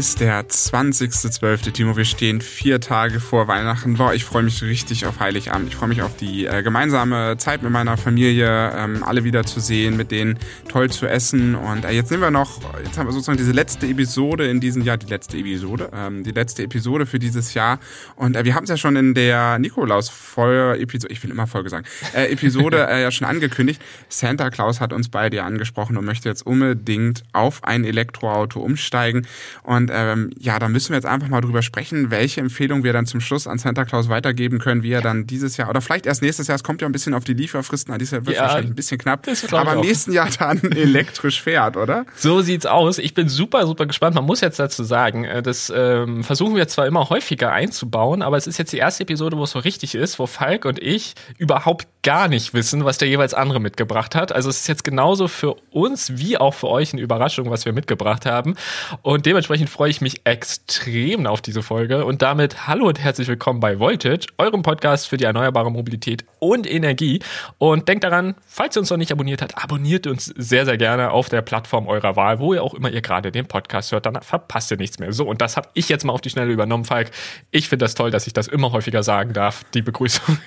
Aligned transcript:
ist 0.00 0.20
der 0.20 0.48
20.12. 0.48 1.72
Timo, 1.72 1.94
wir 1.94 2.06
stehen 2.06 2.40
vier 2.40 2.80
Tage 2.80 3.20
vor 3.20 3.48
Weihnachten. 3.48 3.98
Boah, 3.98 4.14
ich 4.14 4.24
freue 4.24 4.42
mich 4.42 4.62
richtig 4.62 5.04
auf 5.04 5.20
Heiligabend. 5.20 5.68
Ich 5.68 5.76
freue 5.76 5.90
mich 5.90 6.00
auf 6.00 6.16
die 6.16 6.46
äh, 6.46 6.62
gemeinsame 6.62 7.36
Zeit 7.36 7.62
mit 7.62 7.70
meiner 7.70 7.98
Familie, 7.98 8.72
ähm, 8.74 9.02
alle 9.02 9.24
wieder 9.24 9.44
zu 9.44 9.60
sehen, 9.60 9.98
mit 9.98 10.10
denen 10.10 10.38
toll 10.70 10.88
zu 10.88 11.06
essen. 11.06 11.54
Und 11.54 11.84
äh, 11.84 11.90
jetzt 11.90 12.10
nehmen 12.10 12.22
wir 12.22 12.30
noch, 12.30 12.62
jetzt 12.82 12.96
haben 12.96 13.08
wir 13.08 13.12
sozusagen 13.12 13.36
diese 13.36 13.52
letzte 13.52 13.88
Episode 13.88 14.46
in 14.46 14.58
diesem 14.58 14.80
Jahr, 14.80 14.96
die 14.96 15.04
letzte 15.04 15.36
Episode, 15.36 15.90
ähm, 15.92 16.24
die 16.24 16.30
letzte 16.30 16.62
Episode 16.62 17.04
für 17.04 17.18
dieses 17.18 17.52
Jahr. 17.52 17.78
Und 18.16 18.36
äh, 18.36 18.46
wir 18.46 18.54
haben 18.54 18.64
es 18.64 18.70
ja 18.70 18.78
schon 18.78 18.96
in 18.96 19.12
der 19.12 19.58
Nikolaus-Episode, 19.58 21.12
ich 21.12 21.22
will 21.22 21.30
immer 21.30 21.46
Folge 21.46 21.68
sagen, 21.68 21.84
äh, 22.14 22.32
Episode 22.32 22.86
äh, 22.90 23.02
ja 23.02 23.10
schon 23.10 23.26
angekündigt. 23.26 23.82
Santa 24.08 24.48
Claus 24.48 24.80
hat 24.80 24.94
uns 24.94 25.10
beide 25.10 25.42
angesprochen 25.42 25.98
und 25.98 26.06
möchte 26.06 26.30
jetzt 26.30 26.46
unbedingt 26.46 27.22
auf 27.34 27.64
ein 27.64 27.84
Elektroauto 27.84 28.60
umsteigen. 28.60 29.26
Und 29.62 29.89
ähm, 29.92 30.30
ja, 30.38 30.58
da 30.58 30.68
müssen 30.68 30.90
wir 30.90 30.96
jetzt 30.96 31.06
einfach 31.06 31.28
mal 31.28 31.40
drüber 31.40 31.62
sprechen, 31.62 32.10
welche 32.10 32.40
Empfehlung 32.40 32.84
wir 32.84 32.92
dann 32.92 33.06
zum 33.06 33.20
Schluss 33.20 33.46
an 33.46 33.58
Santa 33.58 33.84
Claus 33.84 34.08
weitergeben 34.08 34.58
können, 34.58 34.82
wie 34.82 34.92
er 34.92 35.02
dann 35.02 35.26
dieses 35.26 35.56
Jahr 35.56 35.68
oder 35.68 35.80
vielleicht 35.80 36.06
erst 36.06 36.22
nächstes 36.22 36.46
Jahr, 36.46 36.56
es 36.56 36.64
kommt 36.64 36.82
ja 36.82 36.88
ein 36.88 36.92
bisschen 36.92 37.14
auf 37.14 37.24
die 37.24 37.34
Lieferfristen 37.34 37.92
an, 37.92 37.98
dieses 37.98 38.12
Jahr 38.12 38.26
wird 38.26 38.36
ja, 38.36 38.42
wahrscheinlich 38.42 38.72
ein 38.72 38.74
bisschen 38.74 38.98
knapp, 38.98 39.26
aber 39.52 39.72
im 39.74 39.80
nächsten 39.80 40.12
Jahr 40.12 40.28
dann 40.38 40.58
elektrisch 40.72 41.42
fährt, 41.42 41.76
oder? 41.76 42.06
So 42.16 42.40
sieht's 42.40 42.66
aus. 42.66 42.98
Ich 42.98 43.14
bin 43.14 43.28
super, 43.28 43.66
super 43.66 43.86
gespannt. 43.86 44.14
Man 44.14 44.24
muss 44.24 44.40
jetzt 44.40 44.58
dazu 44.58 44.84
sagen, 44.84 45.24
äh, 45.24 45.42
das 45.42 45.72
ähm, 45.74 46.24
versuchen 46.24 46.56
wir 46.56 46.68
zwar 46.68 46.86
immer 46.86 47.10
häufiger 47.10 47.52
einzubauen, 47.52 48.22
aber 48.22 48.36
es 48.36 48.46
ist 48.46 48.58
jetzt 48.58 48.72
die 48.72 48.78
erste 48.78 49.02
Episode, 49.02 49.36
wo 49.36 49.44
es 49.44 49.50
so 49.52 49.58
richtig 49.58 49.94
ist, 49.94 50.18
wo 50.18 50.26
Falk 50.26 50.64
und 50.64 50.80
ich 50.80 51.14
überhaupt 51.38 51.86
gar 52.02 52.28
nicht 52.28 52.54
wissen, 52.54 52.84
was 52.84 52.98
der 52.98 53.08
jeweils 53.08 53.34
andere 53.34 53.60
mitgebracht 53.60 54.14
hat. 54.14 54.32
Also 54.32 54.48
es 54.48 54.60
ist 54.60 54.68
jetzt 54.68 54.84
genauso 54.84 55.28
für 55.28 55.56
uns 55.70 56.16
wie 56.16 56.38
auch 56.38 56.54
für 56.54 56.68
euch 56.68 56.92
eine 56.92 57.02
Überraschung, 57.02 57.50
was 57.50 57.64
wir 57.64 57.72
mitgebracht 57.72 58.26
haben. 58.26 58.56
Und 59.02 59.26
dementsprechend 59.26 59.68
freue 59.80 59.88
ich 59.88 60.02
mich 60.02 60.20
extrem 60.24 61.26
auf 61.26 61.40
diese 61.40 61.62
Folge. 61.62 62.04
Und 62.04 62.20
damit 62.20 62.66
hallo 62.66 62.88
und 62.88 62.98
herzlich 62.98 63.28
willkommen 63.28 63.60
bei 63.60 63.78
Voltage, 63.78 64.26
eurem 64.36 64.60
Podcast 64.60 65.08
für 65.08 65.16
die 65.16 65.24
erneuerbare 65.24 65.72
Mobilität 65.72 66.26
und 66.38 66.70
Energie. 66.70 67.20
Und 67.56 67.88
denkt 67.88 68.04
daran, 68.04 68.34
falls 68.46 68.76
ihr 68.76 68.80
uns 68.80 68.90
noch 68.90 68.98
nicht 68.98 69.10
abonniert 69.10 69.40
habt, 69.40 69.56
abonniert 69.56 70.06
uns 70.06 70.26
sehr, 70.26 70.66
sehr 70.66 70.76
gerne 70.76 71.12
auf 71.12 71.30
der 71.30 71.40
Plattform 71.40 71.88
eurer 71.88 72.14
Wahl, 72.14 72.40
wo 72.40 72.52
ihr 72.52 72.62
auch 72.62 72.74
immer 72.74 72.90
ihr 72.90 73.00
gerade 73.00 73.32
den 73.32 73.46
Podcast 73.46 73.90
hört. 73.92 74.04
Dann 74.04 74.20
verpasst 74.20 74.70
ihr 74.70 74.76
nichts 74.76 74.98
mehr. 74.98 75.14
So, 75.14 75.26
und 75.26 75.40
das 75.40 75.56
habe 75.56 75.70
ich 75.72 75.88
jetzt 75.88 76.04
mal 76.04 76.12
auf 76.12 76.20
die 76.20 76.28
Schnelle 76.28 76.52
übernommen, 76.52 76.84
Falk. 76.84 77.10
Ich 77.50 77.70
finde 77.70 77.86
das 77.86 77.94
toll, 77.94 78.10
dass 78.10 78.26
ich 78.26 78.34
das 78.34 78.48
immer 78.48 78.72
häufiger 78.72 79.02
sagen 79.02 79.32
darf, 79.32 79.64
die 79.72 79.80
Begrüßung. 79.80 80.36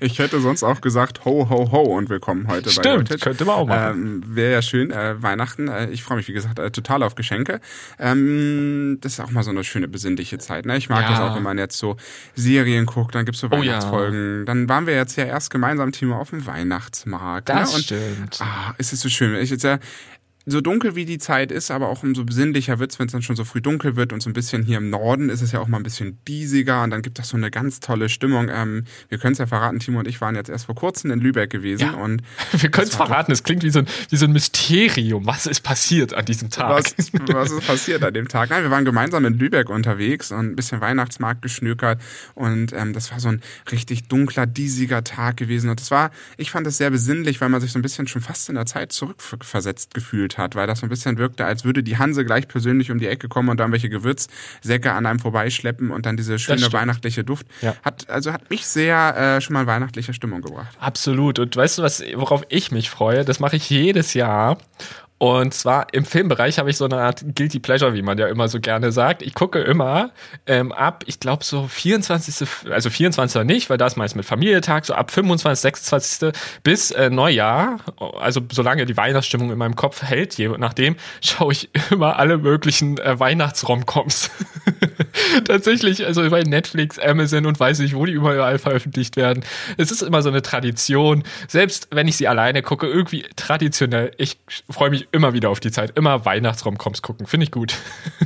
Ich 0.00 0.18
hätte 0.18 0.40
sonst 0.40 0.62
auch 0.62 0.80
gesagt, 0.80 1.24
ho, 1.24 1.48
ho, 1.48 1.70
ho 1.70 1.82
und 1.82 2.08
willkommen 2.08 2.48
heute 2.48 2.70
Stimmt, 2.70 2.84
bei 2.84 2.96
Voltage. 2.96 3.20
könnte 3.20 3.44
man 3.44 3.54
auch 3.54 3.66
machen. 3.66 4.22
Ähm, 4.24 4.36
Wäre 4.36 4.52
ja 4.52 4.62
schön, 4.62 4.90
äh, 4.90 5.22
Weihnachten. 5.22 5.68
Äh, 5.68 5.88
ich 5.90 6.02
freue 6.02 6.18
mich, 6.18 6.28
wie 6.28 6.32
gesagt, 6.32 6.58
äh, 6.58 6.70
total 6.70 7.02
auf 7.02 7.14
Geschenke. 7.14 7.60
Ähm, 7.98 8.55
das 9.00 9.14
ist 9.14 9.20
auch 9.20 9.30
mal 9.30 9.42
so 9.42 9.50
eine 9.50 9.64
schöne 9.64 9.88
besinnliche 9.88 10.38
Zeit. 10.38 10.66
Ne? 10.66 10.76
Ich 10.76 10.88
mag 10.88 11.02
ja. 11.02 11.10
das 11.10 11.20
auch, 11.20 11.36
wenn 11.36 11.42
man 11.42 11.58
jetzt 11.58 11.78
so 11.78 11.96
Serien 12.34 12.86
guckt, 12.86 13.14
dann 13.14 13.24
gibt's 13.24 13.40
so 13.40 13.50
Weihnachtsfolgen. 13.50 14.36
Oh 14.36 14.38
ja. 14.40 14.44
Dann 14.44 14.68
waren 14.68 14.86
wir 14.86 14.94
jetzt 14.94 15.16
ja 15.16 15.24
erst 15.24 15.50
gemeinsam, 15.50 15.92
Timo, 15.92 16.16
auf 16.16 16.30
dem 16.30 16.46
Weihnachtsmarkt. 16.46 17.48
Das 17.48 17.70
ne? 17.70 17.76
Und, 17.76 17.84
stimmt. 17.84 18.38
Ah, 18.40 18.74
ist 18.78 18.92
es 18.92 19.00
so 19.00 19.08
schön. 19.08 19.34
Ich 19.36 19.50
jetzt 19.50 19.64
ja 19.64 19.78
so 20.48 20.60
dunkel 20.60 20.94
wie 20.94 21.04
die 21.04 21.18
Zeit 21.18 21.50
ist, 21.50 21.72
aber 21.72 21.88
auch 21.88 22.04
umso 22.04 22.24
besinnlicher 22.24 22.78
wird's, 22.78 23.00
wenn 23.00 23.06
es 23.06 23.12
dann 23.12 23.22
schon 23.22 23.34
so 23.34 23.44
früh 23.44 23.60
dunkel 23.60 23.96
wird 23.96 24.12
und 24.12 24.22
so 24.22 24.30
ein 24.30 24.32
bisschen 24.32 24.62
hier 24.62 24.78
im 24.78 24.90
Norden 24.90 25.28
ist 25.28 25.42
es 25.42 25.50
ja 25.50 25.58
auch 25.58 25.66
mal 25.66 25.78
ein 25.78 25.82
bisschen 25.82 26.18
diesiger 26.28 26.84
und 26.84 26.90
dann 26.90 27.02
gibt 27.02 27.18
das 27.18 27.30
so 27.30 27.36
eine 27.36 27.50
ganz 27.50 27.80
tolle 27.80 28.08
Stimmung. 28.08 28.48
Ähm, 28.48 28.84
wir 29.08 29.18
können 29.18 29.32
es 29.32 29.38
ja 29.38 29.46
verraten, 29.46 29.80
Timo 29.80 29.98
und 29.98 30.06
ich 30.06 30.20
waren 30.20 30.36
jetzt 30.36 30.48
erst 30.48 30.66
vor 30.66 30.76
kurzem 30.76 31.10
in 31.10 31.18
Lübeck 31.18 31.50
gewesen 31.50 31.80
ja. 31.80 31.92
und 31.94 32.22
wir 32.52 32.70
können 32.70 32.86
es 32.86 32.94
verraten. 32.94 33.32
Es 33.32 33.42
klingt 33.42 33.64
wie 33.64 33.70
so, 33.70 33.80
ein, 33.80 33.86
wie 34.08 34.16
so 34.16 34.26
ein 34.26 34.32
Mysterium. 34.32 35.26
Was 35.26 35.46
ist 35.46 35.62
passiert 35.62 36.14
an 36.14 36.24
diesem 36.24 36.48
Tag? 36.48 36.70
Was, 36.70 37.12
was 37.12 37.50
ist 37.50 37.66
passiert 37.66 38.04
an 38.04 38.14
dem 38.14 38.28
Tag? 38.28 38.50
Nein, 38.50 38.62
wir 38.62 38.70
waren 38.70 38.84
gemeinsam 38.84 39.24
in 39.24 39.34
Lübeck 39.34 39.68
unterwegs 39.68 40.30
und 40.30 40.52
ein 40.52 40.56
bisschen 40.56 40.80
Weihnachtsmarkt 40.80 41.42
geschnökert 41.42 42.00
und 42.34 42.72
ähm, 42.72 42.92
das 42.92 43.10
war 43.10 43.18
so 43.18 43.28
ein 43.28 43.42
richtig 43.72 44.06
dunkler, 44.06 44.46
diesiger 44.46 45.02
Tag 45.02 45.38
gewesen 45.38 45.70
und 45.70 45.80
das 45.80 45.90
war, 45.90 46.12
ich 46.36 46.52
fand 46.52 46.68
es 46.68 46.78
sehr 46.78 46.90
besinnlich, 46.90 47.40
weil 47.40 47.48
man 47.48 47.60
sich 47.60 47.72
so 47.72 47.80
ein 47.80 47.82
bisschen 47.82 48.06
schon 48.06 48.22
fast 48.22 48.48
in 48.48 48.54
der 48.54 48.66
Zeit 48.66 48.92
zurückversetzt 48.92 49.92
gefühlt 49.92 50.35
hat, 50.38 50.54
weil 50.54 50.66
das 50.66 50.80
so 50.80 50.86
ein 50.86 50.88
bisschen 50.88 51.18
wirkte, 51.18 51.44
als 51.44 51.64
würde 51.64 51.82
die 51.82 51.98
Hanse 51.98 52.24
gleich 52.24 52.48
persönlich 52.48 52.90
um 52.90 52.98
die 52.98 53.06
Ecke 53.06 53.28
kommen 53.28 53.48
und 53.48 53.58
dann 53.58 53.72
welche 53.72 53.88
Gewürzsäcke 53.88 54.92
an 54.92 55.06
einem 55.06 55.18
vorbeischleppen 55.18 55.90
und 55.90 56.06
dann 56.06 56.16
diese 56.16 56.38
schöne 56.38 56.72
weihnachtliche 56.72 57.24
Duft. 57.24 57.46
Ja. 57.62 57.74
Hat, 57.82 58.08
also 58.10 58.32
hat 58.32 58.50
mich 58.50 58.66
sehr 58.66 59.16
äh, 59.16 59.40
schon 59.40 59.54
mal 59.54 59.66
weihnachtliche 59.66 60.14
Stimmung 60.14 60.42
gebracht. 60.42 60.76
Absolut. 60.80 61.38
Und 61.38 61.56
weißt 61.56 61.78
du, 61.78 61.82
was, 61.82 62.02
worauf 62.14 62.44
ich 62.48 62.72
mich 62.72 62.90
freue? 62.90 63.24
Das 63.24 63.40
mache 63.40 63.56
ich 63.56 63.68
jedes 63.70 64.14
Jahr. 64.14 64.58
Und 65.18 65.54
zwar 65.54 65.86
im 65.92 66.04
Filmbereich 66.04 66.58
habe 66.58 66.68
ich 66.68 66.76
so 66.76 66.84
eine 66.84 66.98
Art 66.98 67.24
Guilty 67.34 67.58
Pleasure, 67.58 67.94
wie 67.94 68.02
man 68.02 68.18
ja 68.18 68.26
immer 68.26 68.48
so 68.48 68.60
gerne 68.60 68.92
sagt. 68.92 69.22
Ich 69.22 69.34
gucke 69.34 69.60
immer 69.60 70.10
ähm, 70.46 70.72
ab, 70.72 71.04
ich 71.06 71.20
glaube 71.20 71.42
so 71.42 71.66
24. 71.66 72.46
Also 72.70 72.90
24. 72.90 73.44
nicht, 73.44 73.70
weil 73.70 73.78
da 73.78 73.86
ist 73.86 73.96
meist 73.96 74.14
mit 74.14 74.26
Familientag, 74.26 74.84
so 74.84 74.92
ab 74.92 75.10
25., 75.10 75.62
26. 75.62 76.32
bis 76.62 76.90
äh, 76.90 77.08
Neujahr, 77.08 77.78
also 78.20 78.42
solange 78.52 78.84
die 78.84 78.96
Weihnachtsstimmung 78.96 79.50
in 79.50 79.56
meinem 79.58 79.76
Kopf 79.76 80.02
hält, 80.02 80.36
je 80.36 80.48
nachdem, 80.48 80.96
schaue 81.22 81.52
ich 81.52 81.70
immer 81.90 82.18
alle 82.18 82.36
möglichen 82.36 82.98
äh, 82.98 83.18
Weihnachtsromcoms. 83.18 84.30
Tatsächlich, 85.44 86.06
also 86.06 86.28
bei 86.30 86.42
Netflix, 86.42 86.98
Amazon 86.98 87.46
und 87.46 87.58
weiß 87.58 87.78
nicht, 87.80 87.94
wo 87.94 88.06
die 88.06 88.12
überall 88.12 88.58
veröffentlicht 88.58 89.16
werden. 89.16 89.44
Es 89.76 89.90
ist 89.90 90.02
immer 90.02 90.22
so 90.22 90.28
eine 90.28 90.42
Tradition. 90.42 91.24
Selbst 91.48 91.88
wenn 91.90 92.08
ich 92.08 92.16
sie 92.16 92.28
alleine 92.28 92.62
gucke, 92.62 92.86
irgendwie 92.86 93.24
traditionell. 93.36 94.12
Ich 94.18 94.38
freue 94.68 94.90
mich 94.90 95.08
immer 95.12 95.32
wieder 95.32 95.50
auf 95.50 95.60
die 95.60 95.70
Zeit. 95.70 95.96
Immer 95.96 96.24
Weihnachtsromcoms 96.24 97.02
gucken. 97.02 97.26
Finde 97.26 97.44
ich 97.44 97.50
gut. 97.50 97.74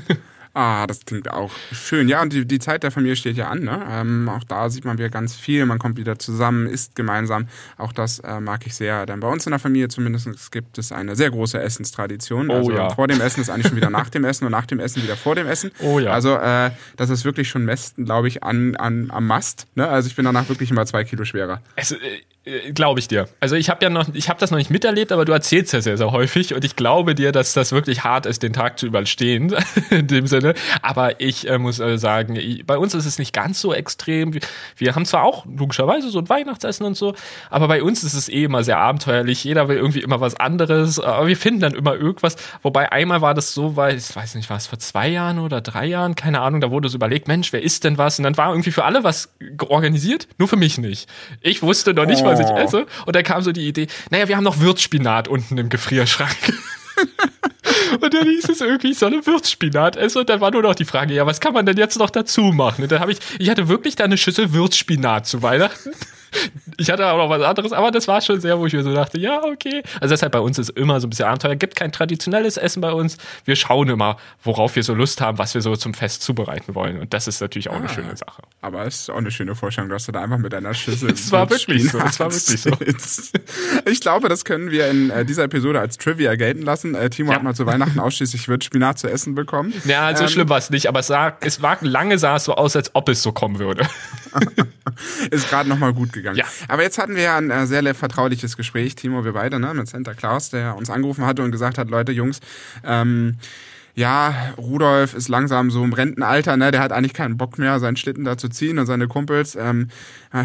Ah, 0.53 0.87
das 0.87 1.05
klingt 1.05 1.31
auch 1.31 1.53
schön. 1.71 2.09
Ja, 2.09 2.23
und 2.23 2.33
die, 2.33 2.45
die 2.45 2.59
Zeit 2.59 2.83
der 2.83 2.91
Familie 2.91 3.15
steht 3.15 3.37
ja 3.37 3.49
an. 3.49 3.61
Ne? 3.61 3.87
Ähm, 3.89 4.29
auch 4.29 4.43
da 4.43 4.69
sieht 4.69 4.85
man 4.85 4.99
wieder 4.99 5.09
ganz 5.09 5.37
viel. 5.37 5.65
Man 5.65 5.79
kommt 5.79 5.97
wieder 5.97 6.19
zusammen, 6.19 6.67
isst 6.67 6.97
gemeinsam. 6.97 7.47
Auch 7.79 7.93
das 7.93 8.19
äh, 8.19 8.41
mag 8.41 8.67
ich 8.67 8.75
sehr. 8.75 9.07
Denn 9.07 9.21
bei 9.21 9.29
uns 9.29 9.47
in 9.47 9.51
der 9.51 9.61
Familie 9.61 9.89
zumindest 9.89 10.51
gibt 10.51 10.77
es 10.79 10.91
eine 10.91 11.15
sehr 11.15 11.31
große 11.31 11.61
Essenstradition. 11.61 12.51
Oh, 12.51 12.55
also 12.55 12.73
ja. 12.73 12.91
vor 12.91 13.07
dem 13.07 13.21
Essen 13.21 13.43
ist 13.43 13.51
eigentlich 13.51 13.69
schon 13.69 13.77
wieder 13.77 13.91
nach 13.91 14.11
dem 14.11 14.25
Essen 14.25 14.45
und 14.45 14.51
nach 14.51 14.67
dem 14.67 14.81
Essen 14.81 15.03
wieder 15.03 15.17
vor 15.17 15.37
dem 15.37 15.47
Essen. 15.47 15.71
Oh 15.79 16.01
ja. 16.01 16.11
Also 16.11 16.35
äh, 16.37 16.73
das 16.97 17.11
ist 17.11 17.25
wirklich 17.25 17.49
schon 17.49 17.65
Mesten, 17.65 18.05
glaube 18.05 18.27
ich, 18.27 18.43
an, 18.43 18.75
an, 18.75 19.11
am 19.13 19.29
Mast. 19.29 19.69
Ne? 19.77 19.87
Also 19.87 20.09
ich 20.09 20.17
bin 20.17 20.25
danach 20.25 20.49
wirklich 20.49 20.73
immer 20.73 20.85
zwei 20.85 21.05
Kilo 21.05 21.25
schwerer. 21.25 21.63
Es, 21.77 21.93
äh, 21.93 21.97
Glaube 22.75 23.01
ich 23.01 23.09
dir. 23.09 23.29
Also 23.41 23.57
ich 23.57 23.71
habe 23.71 23.85
ja 23.85 23.91
noch, 23.91 24.09
ich 24.15 24.29
habe 24.29 24.41
das 24.41 24.51
noch 24.51 24.59
nicht 24.59 24.71
miterlebt, 24.71 25.13
aber 25.13 25.25
du 25.25 25.33
erzählst 25.33 25.73
ja 25.73 25.81
sehr, 25.81 25.97
sehr 25.97 26.11
häufig 26.11 26.55
und 26.55 26.65
ich 26.65 26.77
glaube 26.77 27.15
dir, 27.15 27.33
dass 27.33 27.53
das 27.53 27.73
wirklich 27.73 28.05
hart 28.05 28.27
ist, 28.27 28.43
den 28.43 28.53
Tag 28.53 28.79
zu 28.79 28.87
überstehen 28.87 29.55
in 29.91 30.07
dem 30.07 30.27
Sinne. 30.27 30.55
Aber 30.83 31.21
ich 31.21 31.49
äh, 31.49 31.59
muss 31.59 31.79
äh, 31.81 31.99
sagen, 31.99 32.37
ich, 32.37 32.67
bei 32.67 32.79
uns 32.79 32.95
ist 32.95 33.07
es 33.07 33.19
nicht 33.19 33.33
ganz 33.33 33.61
so 33.61 33.73
extrem. 33.73 34.35
Wir, 34.77 34.95
haben 34.95 35.05
zwar 35.05 35.23
auch 35.23 35.47
logischerweise 35.47 36.11
so 36.11 36.19
ein 36.19 36.29
Weihnachtsessen 36.29 36.85
und 36.85 36.97
so, 36.97 37.15
aber 37.49 37.69
bei 37.69 37.83
uns 37.83 38.03
ist 38.03 38.15
es 38.15 38.29
eh 38.29 38.45
immer 38.45 38.65
sehr 38.65 38.79
abenteuerlich. 38.79 39.45
Jeder 39.45 39.69
will 39.69 39.77
irgendwie 39.77 40.01
immer 40.01 40.21
was 40.21 40.35
anderes, 40.35 40.99
aber 40.99 41.27
wir 41.27 41.37
finden 41.37 41.61
dann 41.61 41.75
immer 41.75 41.95
irgendwas. 41.95 42.37
Wobei 42.63 42.91
einmal 42.91 43.21
war 43.21 43.35
das 43.35 43.55
so, 43.55 43.77
weil 43.77 43.97
ich 43.97 44.15
weiß 44.15 44.35
nicht, 44.35 44.51
war 44.51 44.57
es 44.57 44.67
vor 44.67 44.79
zwei 44.79 45.09
Jahren 45.09 45.39
oder 45.39 45.61
drei 45.61 45.87
Jahren, 45.87 46.15
keine 46.15 46.41
Ahnung. 46.41 46.61
Da 46.61 46.71
wurde 46.71 46.89
so 46.89 46.97
überlegt, 46.97 47.29
Mensch, 47.29 47.53
wer 47.53 47.63
isst 47.63 47.85
denn 47.85 47.99
was? 47.99 48.19
Und 48.19 48.25
dann 48.25 48.37
war 48.37 48.51
irgendwie 48.51 48.73
für 48.73 48.85
alle 48.85 49.05
was 49.05 49.31
organisiert, 49.69 50.29
nur 50.39 50.49
für 50.49 50.57
mich 50.57 50.79
nicht. 50.79 51.09
Ich 51.41 51.63
wusste 51.63 51.95
noch 51.95 52.07
nicht, 52.07 52.23
oh 52.23 52.27
was 52.27 52.40
ich 52.41 52.51
esse. 52.51 52.87
Und 53.07 53.17
dann 53.17 53.23
kam 53.23 53.43
so 53.43 53.53
die 53.53 53.67
Idee, 53.67 53.87
naja, 54.11 54.29
wir 54.29 54.37
haben 54.37 54.45
noch 54.45 54.61
Würzspinat 54.61 55.29
unten 55.29 55.59
im 55.59 55.69
Gefrierschrank. 55.69 56.37
Und 58.01 58.15
dann 58.15 58.25
hieß 58.25 58.49
es 58.49 58.61
irgendwie, 58.61 58.93
ich 58.93 58.99
soll 58.99 59.13
eine 59.13 59.27
Würzspinat 59.27 59.97
essen. 59.97 60.19
Und 60.19 60.29
dann 60.29 60.41
war 60.41 60.51
nur 60.51 60.63
noch 60.63 60.75
die 60.75 60.85
Frage, 60.85 61.15
ja, 61.15 61.27
was 61.27 61.41
kann 61.41 61.53
man 61.53 61.67
denn 61.67 61.77
jetzt 61.77 61.99
noch 61.99 62.11
dazu 62.11 62.43
machen? 62.43 62.83
Und 62.83 62.93
dann 62.93 63.01
habe 63.01 63.13
ich, 63.13 63.19
ich 63.39 63.51
hatte 63.51 63.69
wirklich 63.69 63.97
da 63.97 64.05
eine 64.05 64.17
Schüssel 64.17 64.53
Würzspinat 64.53 65.27
zu 65.27 65.43
Weihnachten. 65.43 65.91
Ich 66.77 66.91
hatte 66.91 67.07
auch 67.07 67.19
noch 67.19 67.29
was 67.29 67.43
anderes, 67.43 67.73
aber 67.73 67.91
das 67.91 68.09
war 68.09 68.21
schon 68.21 68.41
sehr, 68.41 68.59
wo 68.59 68.67
ich 68.67 68.73
mir 68.73 68.83
so 68.83 68.95
dachte, 68.95 69.19
ja, 69.19 69.43
okay. 69.45 69.83
Also 70.01 70.13
deshalb 70.13 70.33
bei 70.33 70.41
uns 70.41 70.59
ist 70.59 70.71
immer 70.71 71.01
so 71.01 71.07
ein 71.07 71.11
bisschen 71.11 71.27
Abenteuer. 71.27 71.57
Gibt 71.57 71.77
kein 71.77 71.93
traditionelles 71.93 72.57
Essen 72.57 72.81
bei 72.81 72.93
uns. 72.93 73.19
Wir 73.45 73.57
schauen 73.57 73.89
immer, 73.89 74.17
worauf 74.43 74.77
wir 74.77 74.83
so 74.83 74.95
Lust 74.95 75.21
haben, 75.21 75.39
was 75.39 75.55
wir 75.55 75.61
so 75.61 75.77
zum 75.77 75.95
Fest 75.95 76.23
zubereiten 76.23 76.75
wollen. 76.75 76.99
Und 76.99 77.13
das 77.13 77.29
ist 77.29 77.41
natürlich 77.41 77.69
auch 77.69 77.75
ah, 77.75 77.79
eine 77.79 77.89
schöne 77.89 78.17
Sache. 78.17 78.43
Aber 78.63 78.87
es 78.87 79.01
ist 79.01 79.11
auch 79.11 79.17
eine 79.17 79.31
schöne 79.31 79.55
Vorstellung, 79.55 79.91
dass 79.91 80.07
du 80.07 80.13
da 80.13 80.23
einfach 80.23 80.39
mit 80.39 80.55
einer 80.55 80.75
Schüssel. 80.75 81.11
Es 81.21 81.33
war 81.33 81.51
wirklich 81.51 81.91
so. 81.91 81.99
Es 81.99 82.19
war 82.19 82.33
wirklich 82.33 82.61
so. 82.61 82.71
Ich 83.85 84.01
glaube, 84.01 84.29
das 84.29 84.45
können 84.45 84.71
wir 84.71 84.89
in 84.89 85.11
äh, 85.11 85.25
dieser 85.25 85.45
Episode 85.45 85.81
als 85.81 85.99
Trivia 85.99 86.35
gelten 86.37 86.63
lassen. 86.63 86.95
Äh, 86.95 87.11
Timo 87.11 87.31
ja. 87.31 87.37
hat 87.37 87.43
mal 87.43 87.55
zu 87.55 87.67
Weihnachten 87.67 87.99
ausschließlich 88.01 88.43
Spinat 88.43 88.99
zu 88.99 89.09
essen 89.09 89.35
bekommen. 89.35 89.73
Ja, 89.85 90.15
so 90.17 90.25
ähm, 90.25 90.29
schlimm 90.31 90.49
war 90.49 90.59
es 90.59 90.71
nicht, 90.71 90.89
aber 90.89 91.01
es, 91.01 91.09
sah, 91.09 91.37
es 91.41 91.63
war 91.63 91.79
lange 91.81 92.19
sah 92.19 92.37
es 92.37 92.45
so 92.45 92.55
aus, 92.55 92.77
als 92.77 92.95
ob 92.95 93.09
es 93.09 93.23
so 93.23 93.33
kommen 93.33 93.59
würde. 93.59 93.87
ist 95.31 95.49
gerade 95.49 95.69
nochmal 95.69 95.93
gut 95.93 96.13
gegangen. 96.13 96.37
Ja. 96.37 96.45
Aber 96.69 96.83
jetzt 96.83 96.99
hatten 96.99 97.15
wir 97.15 97.23
ja 97.23 97.37
ein 97.37 97.51
äh, 97.51 97.67
sehr 97.67 97.95
vertrauliches 97.95 98.57
Gespräch, 98.57 98.95
Timo, 98.95 99.25
wir 99.25 99.33
beide, 99.33 99.59
ne, 99.59 99.73
mit 99.75 99.89
Santa 99.89 100.15
Claus, 100.15 100.51
der 100.51 100.77
uns 100.77 100.91
angerufen 100.91 101.27
hatte 101.27 101.43
und 101.43 101.51
gesagt 101.51 101.79
hat, 101.79 101.91
Leute, 101.91 102.13
Jungs, 102.13 102.41
ähm, 102.85 103.37
ja, 103.95 104.35
Rudolf 104.57 105.15
ist 105.15 105.29
langsam 105.29 105.71
so 105.71 105.83
im 105.83 105.93
Rentenalter, 105.93 106.57
ne? 106.57 106.71
Der 106.71 106.81
hat 106.81 106.93
eigentlich 106.93 107.13
keinen 107.13 107.37
Bock 107.37 107.59
mehr, 107.59 107.79
seinen 107.81 107.97
Schlitten 107.97 108.25
da 108.25 108.39
zu 108.39 108.49
ziehen 108.49 108.79
und 108.79 108.87
seine 108.87 109.09
Kumpels. 109.09 109.57
Ähm, 109.57 109.89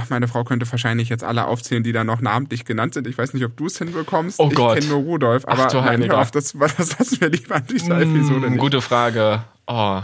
meine 0.09 0.27
Frau 0.27 0.43
könnte 0.43 0.69
wahrscheinlich 0.69 1.09
jetzt 1.09 1.23
alle 1.23 1.45
aufzählen, 1.45 1.83
die 1.83 1.91
da 1.91 2.03
noch 2.03 2.21
namentlich 2.21 2.65
genannt 2.65 2.95
sind. 2.95 3.07
Ich 3.07 3.17
weiß 3.17 3.33
nicht, 3.33 3.45
ob 3.45 3.55
du 3.55 3.67
es 3.67 3.77
hinbekommst. 3.77 4.39
Oh 4.39 4.49
Gott. 4.49 4.79
Ich 4.79 4.85
kenne 4.85 4.99
nur 4.99 5.03
Rudolf, 5.03 5.45
aber 5.47 5.67
Ach, 5.67 5.73
nein, 5.73 6.03
hör 6.03 6.19
auf, 6.19 6.31
das, 6.31 6.53
das 6.77 6.99
lassen 6.99 7.21
wir 7.21 7.29
lieber 7.29 7.55
an 7.55 7.67
dieser 7.69 7.95
mm, 7.95 8.15
Episode 8.15 8.49
nicht. 8.49 8.59
Gute 8.59 8.81
Frage. 8.81 9.43
Oh, 9.67 10.01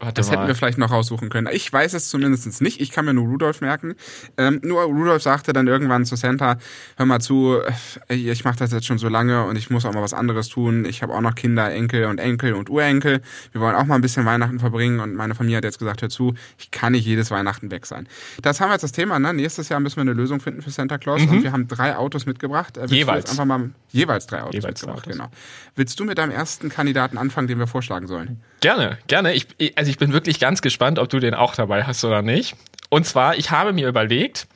Warte 0.00 0.14
das 0.14 0.26
mal. 0.26 0.38
hätten 0.38 0.48
wir 0.48 0.54
vielleicht 0.56 0.76
noch 0.76 0.90
raussuchen 0.90 1.28
können. 1.30 1.48
Ich 1.52 1.72
weiß 1.72 1.94
es 1.94 2.08
zumindest 2.08 2.60
nicht. 2.60 2.80
Ich 2.80 2.90
kann 2.90 3.04
mir 3.04 3.14
nur 3.14 3.26
Rudolf 3.26 3.60
merken. 3.60 3.94
Ähm, 4.36 4.60
nur 4.62 4.82
Rudolf 4.82 5.22
sagte 5.22 5.52
dann 5.52 5.68
irgendwann 5.68 6.04
zu 6.04 6.16
Santa, 6.16 6.58
hör 6.96 7.06
mal 7.06 7.20
zu, 7.20 7.60
äh, 8.08 8.14
ich 8.14 8.44
mache 8.44 8.58
das 8.58 8.72
jetzt 8.72 8.86
schon 8.86 8.98
so 8.98 9.08
lange 9.08 9.44
und 9.44 9.56
ich 9.56 9.70
muss 9.70 9.84
auch 9.84 9.92
mal 9.92 10.02
was 10.02 10.12
anderes 10.12 10.48
tun. 10.48 10.84
Ich 10.84 11.02
habe 11.02 11.14
auch 11.14 11.20
noch 11.20 11.36
Kinder, 11.36 11.70
Enkel 11.72 12.06
und 12.06 12.18
Enkel 12.18 12.54
und 12.54 12.70
Urenkel. 12.70 13.22
Wir 13.52 13.60
wollen 13.60 13.76
auch 13.76 13.84
mal 13.84 13.94
ein 13.94 14.00
bisschen 14.00 14.26
Weihnachten 14.26 14.58
verbringen 14.58 14.98
und 14.98 15.14
meine 15.14 15.36
Familie 15.36 15.58
hat 15.58 15.64
jetzt 15.64 15.78
gesagt, 15.78 16.02
hör 16.02 16.08
zu, 16.08 16.34
ich 16.58 16.72
kann 16.72 16.92
nicht 16.92 17.06
jedes 17.06 17.30
Weihnachten 17.30 17.70
weg 17.70 17.86
sein. 17.86 18.08
Das 18.42 18.60
haben 18.60 18.70
wir 18.70 18.74
jetzt 18.74 18.82
das 18.82 18.92
Thema. 18.92 19.20
Ne? 19.20 19.32
Nächstes 19.32 19.68
Jahr 19.68 19.78
müssen 19.78 19.96
wir 19.96 20.02
eine 20.02 20.12
Lösung 20.12 20.40
finden 20.40 20.60
für 20.60 20.70
Santa 20.70 20.98
Claus 20.98 21.22
mhm. 21.22 21.28
und 21.28 21.42
wir 21.44 21.52
haben 21.52 21.68
drei 21.68 21.96
Autos 21.96 22.26
mitgebracht. 22.26 22.76
Äh, 22.76 22.86
jeweils. 22.86 23.30
Einfach 23.30 23.44
mal, 23.44 23.70
jeweils 23.92 24.26
drei 24.26 24.42
Autos 24.42 24.54
jeweils 24.54 24.82
mitgebracht, 24.82 25.06
Autos. 25.06 25.12
genau. 25.12 25.30
Willst 25.76 25.98
du 26.00 26.04
mit 26.04 26.18
deinem 26.18 26.32
ersten 26.32 26.68
Kandidaten 26.68 27.16
anfangen, 27.16 27.46
den 27.46 27.58
wir 27.58 27.68
vorschlagen 27.68 28.08
sollen? 28.08 28.40
Gerne, 28.60 28.98
gerne. 29.08 29.34
Ich, 29.34 29.46
also 29.76 29.90
ich 29.90 29.93
bin 29.98 30.12
wirklich 30.12 30.40
ganz 30.40 30.62
gespannt 30.62 30.98
ob 30.98 31.08
du 31.08 31.20
den 31.20 31.34
auch 31.34 31.54
dabei 31.54 31.84
hast 31.84 32.04
oder 32.04 32.22
nicht. 32.22 32.56
Und 32.90 33.06
zwar, 33.06 33.36
ich 33.36 33.50
habe 33.50 33.72
mir 33.72 33.88
überlegt, 33.88 34.46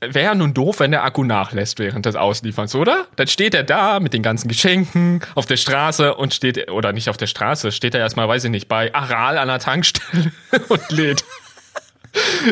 wäre 0.00 0.26
ja 0.26 0.34
nun 0.34 0.54
doof, 0.54 0.80
wenn 0.80 0.90
der 0.90 1.04
Akku 1.04 1.24
nachlässt 1.24 1.78
während 1.78 2.06
des 2.06 2.16
Auslieferns, 2.16 2.74
oder? 2.74 3.06
Dann 3.16 3.26
steht 3.26 3.54
er 3.54 3.64
da 3.64 4.00
mit 4.00 4.12
den 4.12 4.22
ganzen 4.22 4.48
Geschenken 4.48 5.20
auf 5.34 5.46
der 5.46 5.56
Straße 5.56 6.14
und 6.14 6.34
steht, 6.34 6.70
oder 6.70 6.92
nicht 6.92 7.08
auf 7.08 7.16
der 7.16 7.26
Straße, 7.26 7.72
steht 7.72 7.94
er 7.94 8.00
erstmal, 8.00 8.28
weiß 8.28 8.44
ich 8.44 8.50
nicht, 8.50 8.68
bei 8.68 8.94
Aral 8.94 9.38
an 9.38 9.48
der 9.48 9.58
Tankstelle 9.58 10.32
und 10.68 10.90
lädt. 10.90 11.24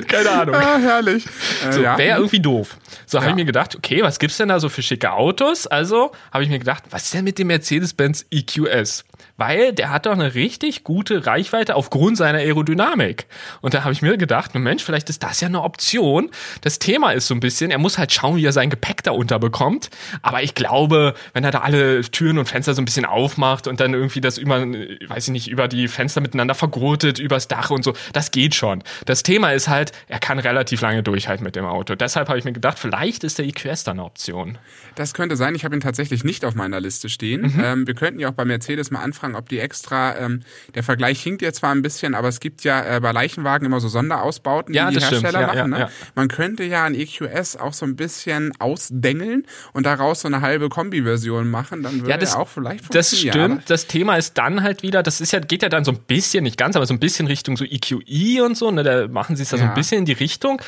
Keine 0.06 0.30
Ahnung. 0.30 0.54
Ah, 0.54 0.78
herrlich. 0.78 1.26
Äh, 1.66 1.72
so, 1.72 1.82
ja. 1.82 1.96
Wäre 1.96 2.18
irgendwie 2.18 2.40
doof. 2.40 2.76
So 3.06 3.18
ja. 3.18 3.22
habe 3.22 3.30
ich 3.30 3.36
mir 3.36 3.44
gedacht, 3.44 3.74
okay, 3.74 4.02
was 4.02 4.18
gibt's 4.18 4.36
denn 4.36 4.48
da 4.48 4.60
so 4.60 4.68
für 4.68 4.82
schicke 4.82 5.12
Autos? 5.12 5.66
Also 5.66 6.12
habe 6.32 6.44
ich 6.44 6.50
mir 6.50 6.58
gedacht, 6.58 6.84
was 6.90 7.04
ist 7.04 7.14
denn 7.14 7.24
mit 7.24 7.38
dem 7.38 7.46
Mercedes-Benz 7.48 8.26
EQS? 8.30 9.04
Weil 9.36 9.72
der 9.72 9.90
hat 9.90 10.06
doch 10.06 10.12
eine 10.12 10.34
richtig 10.34 10.84
gute 10.84 11.26
Reichweite 11.26 11.74
aufgrund 11.74 12.16
seiner 12.16 12.38
Aerodynamik. 12.38 13.26
Und 13.60 13.74
da 13.74 13.84
habe 13.84 13.92
ich 13.92 14.02
mir 14.02 14.16
gedacht, 14.16 14.54
Mensch, 14.54 14.82
vielleicht 14.82 15.10
ist 15.10 15.22
das 15.22 15.40
ja 15.40 15.48
eine 15.48 15.62
Option. 15.62 16.30
Das 16.62 16.78
Thema 16.78 17.12
ist 17.12 17.26
so 17.26 17.34
ein 17.34 17.40
bisschen, 17.40 17.70
er 17.70 17.78
muss 17.78 17.98
halt 17.98 18.12
schauen, 18.12 18.36
wie 18.36 18.44
er 18.44 18.52
sein 18.52 18.70
Gepäck 18.70 19.02
da 19.02 19.12
unterbekommt. 19.12 19.90
Aber 20.22 20.42
ich 20.42 20.54
glaube, 20.54 21.14
wenn 21.32 21.44
er 21.44 21.50
da 21.50 21.60
alle 21.60 22.02
Türen 22.02 22.38
und 22.38 22.48
Fenster 22.48 22.74
so 22.74 22.82
ein 22.82 22.84
bisschen 22.84 23.04
aufmacht 23.04 23.66
und 23.66 23.80
dann 23.80 23.94
irgendwie 23.94 24.20
das 24.20 24.38
über, 24.38 24.60
weiß 24.60 25.28
ich 25.28 25.32
nicht, 25.32 25.48
über 25.48 25.68
die 25.68 25.88
Fenster 25.88 26.20
miteinander 26.20 26.54
vergurtet, 26.54 27.18
übers 27.18 27.48
Dach 27.48 27.70
und 27.70 27.84
so, 27.84 27.94
das 28.12 28.30
geht 28.30 28.54
schon. 28.54 28.82
Das 29.04 29.22
Thema 29.22 29.52
ist 29.52 29.68
halt, 29.68 29.92
er 30.08 30.18
kann 30.18 30.38
relativ 30.38 30.80
lange 30.80 31.02
durchhalten 31.02 31.44
mit 31.44 31.56
dem 31.56 31.64
Auto. 31.64 31.94
Deshalb 31.94 32.28
habe 32.28 32.38
ich 32.38 32.44
mir 32.44 32.52
gedacht, 32.52 32.78
vielleicht 32.78 33.24
ist 33.24 33.38
der 33.38 33.46
EQS 33.46 33.84
da 33.84 33.92
eine 33.92 34.04
Option. 34.04 34.58
Das 34.94 35.14
könnte 35.14 35.36
sein. 35.36 35.54
Ich 35.54 35.64
habe 35.64 35.74
ihn 35.74 35.80
tatsächlich 35.80 36.24
nicht 36.24 36.44
auf 36.44 36.54
meiner 36.54 36.80
Liste 36.80 37.08
stehen. 37.08 37.42
Mhm. 37.42 37.62
Ähm, 37.62 37.86
wir 37.86 37.94
könnten 37.94 38.20
ja 38.20 38.28
auch 38.28 38.34
bei 38.34 38.44
Mercedes 38.44 38.90
mal 38.90 39.00
anfragen, 39.00 39.25
ob 39.34 39.48
die 39.48 39.58
extra, 39.58 40.16
ähm, 40.16 40.42
der 40.74 40.82
Vergleich 40.82 41.22
hinkt 41.22 41.42
jetzt 41.42 41.58
zwar 41.58 41.72
ein 41.72 41.82
bisschen, 41.82 42.14
aber 42.14 42.28
es 42.28 42.40
gibt 42.40 42.64
ja 42.64 42.96
äh, 42.96 43.00
bei 43.00 43.12
Leichenwagen 43.12 43.66
immer 43.66 43.80
so 43.80 43.88
Sonderausbauten, 43.88 44.74
ja, 44.74 44.90
die 44.90 44.96
die 44.96 45.02
Hersteller 45.02 45.40
ja, 45.40 45.46
machen. 45.46 45.72
Ja, 45.72 45.78
ne? 45.78 45.90
Man 46.14 46.28
könnte 46.28 46.64
ja 46.64 46.84
ein 46.84 46.94
EQS 46.94 47.56
auch 47.56 47.72
so 47.72 47.86
ein 47.86 47.96
bisschen 47.96 48.52
ausdengeln 48.60 49.46
und 49.72 49.86
daraus 49.86 50.20
so 50.20 50.28
eine 50.28 50.40
halbe 50.40 50.68
Kombi-Version 50.68 51.50
machen, 51.50 51.82
dann 51.82 52.00
würde 52.00 52.10
ja, 52.10 52.16
das, 52.16 52.34
auch 52.34 52.48
vielleicht 52.48 52.84
funktionieren. 52.84 53.32
Das 53.32 53.46
stimmt. 53.48 53.70
Das 53.70 53.86
Thema 53.86 54.16
ist 54.16 54.38
dann 54.38 54.62
halt 54.62 54.82
wieder, 54.82 55.02
das 55.02 55.20
ist 55.20 55.32
ja, 55.32 55.40
geht 55.40 55.62
ja 55.62 55.68
dann 55.68 55.84
so 55.84 55.92
ein 55.92 55.98
bisschen, 56.06 56.44
nicht 56.44 56.58
ganz, 56.58 56.76
aber 56.76 56.86
so 56.86 56.94
ein 56.94 57.00
bisschen 57.00 57.26
Richtung 57.26 57.56
so 57.56 57.64
EQI 57.64 58.42
und 58.42 58.56
so, 58.56 58.70
ne, 58.70 58.82
da 58.82 59.08
machen 59.08 59.36
sie 59.36 59.42
es 59.42 59.48
da 59.48 59.56
so 59.56 59.64
ein 59.64 59.74
bisschen 59.74 60.00
in 60.00 60.04
die 60.04 60.12
Richtung. 60.12 60.60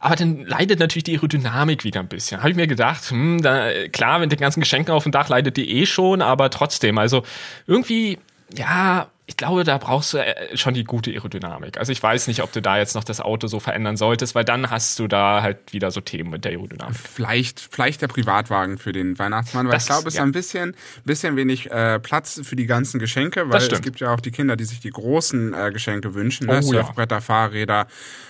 Aber 0.00 0.16
dann 0.16 0.44
leidet 0.46 0.80
natürlich 0.80 1.04
die 1.04 1.12
Aerodynamik 1.12 1.84
wieder 1.84 2.00
ein 2.00 2.08
bisschen. 2.08 2.38
Habe 2.38 2.50
ich 2.50 2.56
mir 2.56 2.66
gedacht, 2.66 3.10
hm, 3.10 3.42
da, 3.42 3.88
klar, 3.88 4.18
mit 4.18 4.32
den 4.32 4.38
ganzen 4.38 4.60
Geschenken 4.60 4.92
auf 4.92 5.04
dem 5.04 5.12
Dach 5.12 5.28
leidet 5.28 5.56
die 5.56 5.70
eh 5.80 5.86
schon, 5.86 6.22
aber 6.22 6.50
trotzdem, 6.50 6.98
also 6.98 7.22
irgendwie, 7.66 8.18
ja, 8.54 9.08
ich 9.26 9.38
glaube, 9.38 9.64
da 9.64 9.78
brauchst 9.78 10.12
du 10.12 10.18
äh, 10.18 10.54
schon 10.54 10.74
die 10.74 10.84
gute 10.84 11.10
Aerodynamik. 11.10 11.78
Also 11.78 11.92
ich 11.92 12.02
weiß 12.02 12.26
nicht, 12.26 12.42
ob 12.42 12.52
du 12.52 12.60
da 12.60 12.76
jetzt 12.76 12.94
noch 12.94 13.04
das 13.04 13.22
Auto 13.22 13.46
so 13.46 13.58
verändern 13.58 13.96
solltest, 13.96 14.34
weil 14.34 14.44
dann 14.44 14.70
hast 14.70 14.98
du 14.98 15.08
da 15.08 15.40
halt 15.40 15.72
wieder 15.72 15.90
so 15.90 16.02
Themen 16.02 16.28
mit 16.28 16.44
der 16.44 16.52
Aerodynamik. 16.52 16.96
Vielleicht, 16.96 17.58
vielleicht 17.58 18.02
der 18.02 18.08
Privatwagen 18.08 18.76
für 18.76 18.92
den 18.92 19.18
Weihnachtsmann, 19.18 19.66
weil 19.66 19.72
das, 19.72 19.84
ich 19.84 19.88
glaube, 19.88 20.08
es 20.08 20.14
ja. 20.14 20.20
ist 20.20 20.26
ein 20.26 20.32
bisschen, 20.32 20.76
bisschen 21.06 21.36
wenig 21.36 21.70
äh, 21.70 22.00
Platz 22.00 22.42
für 22.44 22.54
die 22.54 22.66
ganzen 22.66 23.00
Geschenke, 23.00 23.48
weil 23.48 23.62
es 23.62 23.80
gibt 23.80 24.00
ja 24.00 24.12
auch 24.12 24.20
die 24.20 24.30
Kinder, 24.30 24.56
die 24.56 24.64
sich 24.64 24.80
die 24.80 24.90
großen 24.90 25.54
äh, 25.54 25.70
Geschenke 25.72 26.12
wünschen, 26.12 26.46
ne? 26.46 26.58
oh, 26.58 26.60
Surfbretter, 26.60 27.16
ja. 27.16 27.20
Fahrräder, 27.22 27.86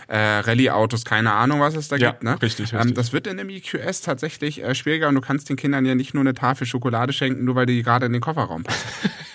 äh, 0.06 0.16
Rallye-Autos, 0.16 1.04
keine 1.04 1.32
Ahnung, 1.32 1.58
was 1.58 1.74
es 1.74 1.88
da 1.88 1.96
ja, 1.96 2.12
gibt. 2.12 2.22
Ne? 2.22 2.40
Richtig, 2.40 2.72
richtig. 2.72 2.80
Ähm, 2.80 2.94
das 2.94 3.12
wird 3.12 3.26
in 3.26 3.36
dem 3.36 3.50
EQS 3.50 4.02
tatsächlich 4.02 4.62
äh, 4.62 4.76
schwieriger 4.76 5.08
und 5.08 5.16
du 5.16 5.20
kannst 5.20 5.48
den 5.48 5.56
Kindern 5.56 5.84
ja 5.86 5.96
nicht 5.96 6.14
nur 6.14 6.20
eine 6.20 6.34
Tafel 6.34 6.68
Schokolade 6.68 7.12
schenken, 7.12 7.44
nur 7.44 7.56
weil 7.56 7.66
die 7.66 7.82
gerade 7.82 8.06
in 8.06 8.12
den 8.12 8.22
Kofferraum 8.22 8.62
passen. 8.62 8.88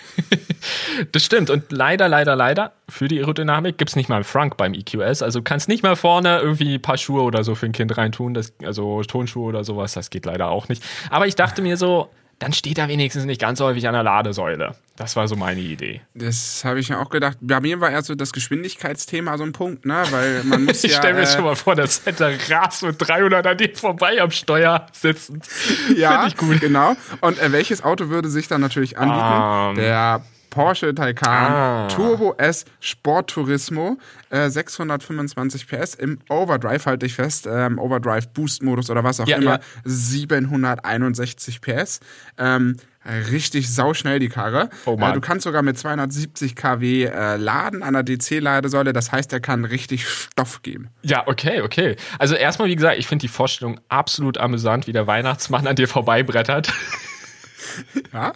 Das 1.12 1.24
stimmt. 1.24 1.50
Und 1.50 1.72
leider, 1.72 2.08
leider, 2.08 2.36
leider, 2.36 2.72
für 2.88 3.08
die 3.08 3.18
Aerodynamik 3.18 3.78
gibt 3.78 3.90
es 3.90 3.96
nicht 3.96 4.08
mal 4.08 4.16
einen 4.16 4.24
Frunk 4.24 4.56
beim 4.56 4.74
EQS. 4.74 5.22
Also 5.22 5.42
kannst 5.42 5.68
nicht 5.68 5.82
mal 5.82 5.96
vorne 5.96 6.40
irgendwie 6.40 6.74
ein 6.74 6.82
paar 6.82 6.98
Schuhe 6.98 7.22
oder 7.22 7.44
so 7.44 7.54
für 7.54 7.66
ein 7.66 7.72
Kind 7.72 7.96
reintun. 7.96 8.34
Das, 8.34 8.52
also 8.64 9.02
Tonschuhe 9.02 9.48
oder 9.48 9.64
sowas, 9.64 9.92
das 9.94 10.10
geht 10.10 10.26
leider 10.26 10.48
auch 10.48 10.68
nicht. 10.68 10.84
Aber 11.10 11.26
ich 11.26 11.34
dachte 11.34 11.62
mir 11.62 11.76
so, 11.76 12.10
dann 12.40 12.54
steht 12.54 12.78
er 12.78 12.88
wenigstens 12.88 13.26
nicht 13.26 13.40
ganz 13.40 13.60
häufig 13.60 13.86
an 13.86 13.92
der 13.92 14.02
Ladesäule. 14.02 14.74
Das 14.96 15.14
war 15.14 15.28
so 15.28 15.36
meine 15.36 15.60
Idee. 15.60 16.00
Das 16.14 16.64
habe 16.64 16.80
ich 16.80 16.88
mir 16.88 16.98
auch 16.98 17.10
gedacht. 17.10 17.36
Bei 17.42 17.60
mir 17.60 17.80
war 17.80 17.90
eher 17.90 18.02
so 18.02 18.14
das 18.14 18.32
Geschwindigkeitsthema 18.32 19.36
so 19.36 19.44
ein 19.44 19.52
Punkt, 19.52 19.84
ne? 19.84 20.02
Weil 20.10 20.42
man 20.44 20.64
muss 20.64 20.82
ich 20.82 20.92
ja. 20.92 20.98
Stelle 20.98 21.14
mir 21.14 21.22
äh, 21.22 21.26
schon 21.26 21.44
mal 21.44 21.54
vor, 21.54 21.76
dass 21.76 22.06
hätte 22.06 22.38
Ras 22.48 22.80
mit 22.80 22.96
300 22.98 23.46
an 23.46 23.58
dem 23.58 23.74
vorbei 23.74 24.22
am 24.22 24.30
Steuer 24.30 24.86
sitzen. 24.92 25.42
Ja, 25.94 26.26
ich 26.26 26.36
gut. 26.38 26.60
genau. 26.60 26.96
Und 27.20 27.38
äh, 27.38 27.52
welches 27.52 27.84
Auto 27.84 28.08
würde 28.08 28.30
sich 28.30 28.48
dann 28.48 28.62
natürlich 28.62 28.96
anbieten? 28.96 29.20
Um, 29.20 29.70
ähm. 29.70 29.74
der 29.76 30.22
Porsche 30.50 30.94
Taycan 30.94 31.52
ah. 31.52 31.88
Turbo 31.88 32.34
S 32.36 32.64
Sport 32.80 33.30
Turismo, 33.30 33.98
äh, 34.30 34.50
625 34.50 35.66
PS 35.66 35.94
im 35.94 36.18
Overdrive, 36.28 36.86
halte 36.86 37.06
ich 37.06 37.14
fest, 37.14 37.48
ähm, 37.50 37.78
Overdrive 37.78 38.28
Boost 38.28 38.62
Modus 38.62 38.90
oder 38.90 39.04
was 39.04 39.20
auch 39.20 39.26
ja, 39.26 39.36
immer, 39.36 39.52
ja. 39.52 39.60
761 39.84 41.60
PS. 41.60 42.00
Ähm, 42.38 42.76
richtig 43.30 43.72
sauschnell 43.72 44.18
die 44.18 44.28
Karre. 44.28 44.68
Oh 44.84 44.98
äh, 45.00 45.12
du 45.12 45.20
kannst 45.20 45.44
sogar 45.44 45.62
mit 45.62 45.78
270 45.78 46.54
kW 46.54 47.04
äh, 47.04 47.36
laden 47.36 47.82
an 47.82 47.94
der 47.94 48.02
DC-Ladesäule. 48.02 48.92
Das 48.92 49.10
heißt, 49.10 49.32
er 49.32 49.40
kann 49.40 49.64
richtig 49.64 50.06
Stoff 50.06 50.62
geben. 50.62 50.90
Ja, 51.02 51.26
okay, 51.26 51.62
okay. 51.62 51.96
Also 52.18 52.34
erstmal, 52.34 52.68
wie 52.68 52.76
gesagt, 52.76 52.98
ich 52.98 53.06
finde 53.06 53.22
die 53.22 53.28
Vorstellung 53.28 53.80
absolut 53.88 54.38
amüsant, 54.38 54.86
wie 54.86 54.92
der 54.92 55.06
Weihnachtsmann 55.06 55.66
an 55.66 55.76
dir 55.76 55.88
vorbeibrettert. 55.88 56.72
Ja. 58.12 58.32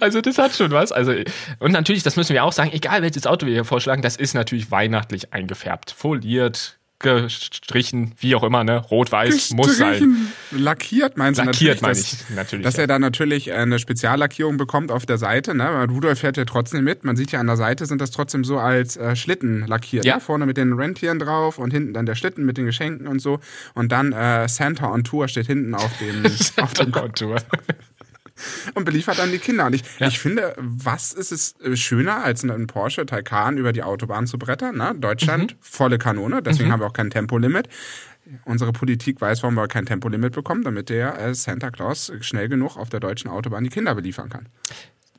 Also 0.00 0.20
das 0.20 0.38
hat 0.38 0.54
schon 0.54 0.70
was. 0.70 0.92
Also 0.92 1.12
und 1.58 1.72
natürlich, 1.72 2.02
das 2.02 2.16
müssen 2.16 2.34
wir 2.34 2.44
auch 2.44 2.52
sagen, 2.52 2.70
egal 2.72 3.02
welches 3.02 3.26
Auto 3.26 3.46
wir 3.46 3.52
hier 3.52 3.64
vorschlagen, 3.64 4.02
das 4.02 4.16
ist 4.16 4.34
natürlich 4.34 4.70
weihnachtlich 4.70 5.32
eingefärbt, 5.32 5.90
foliert, 5.90 6.78
gestrichen, 6.98 8.14
wie 8.18 8.34
auch 8.34 8.42
immer, 8.42 8.64
ne? 8.64 8.78
Rot-Weiß 8.78 9.50
muss 9.50 9.76
sein. 9.76 10.28
Lackiert 10.50 11.18
meinst 11.18 11.38
du 11.38 11.44
Lackiert 11.44 11.82
meine 11.82 11.98
ich 11.98 12.16
natürlich. 12.34 12.64
Dass 12.64 12.76
ja. 12.76 12.82
er 12.82 12.86
da 12.86 12.98
natürlich 12.98 13.52
eine 13.52 13.78
Speziallackierung 13.78 14.56
bekommt 14.56 14.90
auf 14.90 15.04
der 15.04 15.18
Seite, 15.18 15.54
ne? 15.54 15.86
Rudolf 15.90 16.20
fährt 16.20 16.38
ja 16.38 16.46
trotzdem 16.46 16.84
mit. 16.84 17.04
Man 17.04 17.16
sieht 17.16 17.32
ja 17.32 17.40
an 17.40 17.48
der 17.48 17.56
Seite 17.56 17.84
sind 17.84 18.00
das 18.00 18.12
trotzdem 18.12 18.44
so 18.44 18.58
als 18.58 18.96
äh, 18.96 19.14
Schlitten 19.14 19.66
lackiert. 19.66 20.06
Ja. 20.06 20.14
Ne? 20.16 20.20
Vorne 20.22 20.46
mit 20.46 20.56
den 20.56 20.72
Rentieren 20.72 21.18
drauf 21.18 21.58
und 21.58 21.70
hinten 21.70 21.92
dann 21.92 22.06
der 22.06 22.14
Schlitten 22.14 22.46
mit 22.46 22.56
den 22.56 22.64
Geschenken 22.64 23.06
und 23.06 23.20
so. 23.20 23.40
Und 23.74 23.92
dann 23.92 24.12
äh, 24.12 24.48
Santa 24.48 24.90
on 24.90 25.04
Tour 25.04 25.28
steht 25.28 25.46
hinten 25.46 25.74
auf 25.74 25.90
dem, 25.98 26.24
auf 26.64 26.72
dem 26.72 26.94
on 26.94 27.12
Tour 27.12 27.36
und 28.74 28.84
beliefert 28.84 29.18
dann 29.18 29.30
die 29.30 29.38
Kinder. 29.38 29.66
Und 29.66 29.74
ich, 29.74 29.82
ja. 29.98 30.08
ich 30.08 30.18
finde, 30.18 30.54
was 30.58 31.12
ist 31.12 31.32
es 31.32 31.54
äh, 31.60 31.76
schöner, 31.76 32.24
als 32.24 32.44
einen 32.44 32.66
Porsche 32.66 33.06
Taycan 33.06 33.58
über 33.58 33.72
die 33.72 33.82
Autobahn 33.82 34.26
zu 34.26 34.38
brettern? 34.38 34.76
Ne? 34.76 34.94
Deutschland, 34.98 35.52
mhm. 35.52 35.58
volle 35.60 35.98
Kanone, 35.98 36.42
deswegen 36.42 36.68
mhm. 36.68 36.72
haben 36.72 36.80
wir 36.80 36.86
auch 36.86 36.92
kein 36.92 37.10
Tempolimit. 37.10 37.68
Unsere 38.44 38.72
Politik 38.72 39.20
weiß, 39.20 39.42
warum 39.42 39.54
wir 39.54 39.68
kein 39.68 39.86
Tempolimit 39.86 40.32
bekommen, 40.34 40.64
damit 40.64 40.88
der 40.88 41.18
äh, 41.18 41.34
Santa 41.34 41.70
Claus 41.70 42.12
schnell 42.20 42.48
genug 42.48 42.76
auf 42.76 42.88
der 42.88 43.00
deutschen 43.00 43.30
Autobahn 43.30 43.62
die 43.62 43.70
Kinder 43.70 43.94
beliefern 43.94 44.28
kann. 44.28 44.48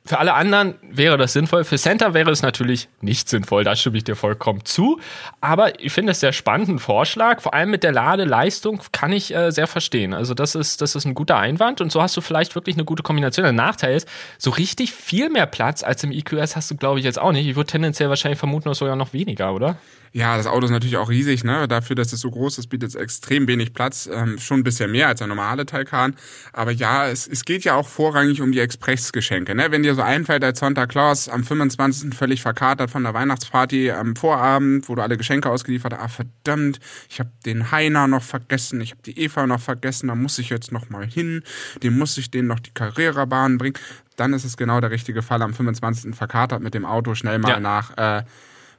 Für 0.08 0.20
alle 0.20 0.32
anderen 0.32 0.76
wäre 0.80 1.18
das 1.18 1.34
sinnvoll. 1.34 1.64
Für 1.64 1.76
Center 1.76 2.14
wäre 2.14 2.30
es 2.30 2.40
natürlich 2.40 2.88
nicht 3.02 3.28
sinnvoll. 3.28 3.62
Da 3.62 3.76
stimme 3.76 3.98
ich 3.98 4.04
dir 4.04 4.16
vollkommen 4.16 4.64
zu. 4.64 4.98
Aber 5.42 5.84
ich 5.84 5.92
finde 5.92 6.12
es 6.12 6.20
sehr 6.20 6.32
spannenden 6.32 6.78
Vorschlag. 6.78 7.42
Vor 7.42 7.52
allem 7.52 7.68
mit 7.70 7.82
der 7.82 7.92
Ladeleistung 7.92 8.80
kann 8.90 9.12
ich 9.12 9.34
äh, 9.34 9.50
sehr 9.50 9.66
verstehen. 9.66 10.14
Also 10.14 10.32
das 10.32 10.54
ist, 10.54 10.80
das 10.80 10.94
ist 10.94 11.04
ein 11.04 11.12
guter 11.12 11.36
Einwand. 11.36 11.82
Und 11.82 11.92
so 11.92 12.00
hast 12.00 12.16
du 12.16 12.22
vielleicht 12.22 12.54
wirklich 12.54 12.76
eine 12.76 12.86
gute 12.86 13.02
Kombination. 13.02 13.44
Der 13.44 13.52
Nachteil 13.52 13.96
ist, 13.96 14.08
so 14.38 14.48
richtig 14.48 14.94
viel 14.94 15.28
mehr 15.28 15.44
Platz 15.44 15.82
als 15.82 16.02
im 16.04 16.10
EQS 16.10 16.56
hast 16.56 16.70
du, 16.70 16.76
glaube 16.76 17.00
ich, 17.00 17.04
jetzt 17.04 17.18
auch 17.18 17.32
nicht. 17.32 17.46
Ich 17.46 17.56
würde 17.56 17.70
tendenziell 17.70 18.08
wahrscheinlich 18.08 18.38
vermuten, 18.38 18.72
sogar 18.72 18.96
noch 18.96 19.12
weniger, 19.12 19.52
oder? 19.52 19.76
Ja, 20.12 20.36
das 20.36 20.46
Auto 20.46 20.64
ist 20.66 20.70
natürlich 20.70 20.96
auch 20.96 21.10
riesig, 21.10 21.44
ne? 21.44 21.68
Dafür, 21.68 21.96
dass 21.96 22.12
es 22.12 22.20
so 22.20 22.30
groß 22.30 22.58
ist, 22.58 22.68
bietet 22.68 22.90
es 22.90 22.94
extrem 22.94 23.46
wenig 23.46 23.74
Platz. 23.74 24.08
Ähm, 24.12 24.38
schon 24.38 24.60
ein 24.60 24.64
bisschen 24.64 24.90
mehr 24.90 25.08
als 25.08 25.18
der 25.18 25.26
normale 25.26 25.66
Taycan. 25.66 26.16
Aber 26.52 26.70
ja, 26.70 27.08
es, 27.08 27.26
es 27.26 27.44
geht 27.44 27.64
ja 27.64 27.74
auch 27.74 27.88
vorrangig 27.88 28.40
um 28.40 28.52
die 28.52 28.60
Expressgeschenke, 28.60 29.54
ne? 29.54 29.70
Wenn 29.70 29.82
dir 29.82 29.94
so 29.94 30.02
einfällt 30.02 30.44
als 30.44 30.60
Santa 30.60 30.86
Claus 30.86 31.28
am 31.28 31.44
25. 31.44 32.14
völlig 32.14 32.42
verkatert 32.42 32.90
von 32.90 33.02
der 33.02 33.14
Weihnachtsparty 33.14 33.90
am 33.90 34.16
Vorabend, 34.16 34.88
wo 34.88 34.94
du 34.94 35.02
alle 35.02 35.16
Geschenke 35.16 35.50
ausgeliefert 35.50 35.92
hast, 35.92 36.02
ah 36.02 36.08
verdammt, 36.08 36.80
ich 37.08 37.20
habe 37.20 37.30
den 37.44 37.70
Heiner 37.70 38.06
noch 38.08 38.22
vergessen, 38.22 38.80
ich 38.80 38.92
habe 38.92 39.02
die 39.02 39.18
Eva 39.18 39.46
noch 39.46 39.60
vergessen, 39.60 40.08
da 40.08 40.14
muss 40.14 40.38
ich 40.38 40.48
jetzt 40.48 40.72
noch 40.72 40.90
mal 40.90 41.06
hin, 41.06 41.42
dem 41.82 41.98
muss 41.98 42.16
ich 42.18 42.30
denen 42.30 42.48
noch 42.48 42.60
die 42.60 42.70
Carrera-Bahn 42.72 43.58
bringen. 43.58 43.76
Dann 44.16 44.32
ist 44.32 44.44
es 44.44 44.56
genau 44.56 44.80
der 44.80 44.90
richtige 44.90 45.22
Fall 45.22 45.42
am 45.42 45.54
25. 45.54 46.14
verkatert 46.14 46.60
mit 46.60 46.74
dem 46.74 46.84
Auto 46.84 47.14
schnell 47.14 47.38
mal 47.38 47.50
ja. 47.50 47.60
nach 47.60 47.96
äh, 47.96 48.24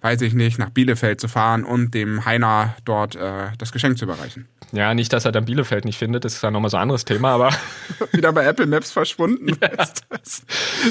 weiß 0.01 0.21
ich 0.21 0.33
nicht, 0.33 0.59
nach 0.59 0.69
Bielefeld 0.69 1.19
zu 1.19 1.27
fahren 1.27 1.63
und 1.63 1.93
dem 1.93 2.25
Heiner 2.25 2.75
dort 2.85 3.15
äh, 3.15 3.47
das 3.57 3.71
Geschenk 3.71 3.97
zu 3.97 4.05
überreichen. 4.05 4.47
Ja, 4.71 4.93
nicht, 4.93 5.11
dass 5.13 5.25
er 5.25 5.31
dann 5.31 5.45
Bielefeld 5.45 5.85
nicht 5.85 5.97
findet, 5.97 6.25
das 6.25 6.35
ist 6.35 6.43
dann 6.43 6.53
nochmal 6.53 6.69
so 6.69 6.77
ein 6.77 6.83
anderes 6.83 7.03
Thema, 7.03 7.31
aber. 7.31 7.49
Wieder 8.11 8.31
bei 8.31 8.45
Apple 8.45 8.67
Maps 8.67 8.91
verschwunden. 8.91 9.57
Ja. 9.69 9.69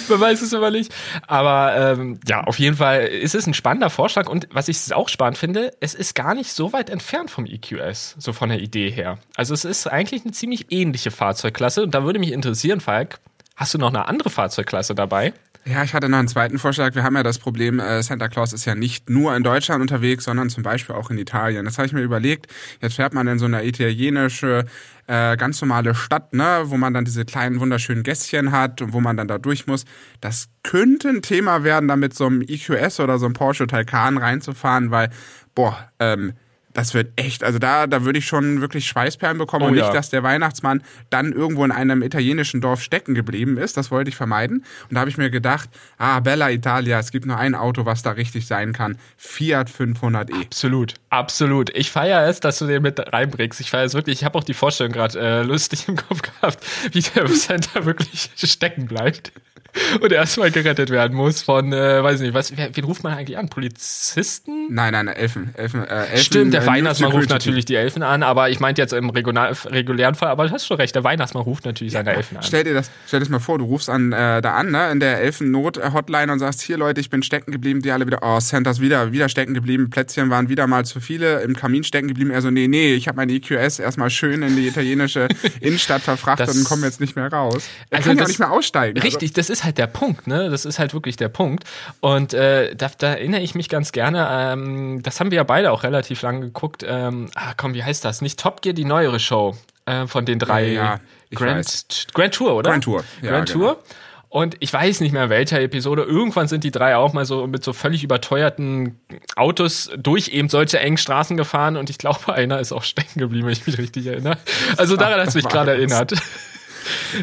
Man 0.09 0.21
weiß 0.21 0.43
es 0.43 0.53
immer 0.53 0.71
nicht. 0.71 0.93
Aber 1.27 1.75
ähm, 1.77 2.21
ja, 2.27 2.43
auf 2.45 2.59
jeden 2.59 2.77
Fall 2.77 3.07
ist 3.07 3.35
es 3.35 3.47
ein 3.47 3.55
spannender 3.55 3.91
Vorschlag 3.91 4.29
und 4.29 4.49
was 4.53 4.69
ich 4.69 4.93
auch 4.95 5.09
spannend 5.09 5.39
finde, 5.39 5.73
es 5.81 5.95
ist 5.95 6.15
gar 6.15 6.35
nicht 6.35 6.53
so 6.53 6.73
weit 6.73 6.91
entfernt 6.91 7.31
vom 7.31 7.47
EQS, 7.47 8.17
so 8.19 8.33
von 8.33 8.51
der 8.51 8.61
Idee 8.61 8.91
her. 8.91 9.19
Also 9.37 9.55
es 9.55 9.65
ist 9.65 9.87
eigentlich 9.87 10.25
eine 10.25 10.33
ziemlich 10.33 10.71
ähnliche 10.71 11.11
Fahrzeugklasse 11.11 11.83
und 11.83 11.95
da 11.95 12.05
würde 12.05 12.19
mich 12.19 12.33
interessieren, 12.33 12.81
Falk, 12.81 13.21
hast 13.57 13.75
du 13.75 13.79
noch 13.79 13.89
eine 13.89 14.07
andere 14.07 14.31
Fahrzeugklasse 14.31 14.95
dabei? 14.95 15.33
Ja, 15.65 15.83
ich 15.83 15.93
hatte 15.93 16.09
noch 16.09 16.19
einen 16.19 16.29
zweiten 16.29 16.59
Vorschlag. 16.59 16.95
Wir 16.95 17.03
haben 17.03 17.15
ja 17.15 17.23
das 17.23 17.39
Problem, 17.39 17.79
äh, 17.79 18.03
Santa 18.03 18.29
Claus 18.29 18.55
ist 18.55 18.65
ja 18.65 18.75
nicht 18.75 19.11
nur 19.11 19.37
in 19.37 19.43
Deutschland 19.43 19.83
unterwegs, 19.83 20.25
sondern 20.25 20.49
zum 20.49 20.63
Beispiel 20.63 20.95
auch 20.95 21.11
in 21.11 21.19
Italien. 21.19 21.67
Das 21.67 21.77
habe 21.77 21.87
ich 21.87 21.93
mir 21.93 22.01
überlegt. 22.01 22.47
Jetzt 22.81 22.97
fährt 22.97 23.13
man 23.13 23.27
in 23.27 23.39
so 23.39 23.45
eine 23.45 23.67
italienische, 23.67 24.65
äh, 25.07 25.37
ganz 25.37 25.61
normale 25.61 25.95
Stadt, 25.95 26.33
ne, 26.33 26.63
wo 26.65 26.79
man 26.79 26.95
dann 26.95 27.05
diese 27.05 27.27
kleinen 27.27 27.61
wunderschönen 27.61 28.03
Gässchen 28.03 28.51
hat 28.51 28.81
und 28.81 28.95
wo 28.95 29.01
man 29.01 29.19
dann 29.19 29.29
da 29.29 29.37
durch 29.37 29.67
muss. 29.67 29.85
Das 30.23 30.49
könnte 30.63 31.11
ein 31.11 31.21
Thema 31.23 31.65
werden, 31.65 31.89
da 31.89 31.97
mit 31.97 32.15
so 32.15 32.27
einem 32.27 32.41
EQS 32.41 33.01
oder 33.01 33.19
so 33.19 33.27
einem 33.27 33.35
Porsche 33.35 33.67
Taycan 33.67 34.17
reinzufahren, 34.17 34.91
weil, 34.91 35.11
boah, 35.55 35.91
ähm, 35.99 36.33
das 36.79 36.95
wird 36.95 37.11
echt, 37.17 37.43
also 37.43 37.59
da, 37.59 37.89
da 37.89 38.05
würde 38.05 38.21
ich 38.21 38.27
schon 38.27 38.61
wirklich 38.61 38.87
Schweißperlen 38.87 39.37
bekommen 39.37 39.65
oh, 39.65 39.67
und 39.67 39.75
nicht, 39.75 39.83
ja. 39.83 39.93
dass 39.93 40.11
der 40.11 40.23
Weihnachtsmann 40.23 40.85
dann 41.11 41.33
irgendwo 41.33 41.65
in 41.65 41.73
einem 41.73 42.05
italienischen 42.05 42.61
Dorf 42.61 42.83
stecken 42.83 43.17
geblieben 43.17 43.57
ist. 43.57 43.77
Das 43.77 43.91
wollte 43.91 44.11
ich 44.11 44.15
vermeiden. 44.15 44.59
Und 44.89 44.95
da 44.95 45.01
habe 45.01 45.11
ich 45.11 45.19
mir 45.19 45.29
gedacht, 45.29 45.69
ah, 45.99 46.21
Bella 46.21 46.53
Italia, 46.53 47.01
es 47.01 47.11
gibt 47.11 47.27
nur 47.27 47.37
ein 47.37 47.57
Auto, 47.57 47.85
was 47.85 48.05
da 48.05 48.13
richtig 48.13 48.47
sein 48.47 48.73
kann. 48.73 48.97
Fiat 49.17 49.69
500e. 49.69 50.45
Absolut, 50.45 50.95
absolut. 51.11 51.77
Ich 51.77 51.91
feiere 51.91 52.29
es, 52.29 52.39
dass 52.39 52.61
du 52.61 52.69
den 52.69 52.83
mit 52.83 53.01
reinbringst. 53.13 53.59
Ich 53.59 53.71
feiere 53.71 53.87
es 53.87 53.95
wirklich. 53.95 54.21
Ich 54.21 54.25
habe 54.25 54.39
auch 54.39 54.45
die 54.45 54.55
Vorstellung 54.55 54.93
gerade 54.93 55.19
äh, 55.19 55.43
lustig 55.43 55.89
im 55.89 55.97
Kopf 55.97 56.23
gehabt, 56.23 56.65
wie 56.93 57.01
der 57.01 57.27
Center 57.27 57.85
wirklich 57.87 58.31
stecken 58.37 58.87
bleibt 58.87 59.33
und 60.01 60.13
erstmal 60.13 60.51
gerettet 60.51 60.91
werden 60.91 61.17
muss 61.17 61.43
von, 61.43 61.73
äh, 61.73 62.03
weiß 62.03 62.21
nicht, 62.21 62.35
was, 62.35 62.57
wen 62.57 62.85
ruft 62.85 63.05
man 63.05 63.15
eigentlich 63.15 63.39
an? 63.39 63.49
Polizisten? 63.49 64.69
Nein, 64.71 64.93
nein, 64.93 65.09
Elfen. 65.09 65.55
Elfen, 65.55 65.85
äh, 65.85 66.07
Elfen 66.07 66.19
Stimmt, 66.19 66.55
der 66.55 66.63
äh, 66.63 66.67
Weihnachtsmann 66.67 67.13
ruft 67.13 67.31
natürlich 67.31 67.65
die 67.65 67.75
Elfen 67.75 68.03
an, 68.03 68.23
aber 68.23 68.51
ich 68.51 68.61
meinte 68.61 68.81
jetzt 68.81 68.93
im 68.93 69.11
regional, 69.11 69.53
regulären 69.67 70.15
Fall, 70.15 70.29
aber 70.29 70.47
du 70.47 70.53
hast 70.53 70.67
schon 70.67 70.77
recht, 70.79 70.95
der 70.95 71.05
Weihnachtsmann 71.05 71.43
ruft 71.43 71.65
natürlich 71.65 71.93
seine 71.93 72.15
Elfen 72.15 72.39
an. 72.39 72.43
Stell 72.43 72.65
dir 72.65 72.75
das, 72.75 72.91
stell 73.07 73.21
dir 73.21 73.25
das 73.25 73.31
mal 73.31 73.39
vor, 73.39 73.59
du 73.59 73.65
rufst 73.65 73.91
an, 73.91 74.13
äh, 74.13 74.41
da 74.41 74.55
an, 74.55 74.71
ne, 74.71 74.91
in 74.91 75.01
der 75.01 75.21
Elfen-Not-Hotline 75.21 76.33
und 76.33 76.39
sagst, 76.39 76.63
hier 76.63 76.79
Leute, 76.79 77.01
ich 77.01 77.11
bin 77.11 77.23
stecken 77.23 77.53
geblieben, 77.53 77.83
die 77.83 77.91
alle 77.93 78.07
wieder, 78.07 78.21
oh, 78.23 78.41
Santas 78.41 78.81
wieder, 78.81 79.13
wieder 79.13 79.29
stecken 79.29 79.55
geblieben, 79.55 79.91
Plätzchen 79.91 80.31
waren 80.31 80.49
wieder 80.49 80.67
mal 80.67 80.85
zu 80.85 81.01
viele, 81.01 81.43
im 81.43 81.55
Kamin 81.55 81.85
stecken 81.85 82.09
geblieben, 82.09 82.31
er 82.31 82.43
so, 82.43 82.51
nee, 82.51 82.69
nee, 82.69 82.95
ich 82.95 83.09
habe 83.09 83.17
meine 83.17 83.33
EQS 83.33 83.79
erstmal 83.79 84.11
schön 84.11 84.43
in 84.43 84.57
die 84.57 84.67
italienische 84.67 85.29
Innenstadt 85.61 86.03
verfrachtet 86.03 86.49
das, 86.49 86.57
und 86.57 86.65
komme 86.65 86.87
jetzt 86.87 87.01
nicht 87.01 87.17
mehr 87.17 87.33
raus. 87.33 87.69
Er 87.91 87.99
also 87.99 88.11
kann 88.11 88.19
ja 88.19 88.27
nicht 88.27 88.39
mehr 88.39 88.51
aussteigen. 88.51 88.97
Also 88.97 89.07
richtig, 89.07 89.31
also. 89.31 89.37
das 89.37 89.51
ist 89.51 89.58
halt 89.65 89.79
der 89.79 89.87
Punkt, 89.87 90.27
ne? 90.27 90.51
Das 90.51 90.65
ist 90.65 90.79
halt 90.79 90.95
wirklich 90.95 91.17
der 91.17 91.29
Punkt. 91.29 91.65
Und 92.01 92.35
äh, 92.35 92.75
da, 92.75 92.91
da 92.97 93.09
erinnere 93.09 93.41
ich 93.41 93.55
mich 93.55 93.69
ganz 93.69 93.93
gerne, 93.93 94.29
ähm, 94.31 95.03
das 95.03 95.21
haben 95.21 95.31
wir 95.31 95.37
ja 95.37 95.45
beide 95.45 95.73
auch 95.73 95.83
relativ 95.83 96.23
lange 96.23 96.41
geguckt. 96.41 96.85
Ähm, 96.87 97.31
ah, 97.35 97.55
komm, 97.57 97.75
wie 97.75 97.85
heißt 97.85 98.05
das? 98.05 98.21
Nicht 98.21 98.39
Top 98.41 98.63
Gear, 98.63 98.75
die 98.75 98.85
neuere 98.85 99.21
Show 99.21 99.57
äh, 99.87 100.07
von 100.07 100.25
den 100.25 100.39
drei. 100.39 100.69
Ja, 100.69 101.01
Grand, 101.35 102.07
Grand 102.15 102.35
Tour, 102.35 102.55
oder? 102.55 102.71
Grand 102.71 102.85
Tour. 102.85 103.05
Ja, 103.23 103.31
Grand 103.31 103.53
genau. 103.53 103.75
Tour. 103.75 103.83
Und 104.31 104.57
ich 104.61 104.71
weiß 104.71 105.01
nicht 105.01 105.13
mehr 105.13 105.31
welcher 105.31 105.61
Episode. 105.61 106.03
Irgendwann 106.03 106.49
sind 106.49 106.63
die 106.63 106.71
drei 106.71 106.97
auch 106.97 107.15
mal 107.15 107.25
so 107.25 107.47
mit 107.47 107.65
so 107.65 107.73
völlig 107.73 108.05
überteuerten 108.05 109.01
Autos 109.37 109.91
durch 109.97 110.29
eben 110.29 110.51
solche 110.51 110.79
engen 110.79 110.99
Straßen 110.99 111.39
gefahren. 111.39 111.79
Und 111.79 111.89
ich 111.89 111.97
glaube, 111.97 112.33
einer 112.35 112.61
ist 112.61 112.73
auch 112.73 112.83
stecken 112.83 113.21
geblieben, 113.21 113.47
wenn 113.47 113.55
ich 113.55 113.67
mich 113.67 113.79
richtig 113.79 114.07
erinnere. 114.07 114.37
Also 114.77 114.97
daran 114.97 115.21
hast 115.21 115.35
du 115.35 115.39
mich 115.39 115.49
gerade 115.49 115.73
erinnert. 115.73 116.13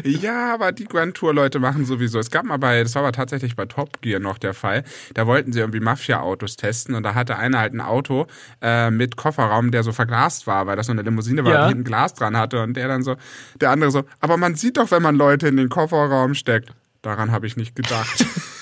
Ja, 0.04 0.54
aber 0.54 0.72
die 0.72 0.84
Grand 0.84 1.14
Tour 1.14 1.34
Leute 1.34 1.58
machen 1.58 1.84
sowieso. 1.84 2.18
Es 2.18 2.30
gab 2.30 2.44
mal 2.44 2.58
bei, 2.58 2.82
das 2.82 2.94
war 2.94 3.02
aber 3.02 3.12
tatsächlich 3.12 3.56
bei 3.56 3.66
Top 3.66 4.00
Gear 4.02 4.20
noch 4.20 4.38
der 4.38 4.54
Fall. 4.54 4.84
Da 5.14 5.26
wollten 5.26 5.52
sie 5.52 5.60
irgendwie 5.60 5.80
Mafia-Autos 5.80 6.56
testen 6.56 6.94
und 6.94 7.02
da 7.02 7.14
hatte 7.14 7.36
einer 7.36 7.58
halt 7.58 7.74
ein 7.74 7.80
Auto 7.80 8.26
äh, 8.60 8.90
mit 8.90 9.16
Kofferraum, 9.16 9.70
der 9.70 9.82
so 9.82 9.92
verglast 9.92 10.46
war, 10.46 10.66
weil 10.66 10.76
das 10.76 10.86
so 10.86 10.92
eine 10.92 11.02
Limousine 11.02 11.44
war, 11.44 11.52
ja. 11.52 11.68
die 11.68 11.74
ein 11.74 11.84
Glas 11.84 12.14
dran 12.14 12.36
hatte 12.36 12.62
und 12.62 12.74
der 12.74 12.88
dann 12.88 13.02
so, 13.02 13.16
der 13.60 13.70
andere 13.70 13.90
so, 13.90 14.04
aber 14.20 14.36
man 14.36 14.54
sieht 14.54 14.76
doch, 14.76 14.90
wenn 14.90 15.02
man 15.02 15.16
Leute 15.16 15.48
in 15.48 15.56
den 15.56 15.68
Kofferraum 15.68 16.34
steckt. 16.34 16.72
Daran 17.02 17.30
habe 17.30 17.46
ich 17.46 17.56
nicht 17.56 17.76
gedacht. 17.76 18.26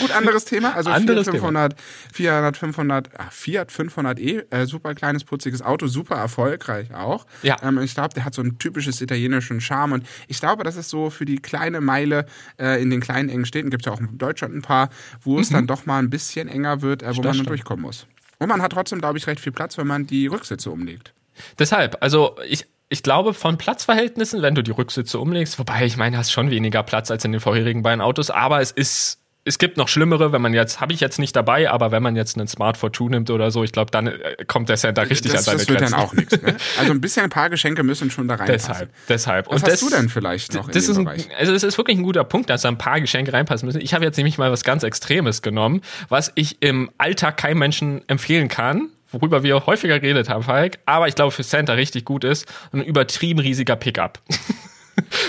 gut, 0.00 0.10
anderes 0.10 0.44
Thema. 0.44 0.74
Also 0.74 0.90
anderes 0.90 1.26
Fiat 1.26 1.36
500, 1.36 1.74
Fiat 2.12 2.56
500, 2.56 3.10
ah, 3.18 3.28
Fiat 3.30 3.70
500e, 3.70 4.44
äh, 4.50 4.66
super 4.66 4.94
kleines, 4.94 5.24
putziges 5.24 5.62
Auto, 5.62 5.86
super 5.86 6.16
erfolgreich 6.16 6.92
auch. 6.94 7.26
Ja. 7.42 7.56
Ähm, 7.62 7.78
ich 7.78 7.94
glaube, 7.94 8.14
der 8.14 8.24
hat 8.24 8.34
so 8.34 8.42
einen 8.42 8.58
typisches 8.58 9.00
italienischen 9.00 9.60
Charme 9.60 9.92
und 9.92 10.06
ich 10.28 10.40
glaube, 10.40 10.64
das 10.64 10.76
ist 10.76 10.90
so 10.90 11.10
für 11.10 11.24
die 11.24 11.36
kleine 11.36 11.80
Meile 11.80 12.26
äh, 12.58 12.82
in 12.82 12.90
den 12.90 13.00
kleinen 13.00 13.28
engen 13.28 13.46
Städten, 13.46 13.70
gibt 13.70 13.82
es 13.82 13.86
ja 13.86 13.92
auch 13.92 14.00
in 14.00 14.18
Deutschland 14.18 14.54
ein 14.54 14.62
paar, 14.62 14.90
wo 15.22 15.34
mhm. 15.34 15.40
es 15.40 15.50
dann 15.50 15.66
doch 15.66 15.86
mal 15.86 15.98
ein 15.98 16.10
bisschen 16.10 16.48
enger 16.48 16.82
wird, 16.82 17.02
äh, 17.02 17.16
wo 17.16 17.22
man 17.22 17.36
dann 17.36 17.46
durchkommen 17.46 17.82
muss. 17.82 18.06
Und 18.38 18.48
man 18.48 18.62
hat 18.62 18.72
trotzdem, 18.72 19.00
glaube 19.00 19.18
ich, 19.18 19.26
recht 19.26 19.40
viel 19.40 19.52
Platz, 19.52 19.76
wenn 19.76 19.86
man 19.86 20.06
die 20.06 20.26
Rücksitze 20.26 20.70
umlegt. 20.70 21.12
Deshalb, 21.58 21.98
also 22.00 22.36
ich, 22.48 22.66
ich 22.88 23.02
glaube, 23.02 23.34
von 23.34 23.58
Platzverhältnissen, 23.58 24.42
wenn 24.42 24.54
du 24.54 24.62
die 24.62 24.70
Rücksitze 24.70 25.18
umlegst, 25.18 25.58
wobei 25.58 25.84
ich 25.84 25.96
meine, 25.96 26.16
hast 26.16 26.32
schon 26.32 26.50
weniger 26.50 26.82
Platz 26.82 27.10
als 27.10 27.24
in 27.24 27.32
den 27.32 27.40
vorherigen 27.40 27.82
beiden 27.82 28.00
Autos, 28.00 28.30
aber 28.30 28.60
es 28.60 28.70
ist 28.70 29.19
es 29.44 29.58
gibt 29.58 29.78
noch 29.78 29.88
schlimmere, 29.88 30.32
wenn 30.32 30.42
man 30.42 30.52
jetzt, 30.52 30.80
habe 30.80 30.92
ich 30.92 31.00
jetzt 31.00 31.18
nicht 31.18 31.34
dabei, 31.34 31.70
aber 31.70 31.90
wenn 31.90 32.02
man 32.02 32.14
jetzt 32.14 32.36
einen 32.36 32.46
Smart 32.46 32.76
Fortwo 32.76 33.08
nimmt 33.08 33.30
oder 33.30 33.50
so, 33.50 33.64
ich 33.64 33.72
glaube, 33.72 33.90
dann 33.90 34.08
äh, 34.08 34.44
kommt 34.46 34.68
der 34.68 34.76
Center 34.76 35.08
richtig 35.08 35.32
das, 35.32 35.48
an 35.48 35.56
seine. 35.56 35.58
Das 35.58 35.68
wird 35.68 35.80
dann 35.80 35.94
auch 35.94 36.12
nichts. 36.12 36.40
Ne? 36.40 36.56
Also 36.78 36.92
ein 36.92 37.00
bisschen 37.00 37.24
ein 37.24 37.30
paar 37.30 37.48
Geschenke 37.48 37.82
müssen 37.82 38.10
schon 38.10 38.28
da 38.28 38.34
reinpassen. 38.34 38.68
Deshalb, 38.68 38.90
deshalb. 39.08 39.46
Was 39.46 39.54
und 39.54 39.62
hast 39.62 39.72
das, 39.72 39.80
du 39.80 39.96
denn 39.96 40.08
vielleicht 40.08 40.54
noch 40.54 40.70
das 40.70 40.88
in 40.88 40.94
dem 40.94 41.08
ist 41.08 41.26
ein, 41.26 41.36
Also 41.38 41.54
es 41.54 41.62
ist 41.62 41.78
wirklich 41.78 41.96
ein 41.96 42.02
guter 42.02 42.24
Punkt, 42.24 42.50
dass 42.50 42.62
da 42.62 42.68
ein 42.68 42.78
paar 42.78 43.00
Geschenke 43.00 43.32
reinpassen 43.32 43.66
müssen. 43.66 43.80
Ich 43.80 43.94
habe 43.94 44.04
jetzt 44.04 44.16
nämlich 44.16 44.36
mal 44.36 44.52
was 44.52 44.62
ganz 44.62 44.82
Extremes 44.82 45.42
genommen, 45.42 45.80
was 46.08 46.32
ich 46.34 46.62
im 46.62 46.90
Alltag 46.98 47.38
keinem 47.38 47.58
Menschen 47.58 48.02
empfehlen 48.08 48.48
kann, 48.48 48.90
worüber 49.10 49.42
wir 49.42 49.66
häufiger 49.66 50.00
geredet 50.00 50.28
haben, 50.28 50.42
Falk, 50.42 50.78
aber 50.86 51.08
ich 51.08 51.14
glaube 51.14 51.32
für 51.32 51.44
Center 51.44 51.76
richtig 51.76 52.04
gut 52.04 52.24
ist, 52.24 52.46
ein 52.72 52.82
übertrieben 52.82 53.40
riesiger 53.40 53.76
Pickup. 53.76 54.20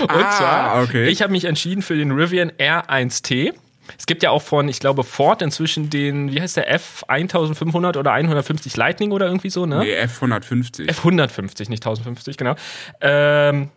Und 0.01 0.09
ah, 0.09 0.31
zwar, 0.37 0.83
okay. 0.83 1.07
ich 1.07 1.21
habe 1.21 1.31
mich 1.31 1.45
entschieden 1.45 1.81
für 1.81 1.95
den 1.95 2.11
Rivian 2.11 2.51
R1T. 2.51 3.53
Es 3.97 4.05
gibt 4.05 4.23
ja 4.23 4.29
auch 4.31 4.41
von, 4.41 4.67
ich 4.67 4.79
glaube, 4.79 5.03
Ford 5.03 5.41
inzwischen 5.41 5.89
den, 5.89 6.31
wie 6.31 6.41
heißt 6.41 6.57
der, 6.57 6.79
F1500 6.79 7.97
oder 7.97 8.11
150 8.11 8.75
Lightning 8.77 9.11
oder 9.11 9.27
irgendwie 9.27 9.49
so, 9.49 9.65
ne? 9.65 9.79
Nee, 9.79 9.99
F150. 10.01 10.89
F150, 10.89 11.69
nicht 11.69 11.85
1050, 11.85 12.37
genau. 12.37 12.55
Ähm, 13.01 13.69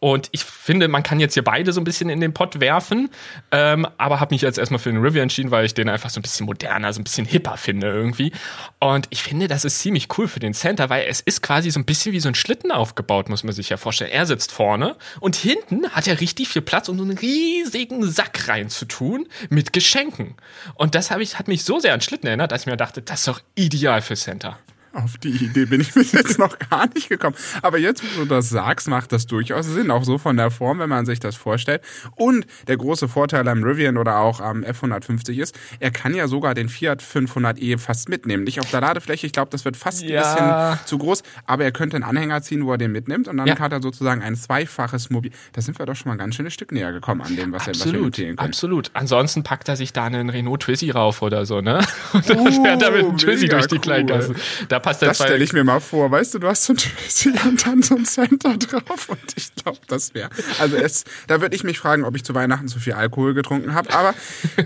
und 0.00 0.28
ich 0.32 0.44
finde, 0.44 0.88
man 0.88 1.02
kann 1.02 1.20
jetzt 1.20 1.34
hier 1.34 1.44
beide 1.44 1.72
so 1.72 1.80
ein 1.80 1.84
bisschen 1.84 2.08
in 2.08 2.20
den 2.20 2.32
Pott 2.32 2.58
werfen, 2.58 3.10
ähm, 3.50 3.86
aber 3.98 4.18
habe 4.18 4.34
mich 4.34 4.40
jetzt 4.40 4.58
erstmal 4.58 4.78
für 4.78 4.90
den 4.90 5.02
Rivian 5.02 5.24
entschieden, 5.24 5.50
weil 5.50 5.66
ich 5.66 5.74
den 5.74 5.90
einfach 5.90 6.08
so 6.08 6.20
ein 6.20 6.22
bisschen 6.22 6.46
moderner, 6.46 6.92
so 6.94 7.00
ein 7.00 7.04
bisschen 7.04 7.26
hipper 7.26 7.58
finde 7.58 7.88
irgendwie. 7.88 8.32
Und 8.78 9.06
ich 9.10 9.22
finde, 9.22 9.46
das 9.46 9.66
ist 9.66 9.78
ziemlich 9.78 10.08
cool 10.16 10.26
für 10.26 10.40
den 10.40 10.54
Center, 10.54 10.88
weil 10.88 11.04
es 11.06 11.20
ist 11.20 11.42
quasi 11.42 11.70
so 11.70 11.78
ein 11.78 11.84
bisschen 11.84 12.12
wie 12.12 12.20
so 12.20 12.28
ein 12.28 12.34
Schlitten 12.34 12.72
aufgebaut, 12.72 13.28
muss 13.28 13.44
man 13.44 13.52
sich 13.52 13.68
ja 13.68 13.76
vorstellen. 13.76 14.10
Er 14.10 14.24
sitzt 14.24 14.52
vorne 14.52 14.96
und 15.20 15.36
hinten 15.36 15.90
hat 15.90 16.08
er 16.08 16.18
richtig 16.18 16.48
viel 16.48 16.62
Platz, 16.62 16.88
um 16.88 16.96
so 16.96 17.04
einen 17.04 17.18
riesigen 17.18 18.02
Sack 18.10 18.48
reinzutun 18.48 19.28
mit 19.50 19.74
Geschenken. 19.74 20.34
Und 20.74 20.94
das 20.94 21.10
ich, 21.10 21.38
hat 21.38 21.46
mich 21.46 21.64
so 21.64 21.78
sehr 21.78 21.92
an 21.92 22.00
Schlitten 22.00 22.26
erinnert, 22.26 22.52
dass 22.52 22.62
ich 22.62 22.66
mir 22.66 22.78
dachte, 22.78 23.02
das 23.02 23.20
ist 23.20 23.28
doch 23.28 23.42
ideal 23.54 24.00
für 24.00 24.16
Center. 24.16 24.58
Auf 24.92 25.18
die 25.18 25.28
Idee 25.28 25.66
bin 25.66 25.80
ich 25.80 25.94
bis 25.94 26.12
jetzt 26.12 26.38
noch 26.38 26.58
gar 26.58 26.88
nicht 26.94 27.08
gekommen. 27.08 27.36
Aber 27.62 27.78
jetzt, 27.78 28.02
wo 28.02 28.22
du 28.22 28.26
das 28.26 28.48
sagst, 28.48 28.88
macht 28.88 29.12
das 29.12 29.26
durchaus 29.26 29.66
Sinn. 29.66 29.90
Auch 29.90 30.04
so 30.04 30.18
von 30.18 30.36
der 30.36 30.50
Form, 30.50 30.80
wenn 30.80 30.88
man 30.88 31.06
sich 31.06 31.20
das 31.20 31.36
vorstellt. 31.36 31.82
Und 32.16 32.46
der 32.66 32.76
große 32.76 33.08
Vorteil 33.08 33.46
am 33.48 33.62
Rivian 33.62 33.96
oder 33.96 34.18
auch 34.18 34.40
am 34.40 34.64
F150 34.64 35.40
ist, 35.40 35.58
er 35.78 35.90
kann 35.90 36.14
ja 36.14 36.26
sogar 36.26 36.54
den 36.54 36.68
Fiat 36.68 37.02
500e 37.02 37.78
fast 37.78 38.08
mitnehmen. 38.08 38.42
Nicht 38.42 38.60
auf 38.60 38.70
der 38.70 38.80
Ladefläche. 38.80 39.26
Ich 39.26 39.32
glaube, 39.32 39.50
das 39.50 39.64
wird 39.64 39.76
fast 39.76 40.02
ja. 40.02 40.20
ein 40.20 40.72
bisschen 40.72 40.86
zu 40.86 40.98
groß. 40.98 41.22
Aber 41.46 41.64
er 41.64 41.72
könnte 41.72 41.96
einen 41.96 42.04
Anhänger 42.04 42.42
ziehen, 42.42 42.66
wo 42.66 42.72
er 42.72 42.78
den 42.78 42.90
mitnimmt. 42.90 43.28
Und 43.28 43.36
dann 43.36 43.46
ja. 43.46 43.58
hat 43.58 43.72
er 43.72 43.80
sozusagen 43.80 44.22
ein 44.22 44.34
zweifaches 44.34 45.10
Mobil. 45.10 45.30
Da 45.52 45.60
sind 45.60 45.78
wir 45.78 45.86
doch 45.86 45.94
schon 45.94 46.08
mal 46.10 46.14
ein 46.14 46.18
ganz 46.18 46.34
schönes 46.34 46.52
Stück 46.52 46.72
näher 46.72 46.92
gekommen 46.92 47.22
an 47.22 47.36
dem, 47.36 47.52
was, 47.52 47.68
absolut, 47.68 47.78
er, 47.78 47.86
was 47.86 47.92
wir 47.92 48.06
empfehlen 48.06 48.36
können. 48.36 48.48
Absolut. 48.48 48.90
Ansonsten 48.94 49.44
packt 49.44 49.68
er 49.68 49.76
sich 49.76 49.92
da 49.92 50.04
einen 50.04 50.30
Renault 50.30 50.62
Twizy 50.62 50.90
rauf 50.90 51.22
oder 51.22 51.46
so, 51.46 51.60
ne? 51.60 51.80
Und 52.12 52.28
dann 52.28 52.40
uh, 52.40 52.64
fährt 52.64 52.82
er 52.82 52.90
mit 52.90 53.02
dem 53.02 53.16
Twizy 53.16 53.48
durch 53.48 53.68
die 53.68 53.76
cool. 53.76 53.80
Kleingassen. 53.80 54.36
Da 54.68 54.79
passt 54.80 55.02
der 55.02 55.08
Das 55.08 55.18
stelle 55.18 55.42
ich 55.42 55.52
mir 55.52 55.64
mal 55.64 55.80
vor. 55.80 56.10
Weißt 56.10 56.34
du, 56.34 56.38
du 56.38 56.48
hast 56.48 56.64
so 56.64 56.72
ein 56.72 56.76
Twizy 56.76 57.30
und 57.30 57.66
dann 57.66 57.82
so 57.82 57.96
ein 57.96 58.04
Center 58.04 58.56
drauf 58.56 59.08
und 59.08 59.34
ich 59.36 59.54
glaube, 59.54 59.78
das 59.86 60.14
wäre. 60.14 60.30
Also 60.58 60.76
es, 60.76 61.04
da 61.26 61.40
würde 61.40 61.54
ich 61.54 61.64
mich 61.64 61.78
fragen, 61.78 62.04
ob 62.04 62.16
ich 62.16 62.24
zu 62.24 62.34
Weihnachten 62.34 62.68
zu 62.68 62.80
viel 62.80 62.94
Alkohol 62.94 63.34
getrunken 63.34 63.74
habe. 63.74 63.92
Aber 63.92 64.14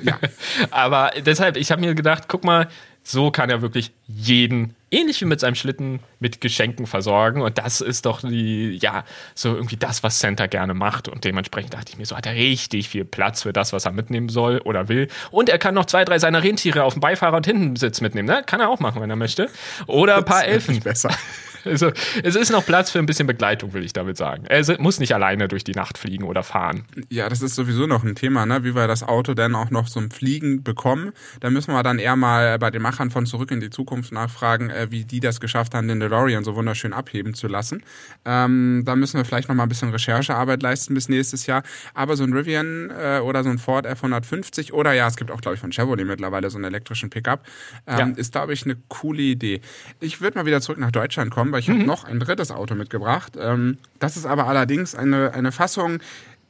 ja. 0.02 0.18
aber 0.70 1.10
deshalb, 1.24 1.56
ich 1.56 1.70
habe 1.70 1.80
mir 1.80 1.94
gedacht, 1.94 2.24
guck 2.28 2.44
mal, 2.44 2.68
So 3.06 3.30
kann 3.30 3.50
er 3.50 3.60
wirklich 3.60 3.92
jeden, 4.06 4.74
ähnlich 4.90 5.20
wie 5.20 5.26
mit 5.26 5.38
seinem 5.38 5.54
Schlitten, 5.54 6.00
mit 6.20 6.40
Geschenken 6.40 6.86
versorgen. 6.86 7.42
Und 7.42 7.58
das 7.58 7.82
ist 7.82 8.06
doch 8.06 8.22
die, 8.22 8.78
ja, 8.80 9.04
so 9.34 9.54
irgendwie 9.54 9.76
das, 9.76 10.02
was 10.02 10.20
Santa 10.20 10.46
gerne 10.46 10.72
macht. 10.72 11.08
Und 11.08 11.24
dementsprechend 11.24 11.74
dachte 11.74 11.92
ich 11.92 11.98
mir, 11.98 12.06
so 12.06 12.16
hat 12.16 12.24
er 12.24 12.34
richtig 12.34 12.88
viel 12.88 13.04
Platz 13.04 13.42
für 13.42 13.52
das, 13.52 13.74
was 13.74 13.84
er 13.84 13.92
mitnehmen 13.92 14.30
soll 14.30 14.58
oder 14.64 14.88
will. 14.88 15.08
Und 15.30 15.50
er 15.50 15.58
kann 15.58 15.74
noch 15.74 15.84
zwei, 15.84 16.06
drei 16.06 16.18
seiner 16.18 16.42
Rentiere 16.42 16.82
auf 16.82 16.94
dem 16.94 17.00
Beifahrer- 17.00 17.36
und 17.36 17.46
Hintensitz 17.46 18.00
mitnehmen. 18.00 18.26
Ne? 18.26 18.42
Kann 18.46 18.60
er 18.60 18.70
auch 18.70 18.80
machen, 18.80 19.02
wenn 19.02 19.10
er 19.10 19.16
möchte. 19.16 19.50
Oder 19.86 20.16
ein 20.16 20.24
paar 20.24 20.46
Elfen. 20.46 20.80
Besser. 20.80 21.14
Also, 21.64 21.92
es 22.22 22.36
ist 22.36 22.50
noch 22.50 22.64
Platz 22.64 22.90
für 22.90 22.98
ein 22.98 23.06
bisschen 23.06 23.26
Begleitung, 23.26 23.72
will 23.72 23.84
ich 23.84 23.92
damit 23.92 24.16
sagen. 24.16 24.44
Er 24.46 24.62
muss 24.80 24.98
nicht 24.98 25.14
alleine 25.14 25.48
durch 25.48 25.64
die 25.64 25.72
Nacht 25.72 25.98
fliegen 25.98 26.24
oder 26.24 26.42
fahren. 26.42 26.84
Ja, 27.08 27.28
das 27.28 27.42
ist 27.42 27.54
sowieso 27.54 27.86
noch 27.86 28.04
ein 28.04 28.14
Thema, 28.14 28.46
ne? 28.46 28.64
wie 28.64 28.74
wir 28.74 28.86
das 28.86 29.02
Auto 29.02 29.34
dann 29.34 29.54
auch 29.54 29.70
noch 29.70 29.88
zum 29.88 30.10
Fliegen 30.10 30.62
bekommen. 30.62 31.12
Da 31.40 31.50
müssen 31.50 31.72
wir 31.72 31.82
dann 31.82 31.98
eher 31.98 32.16
mal 32.16 32.58
bei 32.58 32.70
den 32.70 32.82
Machern 32.82 33.10
von 33.10 33.26
Zurück 33.26 33.50
in 33.50 33.60
die 33.60 33.70
Zukunft 33.70 34.12
nachfragen, 34.12 34.70
äh, 34.70 34.88
wie 34.90 35.04
die 35.04 35.20
das 35.20 35.40
geschafft 35.40 35.74
haben, 35.74 35.88
den 35.88 36.00
DeLorean 36.00 36.44
so 36.44 36.54
wunderschön 36.54 36.92
abheben 36.92 37.34
zu 37.34 37.48
lassen. 37.48 37.82
Ähm, 38.24 38.82
da 38.84 38.96
müssen 38.96 39.18
wir 39.18 39.24
vielleicht 39.24 39.48
noch 39.48 39.56
mal 39.56 39.64
ein 39.64 39.68
bisschen 39.68 39.90
Recherchearbeit 39.90 40.62
leisten 40.62 40.94
bis 40.94 41.08
nächstes 41.08 41.46
Jahr. 41.46 41.62
Aber 41.94 42.16
so 42.16 42.24
ein 42.24 42.32
Rivian 42.32 42.90
äh, 42.90 43.20
oder 43.20 43.42
so 43.42 43.50
ein 43.50 43.58
Ford 43.58 43.86
F150 43.86 44.72
oder 44.72 44.92
ja, 44.92 45.08
es 45.08 45.16
gibt 45.16 45.30
auch, 45.30 45.40
glaube 45.40 45.54
ich, 45.54 45.60
von 45.60 45.72
Chevrolet 45.72 46.04
mittlerweile 46.04 46.50
so 46.50 46.58
einen 46.58 46.64
elektrischen 46.64 47.10
Pickup, 47.10 47.46
ähm, 47.86 47.98
ja. 47.98 48.06
ist, 48.16 48.32
glaube 48.32 48.52
ich, 48.52 48.64
eine 48.64 48.76
coole 48.88 49.22
Idee. 49.22 49.60
Ich 50.00 50.20
würde 50.20 50.38
mal 50.38 50.46
wieder 50.46 50.60
zurück 50.60 50.78
nach 50.78 50.90
Deutschland 50.90 51.30
kommen, 51.30 51.52
weil 51.54 51.60
ich 51.60 51.68
mhm. 51.68 51.74
habe 51.74 51.84
noch 51.84 52.04
ein 52.04 52.18
drittes 52.18 52.50
Auto 52.50 52.74
mitgebracht. 52.74 53.38
Ähm, 53.40 53.78
das 54.00 54.16
ist 54.16 54.26
aber 54.26 54.48
allerdings 54.48 54.94
eine, 54.94 55.32
eine 55.32 55.52
Fassung, 55.52 56.00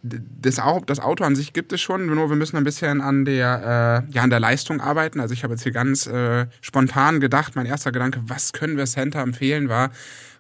das, 0.03 0.61
das 0.87 1.01
Auto 1.01 1.25
an 1.25 1.37
sich 1.37 1.53
gibt 1.53 1.73
es 1.73 1.81
schon, 1.81 2.07
nur 2.07 2.29
wir 2.29 2.37
müssen 2.37 2.57
ein 2.57 2.65
bisschen 2.65 3.01
an 3.01 3.25
der, 3.25 4.05
äh, 4.09 4.13
ja, 4.13 4.23
an 4.23 4.31
der 4.31 4.41
Leistung 4.41 4.81
arbeiten. 4.81 5.21
Also 5.21 5.33
ich 5.33 5.45
habe 5.45 5.55
jetzt 5.55 5.63
hier 5.63 5.73
ganz 5.73 6.07
äh, 6.07 6.47
spontan 6.61 7.21
gedacht, 7.21 7.57
mein 7.57 7.67
erster 7.67 7.93
Gedanke, 7.93 8.21
was 8.27 8.53
können 8.53 8.77
wir 8.77 8.87
Center 8.87 9.21
empfehlen, 9.21 9.69
war 9.69 9.91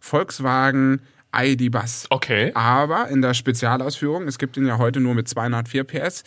Volkswagen 0.00 1.00
ID 1.34 1.70
Bus. 1.70 2.06
Okay. 2.10 2.52
Aber 2.54 3.08
in 3.08 3.22
der 3.22 3.34
Spezialausführung, 3.34 4.26
es 4.28 4.38
gibt 4.38 4.56
ihn 4.56 4.66
ja 4.66 4.78
heute 4.78 5.00
nur 5.00 5.14
mit 5.14 5.28
204 5.28 5.84
PS, 5.84 6.24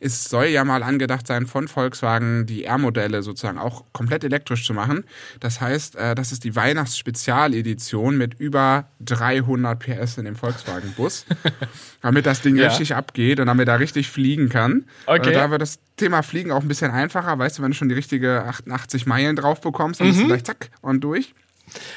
es 0.00 0.24
soll 0.24 0.46
ja 0.46 0.64
mal 0.64 0.82
angedacht 0.82 1.26
sein, 1.26 1.46
von 1.46 1.68
Volkswagen 1.68 2.46
die 2.46 2.64
R-Modelle 2.64 3.22
sozusagen 3.22 3.58
auch 3.58 3.84
komplett 3.92 4.24
elektrisch 4.24 4.66
zu 4.66 4.74
machen. 4.74 5.04
Das 5.40 5.60
heißt, 5.60 5.96
äh, 5.96 6.14
das 6.14 6.32
ist 6.32 6.44
die 6.44 6.54
Weihnachtsspezialedition 6.54 8.16
mit 8.16 8.34
über 8.34 8.88
300 9.00 9.78
PS 9.78 10.18
in 10.18 10.24
dem 10.26 10.36
Volkswagen-Bus, 10.36 11.26
damit 12.02 12.26
das 12.26 12.42
Ding 12.42 12.56
ja. 12.56 12.68
richtig 12.68 12.94
abgeht 12.94 13.40
und 13.40 13.46
damit 13.46 13.68
er 13.68 13.80
richtig 13.80 14.10
fliegen 14.10 14.48
kann. 14.48 14.84
Okay. 15.06 15.32
Da 15.32 15.50
wird 15.50 15.62
das 15.62 15.78
Thema 15.96 16.22
Fliegen 16.22 16.52
auch 16.52 16.62
ein 16.62 16.68
bisschen 16.68 16.90
einfacher. 16.90 17.38
Weißt 17.38 17.58
du, 17.58 17.62
wenn 17.62 17.70
du 17.70 17.76
schon 17.76 17.88
die 17.88 17.94
richtige 17.94 18.44
88 18.44 19.06
Meilen 19.06 19.36
drauf 19.36 19.60
bekommst, 19.60 20.00
dann 20.00 20.08
mhm. 20.08 20.10
bist 20.10 20.20
du 20.20 20.24
mhm. 20.24 20.28
gleich 20.28 20.44
zack 20.44 20.70
und 20.82 21.00
durch. 21.02 21.34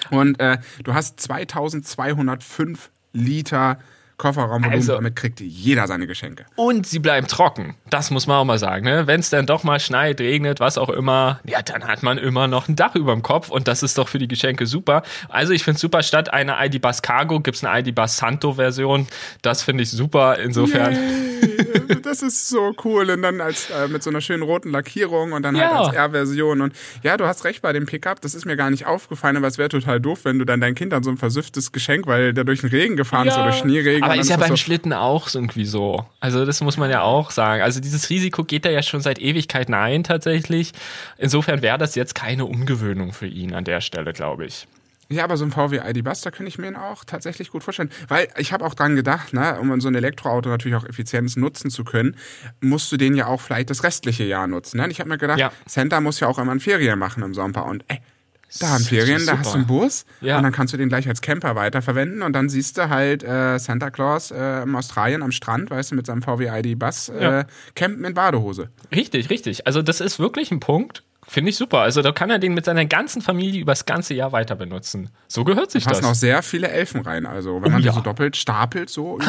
Und 0.10 0.40
äh, 0.40 0.58
du 0.84 0.94
hast 0.94 1.20
2205 1.20 2.90
Liter 3.14 3.80
Kofferraumvolumen, 4.20 4.74
also, 4.74 4.94
damit 4.94 5.16
kriegt 5.16 5.40
jeder 5.40 5.88
seine 5.88 6.06
Geschenke. 6.06 6.46
Und 6.56 6.86
sie 6.86 7.00
bleiben 7.00 7.28
trocken. 7.28 7.76
Das 7.90 8.12
muss 8.12 8.28
man 8.28 8.38
auch 8.38 8.46
mal 8.46 8.60
sagen. 8.60 8.86
Ne? 8.86 9.08
Wenn 9.08 9.22
es 9.22 9.32
dann 9.32 9.48
doch 9.48 9.64
mal 9.64 9.80
schneit, 9.80 10.22
regnet, 10.22 10.60
was 10.60 10.78
auch 10.78 10.90
immer, 10.90 11.40
ja, 11.46 11.62
dann 11.64 11.88
hat 11.88 12.04
man 12.04 12.18
immer 12.18 12.48
noch 12.48 12.68
ein 12.68 12.76
Dach 12.76 12.96
über 12.96 13.14
dem 13.14 13.24
Kopf 13.24 13.50
und 13.50 13.68
das 13.68 13.82
ist 13.82 13.98
doch 13.98 14.08
für 14.08 14.20
die 14.20 14.28
Geschenke 14.28 14.68
super. 14.68 15.02
Also 15.30 15.54
ich 15.54 15.64
finde 15.64 15.76
es 15.76 15.82
super, 15.82 16.04
statt 16.04 16.32
einer 16.32 16.64
ID 16.64 16.82
Bus 16.82 17.02
Cargo 17.02 17.40
gibt 17.40 17.58
es 17.58 17.64
eine 17.64 17.80
ID 17.80 17.96
Bus 17.96 18.18
Santo 18.18 18.54
Version. 18.54 19.08
Das 19.42 19.64
finde 19.64 19.84
ich 19.84 19.90
super. 19.90 20.38
Insofern. 20.38 20.94
Yay. 20.94 21.30
das 22.04 22.22
ist 22.22 22.50
so 22.50 22.74
cool. 22.84 23.10
Und 23.10 23.22
dann 23.22 23.42
als 23.42 23.70
äh, 23.70 23.88
mit 23.88 24.04
so 24.04 24.10
einer 24.10 24.22
schönen 24.22 24.44
roten 24.44 24.72
Lackierung 24.72 25.32
und 25.32 25.44
dann 25.44 25.58
halt 25.58 25.72
ja. 25.72 25.78
halt 25.78 25.88
als 25.88 25.96
R-Version. 25.96 26.62
Und 26.62 26.74
ja, 27.04 27.18
du 27.18 27.26
hast 27.26 27.44
recht 27.46 27.62
bei 27.62 27.74
dem 27.74 27.86
Pickup. 27.86 28.22
Das 28.22 28.36
ist 28.36 28.46
mir 28.46 28.58
gar 28.58 28.70
nicht 28.70 28.86
aufgefallen, 28.86 29.38
aber 29.38 29.48
es 29.48 29.58
wäre 29.58 29.70
total 29.70 30.00
doof, 30.00 30.20
wenn 30.24 30.40
du 30.40 30.46
dann 30.46 30.62
deinen 30.62 30.76
Kindern 30.76 31.04
so 31.04 31.10
ein 31.10 31.18
versüfftes 31.18 31.72
Geschenk, 31.72 32.08
weil 32.08 32.34
der 32.34 32.44
durch 32.44 32.62
den 32.62 32.70
Regen 32.70 32.96
gefahren 32.96 33.28
ja. 33.28 33.34
ist 33.34 33.40
oder 33.40 33.54
Schneeregen 33.54 34.09
aber 34.12 34.22
ist 34.22 34.30
ja 34.30 34.38
beim 34.38 34.50
so 34.50 34.56
Schlitten 34.56 34.94
auch 34.94 35.34
irgendwie 35.34 35.66
so. 35.66 36.06
Also 36.20 36.46
das 36.46 36.62
muss 36.62 36.78
man 36.78 36.90
ja 36.90 37.02
auch 37.02 37.32
sagen. 37.32 37.62
Also 37.62 37.80
dieses 37.80 38.10
Risiko 38.10 38.44
geht 38.44 38.66
da 38.66 38.70
ja 38.70 38.84
schon 38.84 39.02
seit 39.02 39.20
Ewigkeiten 39.20 39.74
ein 39.74 40.04
tatsächlich. 40.04 40.72
Insofern 41.18 41.62
wäre 41.62 41.78
das 41.78 41.96
jetzt 41.96 42.16
keine 42.16 42.46
Umgewöhnung 42.46 43.14
für 43.14 43.28
ihn 43.28 43.54
an 43.54 43.64
der 43.64 43.82
Stelle, 43.82 44.14
glaube 44.14 44.46
ich. 44.46 44.68
Ja, 45.12 45.24
aber 45.24 45.38
so 45.38 45.46
ein 45.46 45.52
VW 45.52 45.82
ID 45.84 46.04
Buster 46.04 46.30
könnte 46.30 46.50
ich 46.50 46.60
mir 46.60 46.68
ihn 46.68 46.76
auch 46.76 47.04
tatsächlich 47.04 47.50
gut 47.50 47.64
vorstellen. 47.64 47.90
Weil 48.08 48.28
ich 48.38 48.54
habe 48.54 48.64
auch 48.64 48.76
dran 48.76 48.96
gedacht, 48.96 49.34
ne, 49.34 49.60
um 49.60 49.82
so 49.82 49.88
ein 49.88 49.96
Elektroauto 49.96 50.50
natürlich 50.50 50.78
auch 50.78 50.86
effizient 50.86 51.36
nutzen 51.36 51.72
zu 51.72 51.84
können, 51.84 52.16
musst 52.62 52.92
du 52.92 52.98
den 52.98 53.16
ja 53.16 53.26
auch 53.26 53.42
vielleicht 53.42 53.72
das 53.72 53.84
restliche 53.84 54.24
Jahr 54.24 54.46
nutzen. 54.46 54.78
Ne? 54.78 54.88
Ich 54.92 55.00
habe 55.00 55.10
mir 55.10 55.18
gedacht, 55.18 55.40
ja. 55.40 55.52
Santa 55.66 56.00
muss 56.00 56.20
ja 56.20 56.28
auch 56.28 56.38
immer 56.38 56.52
ein 56.52 56.60
Ferien 56.60 57.00
machen 57.00 57.24
im 57.24 57.34
Sommer. 57.34 57.66
Und 57.66 57.84
ey, 57.88 58.02
da 58.60 58.70
haben 58.70 58.84
Ferien, 58.84 59.26
da 59.26 59.38
hast 59.38 59.54
du 59.54 59.58
einen 59.58 59.68
Bus 59.68 60.06
ja. 60.22 60.38
und 60.38 60.44
dann 60.44 60.52
kannst 60.52 60.74
du 60.74 60.78
den 60.78 60.90
gleich 60.90 61.08
als 61.08 61.22
Camper 61.22 61.56
weiterverwenden 61.56 62.24
und 62.24 62.34
dann 62.34 62.50
siehst 62.50 62.78
du 62.78 62.90
halt 62.90 63.24
äh, 63.24 63.60
Santa 63.60 63.92
Claus 63.92 64.32
äh, 64.32 64.64
in 64.64 64.76
Australien 64.76 65.22
am 65.22 65.32
Strand, 65.32 65.70
weißt 65.70 65.92
du, 65.92 65.96
mit 65.96 66.06
seinem 66.06 66.22
VW 66.22 66.48
ID 66.48 66.80
Bus 66.80 67.10
äh, 67.10 67.24
ja. 67.24 67.46
campen 67.76 68.06
in 68.06 68.14
Badehose. 68.14 68.70
Richtig, 68.92 69.30
richtig. 69.30 69.68
Also 69.68 69.82
das 69.82 70.02
ist 70.02 70.20
wirklich 70.20 70.52
ein 70.52 70.60
Punkt, 70.60 71.04
Finde 71.30 71.52
ich 71.52 71.58
super. 71.58 71.82
Also 71.82 72.02
da 72.02 72.12
kann 72.12 72.32
er 72.32 72.40
den 72.40 72.56
mit 72.56 72.66
seiner 72.66 72.86
ganzen 72.86 73.22
Familie 73.22 73.62
übers 73.62 73.86
ganze 73.86 74.16
Jahr 74.16 74.32
weiter 74.32 74.56
benutzen. 74.56 75.10
So 75.28 75.44
gehört 75.44 75.70
sich 75.70 75.84
da 75.84 75.92
passen 75.92 76.02
das. 76.02 76.10
passen 76.10 76.18
auch 76.18 76.20
sehr 76.20 76.42
viele 76.42 76.70
Elfen 76.70 77.02
rein. 77.02 77.28
Also 77.28 77.62
wenn 77.62 77.68
oh, 77.68 77.70
man 77.74 77.84
ja. 77.84 77.92
die 77.92 77.96
so 77.98 78.02
doppelt 78.02 78.36
stapelt, 78.36 78.90
so 78.90 79.20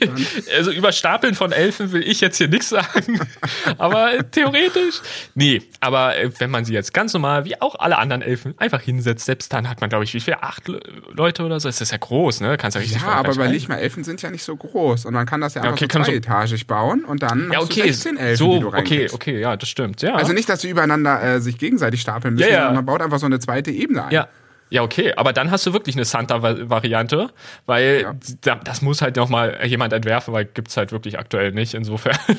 Also 0.56 0.70
über 0.70 0.92
Stapeln 0.92 1.34
von 1.34 1.50
Elfen 1.50 1.90
will 1.90 2.06
ich 2.06 2.20
jetzt 2.20 2.38
hier 2.38 2.46
nichts 2.46 2.68
sagen. 2.68 3.20
aber 3.78 4.30
theoretisch. 4.30 5.00
Nee, 5.34 5.62
aber 5.80 6.16
äh, 6.16 6.30
wenn 6.38 6.50
man 6.50 6.64
sie 6.64 6.72
jetzt 6.72 6.94
ganz 6.94 7.12
normal, 7.14 7.44
wie 7.44 7.60
auch 7.60 7.74
alle 7.80 7.98
anderen 7.98 8.22
Elfen, 8.22 8.54
einfach 8.58 8.80
hinsetzt, 8.80 9.24
selbst 9.24 9.52
dann 9.52 9.68
hat 9.68 9.80
man, 9.80 9.90
glaube 9.90 10.04
ich, 10.04 10.14
wie 10.14 10.20
viel? 10.20 10.36
Acht 10.40 10.70
Leute 11.12 11.42
oder 11.44 11.58
so? 11.58 11.68
Das 11.68 11.80
ist 11.80 11.90
ja 11.90 11.98
groß, 11.98 12.42
ne? 12.42 12.56
Kannst 12.58 12.76
ja 12.76 12.80
richtig 12.80 13.02
Ja, 13.02 13.08
aber 13.08 13.32
überleg 13.32 13.68
mal, 13.68 13.76
Elfen 13.76 14.04
sind 14.04 14.22
ja 14.22 14.30
nicht 14.30 14.44
so 14.44 14.56
groß. 14.56 15.04
Und 15.04 15.14
man 15.14 15.26
kann 15.26 15.40
das 15.40 15.54
ja 15.54 15.62
einfach 15.62 15.80
ja, 15.80 15.86
okay, 15.86 15.98
so 15.98 16.04
zweietagig 16.04 16.60
so 16.60 16.66
bauen 16.66 17.04
und 17.04 17.24
dann 17.24 17.50
ja, 17.52 17.60
okay, 17.60 17.82
16 17.82 18.16
Elfen, 18.16 18.36
so, 18.36 18.72
Okay, 18.72 19.08
okay, 19.12 19.40
ja, 19.40 19.56
das 19.56 19.68
stimmt. 19.68 20.00
Ja. 20.02 20.14
Also 20.14 20.32
nicht, 20.32 20.48
dass 20.48 20.60
sie 20.60 20.70
übereinander 20.70 21.22
äh, 21.22 21.39
sich 21.40 21.58
gegenseitig 21.58 22.00
stapeln 22.00 22.34
müssen, 22.34 22.50
ja, 22.50 22.66
ja. 22.66 22.72
man 22.72 22.84
baut 22.84 23.02
einfach 23.02 23.18
so 23.18 23.26
eine 23.26 23.38
zweite 23.38 23.70
Ebene 23.70 24.04
ein. 24.04 24.12
Ja. 24.12 24.28
Ja, 24.70 24.84
okay, 24.84 25.12
aber 25.16 25.32
dann 25.32 25.50
hast 25.50 25.66
du 25.66 25.72
wirklich 25.72 25.96
eine 25.96 26.04
Santa-Variante, 26.04 27.30
weil 27.66 28.02
ja. 28.44 28.54
das 28.54 28.82
muss 28.82 29.02
halt 29.02 29.16
nochmal 29.16 29.58
jemand 29.66 29.92
entwerfen, 29.92 30.32
weil 30.32 30.44
gibt's 30.44 30.76
halt 30.76 30.92
wirklich 30.92 31.18
aktuell 31.18 31.50
nicht, 31.50 31.74
insofern. 31.74 32.16
Ja, 32.28 32.34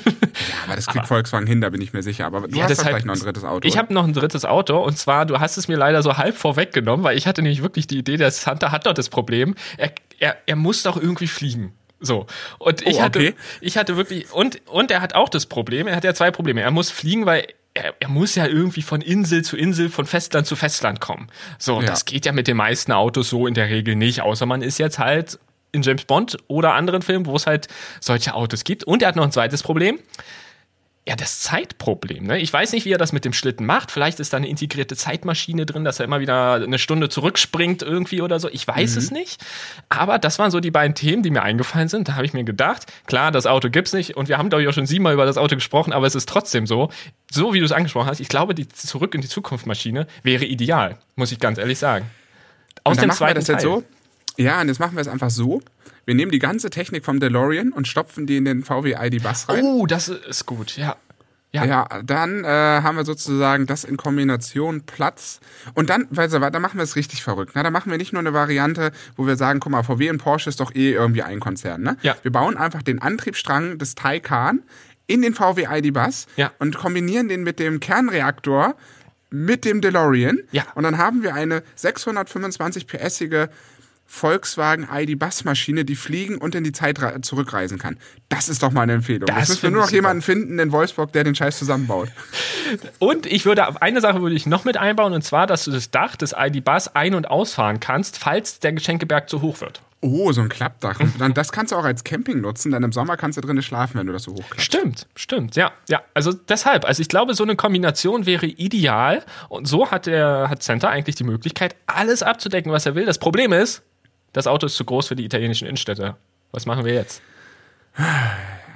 aber 0.65 0.75
das 0.77 0.85
kriegt 0.85 0.99
aber, 0.99 1.07
Volkswagen 1.07 1.45
hin, 1.45 1.59
da 1.59 1.69
bin 1.69 1.81
ich 1.81 1.91
mir 1.91 2.01
sicher. 2.01 2.25
Aber 2.25 2.47
du 2.47 2.57
ja, 2.57 2.63
hast 2.63 2.81
vielleicht 2.81 3.05
noch 3.05 3.15
ein 3.15 3.19
drittes 3.19 3.43
Auto. 3.43 3.67
Ich 3.67 3.77
habe 3.77 3.93
noch 3.93 4.05
ein 4.05 4.13
drittes 4.13 4.45
Auto 4.45 4.77
und 4.77 4.97
zwar, 4.97 5.25
du 5.25 5.39
hast 5.39 5.57
es 5.57 5.67
mir 5.67 5.75
leider 5.75 6.01
so 6.01 6.17
halb 6.17 6.37
vorweggenommen, 6.37 7.03
weil 7.03 7.17
ich 7.17 7.27
hatte 7.27 7.41
nämlich 7.41 7.61
wirklich 7.61 7.85
die 7.87 7.97
Idee, 7.97 8.15
der 8.15 8.31
Santa 8.31 8.71
hat 8.71 8.85
doch 8.85 8.93
das 8.93 9.09
Problem, 9.09 9.55
er, 9.77 9.91
er, 10.19 10.37
er 10.45 10.55
muss 10.55 10.83
doch 10.83 10.95
irgendwie 10.95 11.27
fliegen. 11.27 11.73
So. 11.99 12.25
Und 12.59 12.81
ich 12.81 12.87
oh, 12.87 12.91
okay. 12.91 13.01
hatte, 13.01 13.33
ich 13.59 13.77
hatte 13.77 13.97
wirklich, 13.97 14.31
und, 14.31 14.61
und 14.67 14.89
er 14.89 15.01
hat 15.01 15.15
auch 15.15 15.29
das 15.29 15.45
Problem, 15.45 15.87
er 15.87 15.97
hat 15.97 16.03
ja 16.03 16.13
zwei 16.13 16.31
Probleme. 16.31 16.61
Er 16.61 16.71
muss 16.71 16.89
fliegen, 16.89 17.25
weil 17.25 17.45
er, 17.73 17.93
er 17.99 18.09
muss 18.09 18.35
ja 18.35 18.45
irgendwie 18.45 18.81
von 18.81 19.01
Insel 19.01 19.43
zu 19.43 19.57
Insel, 19.57 19.89
von 19.89 20.05
Festland 20.05 20.45
zu 20.45 20.55
Festland 20.55 20.99
kommen. 20.99 21.27
So, 21.57 21.81
ja. 21.81 21.87
das 21.87 22.05
geht 22.05 22.25
ja 22.25 22.31
mit 22.31 22.47
den 22.47 22.57
meisten 22.57 22.91
Autos 22.91 23.29
so 23.29 23.47
in 23.47 23.53
der 23.53 23.69
Regel 23.69 23.95
nicht, 23.95 24.21
außer 24.21 24.45
man 24.45 24.61
ist 24.61 24.77
jetzt 24.77 24.99
halt 24.99 25.39
in 25.71 25.81
James 25.81 26.03
Bond 26.03 26.37
oder 26.47 26.73
anderen 26.73 27.01
Filmen, 27.01 27.25
wo 27.25 27.35
es 27.35 27.47
halt 27.47 27.67
solche 28.01 28.33
Autos 28.33 28.63
gibt. 28.63 28.83
Und 28.83 29.01
er 29.01 29.07
hat 29.07 29.15
noch 29.15 29.23
ein 29.23 29.31
zweites 29.31 29.63
Problem 29.63 29.99
ja, 31.07 31.15
das 31.15 31.39
Zeitproblem. 31.39 32.27
Ne? 32.27 32.39
Ich 32.39 32.53
weiß 32.53 32.73
nicht, 32.73 32.85
wie 32.85 32.91
er 32.91 32.99
das 32.99 33.11
mit 33.11 33.25
dem 33.25 33.33
Schlitten 33.33 33.65
macht. 33.65 33.89
Vielleicht 33.89 34.19
ist 34.19 34.33
da 34.33 34.37
eine 34.37 34.47
integrierte 34.47 34.95
Zeitmaschine 34.95 35.65
drin, 35.65 35.83
dass 35.83 35.99
er 35.99 36.05
immer 36.05 36.19
wieder 36.19 36.53
eine 36.53 36.77
Stunde 36.77 37.09
zurückspringt 37.09 37.81
irgendwie 37.81 38.21
oder 38.21 38.39
so. 38.39 38.49
Ich 38.49 38.67
weiß 38.67 38.91
mhm. 38.91 38.97
es 38.99 39.11
nicht. 39.11 39.43
Aber 39.89 40.19
das 40.19 40.37
waren 40.37 40.51
so 40.51 40.59
die 40.59 40.69
beiden 40.69 40.93
Themen, 40.93 41.23
die 41.23 41.31
mir 41.31 41.41
eingefallen 41.41 41.87
sind. 41.87 42.07
Da 42.07 42.13
habe 42.13 42.25
ich 42.25 42.33
mir 42.33 42.43
gedacht, 42.43 42.85
klar, 43.07 43.31
das 43.31 43.47
Auto 43.47 43.71
gibt's 43.71 43.93
nicht. 43.93 44.15
Und 44.15 44.29
wir 44.29 44.37
haben, 44.37 44.49
glaube 44.49 44.61
ich, 44.61 44.69
auch 44.69 44.73
schon 44.73 44.85
siebenmal 44.85 45.13
über 45.13 45.25
das 45.25 45.37
Auto 45.37 45.55
gesprochen, 45.55 45.91
aber 45.91 46.05
es 46.05 46.13
ist 46.13 46.29
trotzdem 46.29 46.67
so. 46.67 46.91
So 47.31 47.53
wie 47.53 47.59
du 47.59 47.65
es 47.65 47.71
angesprochen 47.71 48.07
hast, 48.07 48.19
ich 48.19 48.29
glaube, 48.29 48.53
die 48.53 48.67
Zurück 48.67 49.15
in 49.15 49.21
die 49.21 49.27
Zukunft 49.27 49.65
Maschine 49.65 50.05
wäre 50.21 50.45
ideal, 50.45 50.99
muss 51.15 51.31
ich 51.31 51.39
ganz 51.39 51.57
ehrlich 51.57 51.79
sagen. 51.79 52.11
Aus 52.83 52.97
dem 52.97 53.09
zweiten 53.09 53.31
wir 53.31 53.33
das 53.35 53.45
Teil. 53.45 53.55
jetzt 53.55 53.63
so? 53.63 53.83
Ja, 54.41 54.61
und 54.61 54.67
jetzt 54.67 54.79
machen 54.79 54.95
wir 54.95 55.01
es 55.01 55.07
einfach 55.07 55.29
so. 55.29 55.61
Wir 56.05 56.15
nehmen 56.15 56.31
die 56.31 56.39
ganze 56.39 56.69
Technik 56.69 57.05
vom 57.05 57.19
DeLorean 57.19 57.71
und 57.71 57.87
stopfen 57.87 58.25
die 58.25 58.37
in 58.37 58.45
den 58.45 58.63
VW 58.63 58.95
ID 58.99 59.23
Bus 59.23 59.47
rein. 59.47 59.63
Oh, 59.63 59.85
das 59.85 60.07
ist 60.09 60.45
gut, 60.45 60.77
ja. 60.77 60.95
Ja. 61.53 61.65
ja, 61.65 61.87
dann 62.05 62.45
äh, 62.45 62.47
haben 62.47 62.95
wir 62.95 63.03
sozusagen 63.03 63.65
das 63.65 63.83
in 63.83 63.97
Kombination 63.97 64.83
Platz. 64.83 65.41
Und 65.73 65.89
dann, 65.89 66.07
weißt 66.09 66.33
du, 66.33 66.39
da 66.39 66.59
machen 66.59 66.77
wir 66.77 66.83
es 66.83 66.95
richtig 66.95 67.23
verrückt. 67.23 67.55
Ne? 67.55 67.63
Da 67.63 67.71
machen 67.71 67.91
wir 67.91 67.97
nicht 67.97 68.13
nur 68.13 68.21
eine 68.21 68.33
Variante, 68.33 68.93
wo 69.17 69.27
wir 69.27 69.35
sagen, 69.35 69.59
guck 69.59 69.73
mal, 69.73 69.83
VW 69.83 70.09
und 70.09 70.19
Porsche 70.19 70.49
ist 70.49 70.61
doch 70.61 70.73
eh 70.73 70.93
irgendwie 70.93 71.23
ein 71.23 71.41
Konzern. 71.41 71.81
Ne? 71.81 71.97
Ja. 72.03 72.15
Wir 72.21 72.31
bauen 72.31 72.55
einfach 72.55 72.81
den 72.83 73.01
Antriebsstrang 73.01 73.77
des 73.77 73.95
Taycan 73.95 74.63
in 75.07 75.21
den 75.21 75.33
VW 75.33 75.67
ID 75.69 75.93
Bus 75.93 76.27
ja. 76.37 76.51
und 76.59 76.77
kombinieren 76.77 77.27
den 77.27 77.43
mit 77.43 77.59
dem 77.59 77.81
Kernreaktor 77.81 78.75
mit 79.29 79.65
dem 79.65 79.81
DeLorean. 79.81 80.39
Ja. 80.51 80.63
Und 80.75 80.83
dann 80.83 80.97
haben 80.97 81.21
wir 81.21 81.33
eine 81.33 81.63
625 81.75 82.87
PS-ige 82.87 83.49
Volkswagen 84.13 84.89
ID 84.91 85.17
Bassmaschine, 85.17 85.85
die 85.85 85.95
fliegen 85.95 86.37
und 86.37 86.53
in 86.53 86.65
die 86.65 86.73
Zeit 86.73 86.99
zurückreisen 87.21 87.79
kann. 87.79 87.97
Das 88.27 88.49
ist 88.49 88.61
doch 88.61 88.71
mal 88.71 88.81
eine 88.81 88.93
Empfehlung. 88.93 89.25
Das 89.25 89.37
Jetzt 89.37 89.49
müssen 89.49 89.63
wir 89.63 89.71
nur 89.71 89.79
noch 89.79 89.87
super. 89.87 89.95
jemanden 89.95 90.21
finden 90.21 90.59
in 90.59 90.73
Wolfsburg, 90.73 91.13
der 91.13 91.23
den 91.23 91.33
Scheiß 91.33 91.57
zusammenbaut. 91.57 92.09
Und 92.99 93.25
ich 93.25 93.45
würde, 93.45 93.81
eine 93.81 94.01
Sache 94.01 94.21
würde 94.21 94.35
ich 94.35 94.45
noch 94.45 94.65
mit 94.65 94.75
einbauen, 94.75 95.13
und 95.13 95.23
zwar, 95.23 95.47
dass 95.47 95.63
du 95.63 95.71
das 95.71 95.91
Dach 95.91 96.17
des 96.17 96.35
ID 96.37 96.63
Bus 96.63 96.89
ein- 96.89 97.15
und 97.15 97.29
ausfahren 97.29 97.79
kannst, 97.79 98.17
falls 98.17 98.59
der 98.59 98.73
Geschenkeberg 98.73 99.29
zu 99.29 99.41
hoch 99.41 99.61
wird. 99.61 99.81
Oh, 100.01 100.31
so 100.31 100.41
ein 100.41 100.49
Klappdach. 100.49 100.99
dann, 101.19 101.33
das 101.35 101.51
kannst 101.51 101.71
du 101.71 101.75
auch 101.75 101.83
als 101.83 102.03
Camping 102.03 102.41
nutzen, 102.41 102.71
denn 102.71 102.83
im 102.83 102.91
Sommer 102.91 103.17
kannst 103.17 103.37
du 103.37 103.41
drinnen 103.41 103.61
schlafen, 103.61 103.97
wenn 103.99 104.07
du 104.07 104.13
das 104.13 104.23
so 104.23 104.31
hochklappst. 104.33 104.61
Stimmt, 104.65 105.07
stimmt, 105.15 105.55
ja. 105.55 105.71
Ja, 105.89 106.01
also 106.13 106.33
deshalb, 106.33 106.85
also 106.85 107.01
ich 107.01 107.07
glaube, 107.07 107.33
so 107.33 107.43
eine 107.43 107.55
Kombination 107.55 108.25
wäre 108.25 108.45
ideal 108.45 109.23
und 109.49 109.67
so 109.67 109.91
hat 109.91 110.05
der 110.05 110.49
hat 110.49 110.63
Center 110.63 110.89
eigentlich 110.89 111.15
die 111.15 111.23
Möglichkeit, 111.23 111.75
alles 111.87 112.23
abzudecken, 112.23 112.71
was 112.71 112.85
er 112.85 112.95
will. 112.95 113.05
Das 113.05 113.19
Problem 113.19 113.53
ist, 113.53 113.83
das 114.33 114.47
Auto 114.47 114.65
ist 114.65 114.75
zu 114.75 114.85
groß 114.85 115.07
für 115.07 115.15
die 115.15 115.25
italienischen 115.25 115.67
Innenstädte. 115.67 116.15
Was 116.51 116.65
machen 116.65 116.85
wir 116.85 116.93
jetzt? 116.93 117.21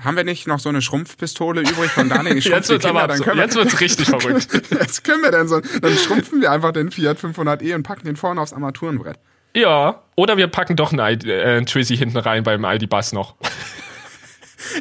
Haben 0.03 0.17
wir 0.17 0.23
nicht 0.23 0.47
noch 0.47 0.59
so 0.59 0.69
eine 0.69 0.81
Schrumpfpistole 0.81 1.61
übrig 1.61 1.91
von 1.91 2.09
Daniel? 2.09 2.37
Ich 2.37 2.45
jetzt 2.45 2.69
wird's 2.69 2.85
aber 2.85 3.07
dann 3.07 3.21
können 3.21 3.39
jetzt 3.39 3.55
wird's 3.55 3.79
richtig 3.79 4.05
verrückt. 4.09 4.47
jetzt 4.71 5.03
können 5.03 5.23
wir 5.23 5.31
dann 5.31 5.47
so, 5.47 5.59
dann 5.59 5.97
schrumpfen 5.97 6.41
wir 6.41 6.51
einfach 6.51 6.71
den 6.71 6.91
Fiat 6.91 7.17
500e 7.17 7.73
und 7.75 7.83
packen 7.83 8.05
den 8.05 8.15
vorne 8.15 8.39
aufs 8.39 8.53
Armaturenbrett. 8.53 9.17
Ja, 9.55 10.03
oder 10.15 10.35
wir 10.37 10.47
packen 10.47 10.75
doch 10.75 10.91
einen, 10.91 11.27
äh, 11.27 11.43
einen 11.43 11.65
Trizzy 11.65 11.97
hinten 11.97 12.17
rein 12.17 12.43
beim 12.43 12.65
ID 12.65 12.89
Bus 12.89 13.13
noch. 13.13 13.35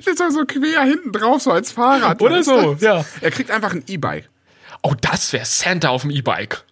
Das 0.05 0.19
ist 0.19 0.35
so 0.35 0.45
quer 0.45 0.83
hinten 0.83 1.13
drauf, 1.13 1.43
so 1.43 1.53
als 1.53 1.71
Fahrrad. 1.71 2.21
Oder 2.21 2.43
so, 2.43 2.77
ja. 2.81 3.05
Er 3.21 3.31
kriegt 3.31 3.51
einfach 3.51 3.73
ein 3.73 3.85
E-Bike. 3.87 4.29
Oh, 4.83 4.95
das 5.01 5.33
wäre 5.33 5.45
Santa 5.45 5.91
auf 5.91 6.03
dem 6.03 6.11
E-Bike. 6.11 6.65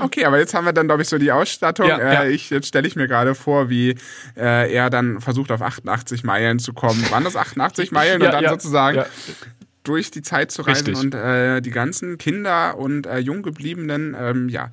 Okay, 0.00 0.24
aber 0.24 0.38
jetzt 0.38 0.54
haben 0.54 0.64
wir 0.64 0.72
dann, 0.72 0.86
glaube 0.86 1.02
ich, 1.02 1.08
so 1.08 1.18
die 1.18 1.32
Ausstattung. 1.32 1.88
Ja, 1.88 1.98
äh, 1.98 2.14
ja. 2.14 2.24
Ich, 2.24 2.50
jetzt 2.50 2.68
stelle 2.68 2.86
ich 2.86 2.96
mir 2.96 3.08
gerade 3.08 3.34
vor, 3.34 3.68
wie 3.68 3.96
äh, 4.36 4.72
er 4.72 4.90
dann 4.90 5.20
versucht, 5.20 5.52
auf 5.52 5.62
88 5.62 6.24
Meilen 6.24 6.58
zu 6.58 6.72
kommen. 6.72 7.10
Waren 7.10 7.24
das 7.24 7.36
88 7.36 7.92
Meilen? 7.92 8.20
Ja, 8.20 8.28
und 8.28 8.42
dann 8.42 8.50
sozusagen 8.50 9.04
durch 9.84 10.10
die 10.10 10.22
Zeit 10.22 10.50
zu 10.50 10.62
reisen 10.62 10.86
Richtig. 10.86 11.04
und 11.04 11.14
äh, 11.14 11.60
die 11.60 11.70
ganzen 11.70 12.18
Kinder 12.18 12.78
und 12.78 13.06
äh, 13.06 13.18
Junggebliebenen, 13.18 14.16
ähm, 14.18 14.48
ja. 14.48 14.70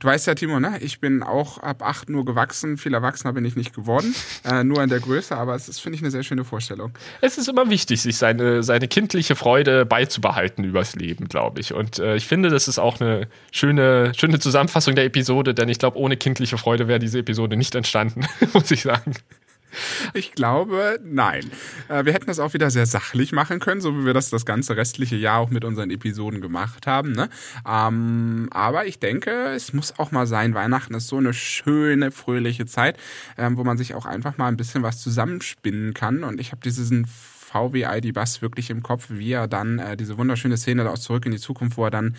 Du 0.00 0.08
weißt 0.08 0.26
ja, 0.26 0.34
Timo, 0.34 0.58
ne? 0.58 0.78
Ich 0.80 1.00
bin 1.00 1.22
auch 1.22 1.58
ab 1.58 1.82
acht 1.82 2.08
nur 2.08 2.24
gewachsen, 2.24 2.78
viel 2.78 2.94
erwachsener 2.94 3.34
bin 3.34 3.44
ich 3.44 3.56
nicht 3.56 3.74
geworden, 3.74 4.14
äh, 4.44 4.64
nur 4.64 4.82
in 4.82 4.88
der 4.88 5.00
Größe, 5.00 5.36
aber 5.36 5.54
es 5.54 5.68
ist, 5.68 5.80
finde 5.80 5.96
ich, 5.96 6.02
eine 6.02 6.10
sehr 6.10 6.22
schöne 6.22 6.44
Vorstellung. 6.44 6.92
Es 7.20 7.36
ist 7.36 7.48
immer 7.48 7.68
wichtig, 7.68 8.00
sich 8.00 8.16
seine, 8.16 8.62
seine 8.62 8.88
kindliche 8.88 9.36
Freude 9.36 9.84
beizubehalten 9.84 10.64
übers 10.64 10.96
Leben, 10.96 11.28
glaube 11.28 11.60
ich. 11.60 11.74
Und 11.74 11.98
äh, 11.98 12.16
ich 12.16 12.26
finde, 12.26 12.48
das 12.48 12.66
ist 12.66 12.78
auch 12.78 13.00
eine 13.00 13.28
schöne, 13.52 14.12
schöne 14.16 14.38
Zusammenfassung 14.38 14.94
der 14.94 15.04
Episode, 15.04 15.52
denn 15.52 15.68
ich 15.68 15.78
glaube, 15.78 15.98
ohne 15.98 16.16
kindliche 16.16 16.56
Freude 16.56 16.88
wäre 16.88 16.98
diese 16.98 17.18
Episode 17.18 17.56
nicht 17.56 17.74
entstanden, 17.74 18.26
muss 18.54 18.70
ich 18.70 18.82
sagen. 18.82 19.14
Ich 20.12 20.32
glaube, 20.32 21.00
nein. 21.04 21.50
Äh, 21.88 22.04
wir 22.04 22.12
hätten 22.12 22.26
das 22.26 22.38
auch 22.38 22.54
wieder 22.54 22.70
sehr 22.70 22.86
sachlich 22.86 23.32
machen 23.32 23.60
können, 23.60 23.80
so 23.80 23.96
wie 23.98 24.04
wir 24.04 24.14
das 24.14 24.30
das 24.30 24.46
ganze 24.46 24.76
restliche 24.76 25.16
Jahr 25.16 25.38
auch 25.38 25.50
mit 25.50 25.64
unseren 25.64 25.90
Episoden 25.90 26.40
gemacht 26.40 26.86
haben. 26.86 27.12
Ne? 27.12 27.28
Ähm, 27.68 28.48
aber 28.50 28.86
ich 28.86 28.98
denke, 28.98 29.30
es 29.54 29.72
muss 29.72 29.98
auch 29.98 30.12
mal 30.12 30.26
sein. 30.26 30.54
Weihnachten 30.54 30.94
ist 30.94 31.08
so 31.08 31.16
eine 31.16 31.34
schöne, 31.34 32.10
fröhliche 32.10 32.66
Zeit, 32.66 32.98
ähm, 33.36 33.56
wo 33.56 33.64
man 33.64 33.78
sich 33.78 33.94
auch 33.94 34.06
einfach 34.06 34.38
mal 34.38 34.48
ein 34.48 34.56
bisschen 34.56 34.82
was 34.82 35.00
zusammenspinnen 35.00 35.94
kann. 35.94 36.24
Und 36.24 36.40
ich 36.40 36.52
habe 36.52 36.60
diesen 36.62 37.06
VW 37.06 37.84
ID 37.84 38.14
Bus 38.14 38.42
wirklich 38.42 38.70
im 38.70 38.82
Kopf, 38.82 39.06
wie 39.10 39.32
er 39.32 39.46
dann 39.46 39.78
äh, 39.78 39.96
diese 39.96 40.18
wunderschöne 40.18 40.56
Szene 40.56 40.90
aus 40.90 41.02
Zurück 41.02 41.24
in 41.24 41.32
die 41.32 41.38
Zukunft, 41.38 41.76
wo 41.76 41.84
er 41.84 41.90
dann 41.90 42.16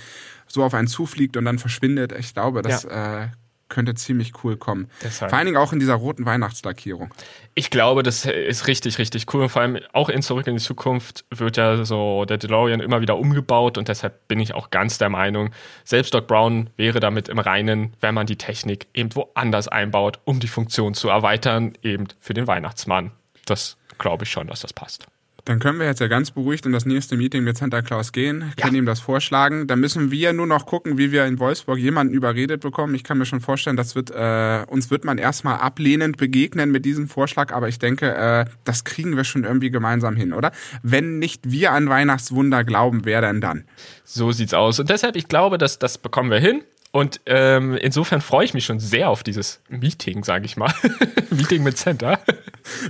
so 0.47 0.63
auf 0.63 0.73
einen 0.73 0.87
zufliegt 0.87 1.35
und 1.35 1.45
dann 1.45 1.59
verschwindet. 1.59 2.13
Ich 2.17 2.33
glaube, 2.33 2.61
das 2.61 2.83
ja. 2.83 3.23
äh, 3.23 3.27
könnte 3.69 3.95
ziemlich 3.95 4.43
cool 4.43 4.57
kommen. 4.57 4.89
Deshalb. 5.03 5.31
Vor 5.31 5.37
allen 5.37 5.45
Dingen 5.45 5.57
auch 5.57 5.73
in 5.73 5.79
dieser 5.79 5.95
roten 5.95 6.25
Weihnachtslackierung. 6.25 7.13
Ich 7.55 7.69
glaube, 7.69 8.03
das 8.03 8.25
ist 8.25 8.67
richtig, 8.67 8.97
richtig 8.97 9.33
cool. 9.33 9.43
Und 9.43 9.49
vor 9.49 9.61
allem 9.61 9.79
auch 9.93 10.09
in 10.09 10.21
Zurück 10.21 10.47
in 10.47 10.55
die 10.55 10.61
Zukunft 10.61 11.25
wird 11.29 11.57
ja 11.57 11.83
so 11.83 12.25
der 12.25 12.37
DeLorean 12.37 12.79
immer 12.79 13.01
wieder 13.01 13.17
umgebaut 13.17 13.77
und 13.77 13.87
deshalb 13.87 14.27
bin 14.27 14.39
ich 14.39 14.53
auch 14.53 14.69
ganz 14.69 14.97
der 14.97 15.09
Meinung, 15.09 15.51
selbst 15.83 16.13
Doc 16.13 16.27
Brown 16.27 16.69
wäre 16.77 16.99
damit 16.99 17.29
im 17.29 17.39
Reinen, 17.39 17.93
wenn 18.01 18.13
man 18.13 18.27
die 18.27 18.37
Technik 18.37 18.87
eben 18.93 19.15
woanders 19.15 19.67
einbaut, 19.67 20.19
um 20.25 20.39
die 20.39 20.47
Funktion 20.47 20.93
zu 20.93 21.09
erweitern, 21.09 21.73
eben 21.81 22.07
für 22.19 22.33
den 22.33 22.47
Weihnachtsmann. 22.47 23.11
Das 23.45 23.77
glaube 23.97 24.25
ich 24.25 24.31
schon, 24.31 24.47
dass 24.47 24.61
das 24.61 24.73
passt. 24.73 25.07
Dann 25.45 25.59
können 25.59 25.77
wir 25.77 25.85
jetzt 25.85 26.01
ja 26.01 26.07
ganz 26.07 26.31
beruhigt 26.31 26.65
in 26.65 26.71
das 26.71 26.85
nächste 26.85 27.17
Meeting 27.17 27.43
mit 27.43 27.55
Santa 27.57 27.83
Claus 27.83 28.11
gehen, 28.11 28.51
können 28.59 28.73
ja. 28.75 28.79
ihm 28.79 28.85
das 28.87 28.99
vorschlagen. 28.99 29.67
Dann 29.67 29.79
müssen 29.79 30.09
wir 30.09 30.33
nur 30.33 30.47
noch 30.47 30.65
gucken, 30.65 30.97
wie 30.97 31.11
wir 31.11 31.25
in 31.25 31.39
Wolfsburg 31.39 31.77
jemanden 31.77 32.15
überredet 32.15 32.61
bekommen. 32.61 32.95
Ich 32.95 33.03
kann 33.03 33.19
mir 33.19 33.27
schon 33.27 33.41
vorstellen, 33.41 33.77
das 33.77 33.93
wird 33.95 34.09
äh, 34.09 34.65
uns 34.67 34.89
wird 34.89 35.05
man 35.05 35.19
erstmal 35.19 35.57
ablehnend 35.57 36.17
begegnen 36.17 36.71
mit 36.71 36.83
diesem 36.83 37.07
Vorschlag, 37.07 37.53
aber 37.53 37.67
ich 37.67 37.77
denke, 37.77 38.15
äh, 38.15 38.45
das 38.63 38.83
kriegen 38.85 39.15
wir 39.15 39.23
schon 39.23 39.43
irgendwie 39.43 39.69
gemeinsam 39.69 40.15
hin, 40.15 40.33
oder? 40.33 40.51
Wenn 40.81 41.19
nicht 41.19 41.51
wir 41.51 41.71
an 41.71 41.89
Weihnachtswunder 41.89 42.63
glauben, 42.63 43.05
wer 43.05 43.21
denn 43.21 43.39
dann? 43.39 43.65
So 44.03 44.31
sieht's 44.31 44.55
aus. 44.55 44.79
Und 44.79 44.89
deshalb, 44.89 45.15
ich 45.15 45.27
glaube, 45.27 45.59
dass 45.59 45.77
das 45.77 45.99
bekommen 45.99 46.31
wir 46.31 46.39
hin. 46.39 46.63
Und 46.95 47.19
ähm, 47.25 47.75
insofern 47.75 48.21
freue 48.21 48.45
ich 48.45 48.53
mich 48.53 48.63
schon 48.63 48.79
sehr 48.79 49.09
auf 49.09 49.21
dieses 49.21 49.59
Meeting, 49.67 50.23
sage 50.23 50.45
ich 50.45 50.55
mal. 50.55 50.73
Meeting 51.29 51.61
mit 51.61 51.77
Center. 51.77 52.21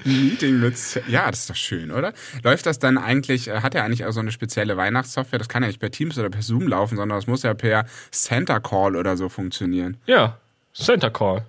Meeting 0.03 0.59
mit 0.59 0.75
Ja, 1.07 1.31
das 1.31 1.39
ist 1.39 1.49
doch 1.49 1.55
schön, 1.55 1.89
oder? 1.89 2.13
Läuft 2.43 2.67
das 2.67 2.77
dann 2.77 2.99
eigentlich, 2.99 3.47
äh, 3.47 3.61
hat 3.61 3.73
er 3.73 3.83
eigentlich 3.83 4.05
auch 4.05 4.11
so 4.11 4.19
eine 4.19 4.31
spezielle 4.31 4.77
Weihnachtssoftware? 4.77 5.39
Das 5.39 5.49
kann 5.49 5.63
ja 5.63 5.69
nicht 5.69 5.79
per 5.79 5.89
Teams 5.89 6.19
oder 6.19 6.29
per 6.29 6.43
Zoom 6.43 6.67
laufen, 6.67 6.97
sondern 6.97 7.17
das 7.17 7.25
muss 7.25 7.41
ja 7.41 7.55
per 7.55 7.87
Center 8.11 8.59
Call 8.59 8.95
oder 8.95 9.17
so 9.17 9.27
funktionieren. 9.27 9.97
Ja, 10.05 10.37
Center 10.75 11.09
Call. 11.09 11.43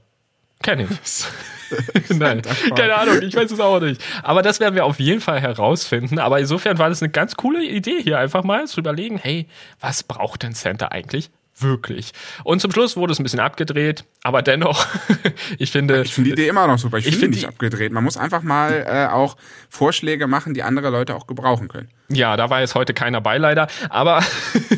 Kenne 0.62 0.88
ich. 0.90 1.24
Nein, 2.08 2.40
keine 2.74 2.94
Ahnung, 2.94 3.20
ich 3.20 3.36
weiß 3.36 3.50
es 3.50 3.60
auch 3.60 3.80
nicht. 3.80 4.02
Aber 4.22 4.40
das 4.40 4.60
werden 4.60 4.74
wir 4.74 4.86
auf 4.86 4.98
jeden 4.98 5.20
Fall 5.20 5.42
herausfinden. 5.42 6.18
Aber 6.18 6.40
insofern 6.40 6.78
war 6.78 6.88
das 6.88 7.02
eine 7.02 7.10
ganz 7.12 7.34
coole 7.34 7.62
Idee 7.62 8.00
hier, 8.02 8.18
einfach 8.18 8.44
mal 8.44 8.66
zu 8.66 8.80
überlegen, 8.80 9.18
hey, 9.18 9.46
was 9.78 10.02
braucht 10.02 10.42
denn 10.42 10.54
Center 10.54 10.92
eigentlich? 10.92 11.28
Wirklich. 11.58 12.12
Und 12.44 12.60
zum 12.60 12.72
Schluss 12.72 12.96
wurde 12.96 13.12
es 13.12 13.18
ein 13.18 13.22
bisschen 13.22 13.40
abgedreht, 13.40 14.04
aber 14.22 14.42
dennoch, 14.42 14.86
ich 15.58 15.70
finde. 15.70 16.02
Ich 16.02 16.14
finde 16.14 16.30
die 16.30 16.32
Idee 16.34 16.48
immer 16.48 16.66
noch 16.66 16.78
super. 16.78 16.98
Ich, 16.98 17.06
ich 17.06 17.16
finde 17.16 17.36
nicht 17.36 17.48
abgedreht. 17.48 17.92
Man 17.92 18.04
muss 18.04 18.16
einfach 18.16 18.42
mal 18.42 18.84
äh, 18.86 19.06
auch 19.12 19.36
Vorschläge 19.68 20.26
machen, 20.26 20.54
die 20.54 20.62
andere 20.62 20.90
Leute 20.90 21.14
auch 21.14 21.26
gebrauchen 21.26 21.68
können. 21.68 21.88
Ja, 22.08 22.36
da 22.36 22.50
war 22.50 22.60
jetzt 22.60 22.74
heute 22.74 22.94
keiner 22.94 23.20
bei 23.20 23.38
leider, 23.38 23.68
aber 23.88 24.22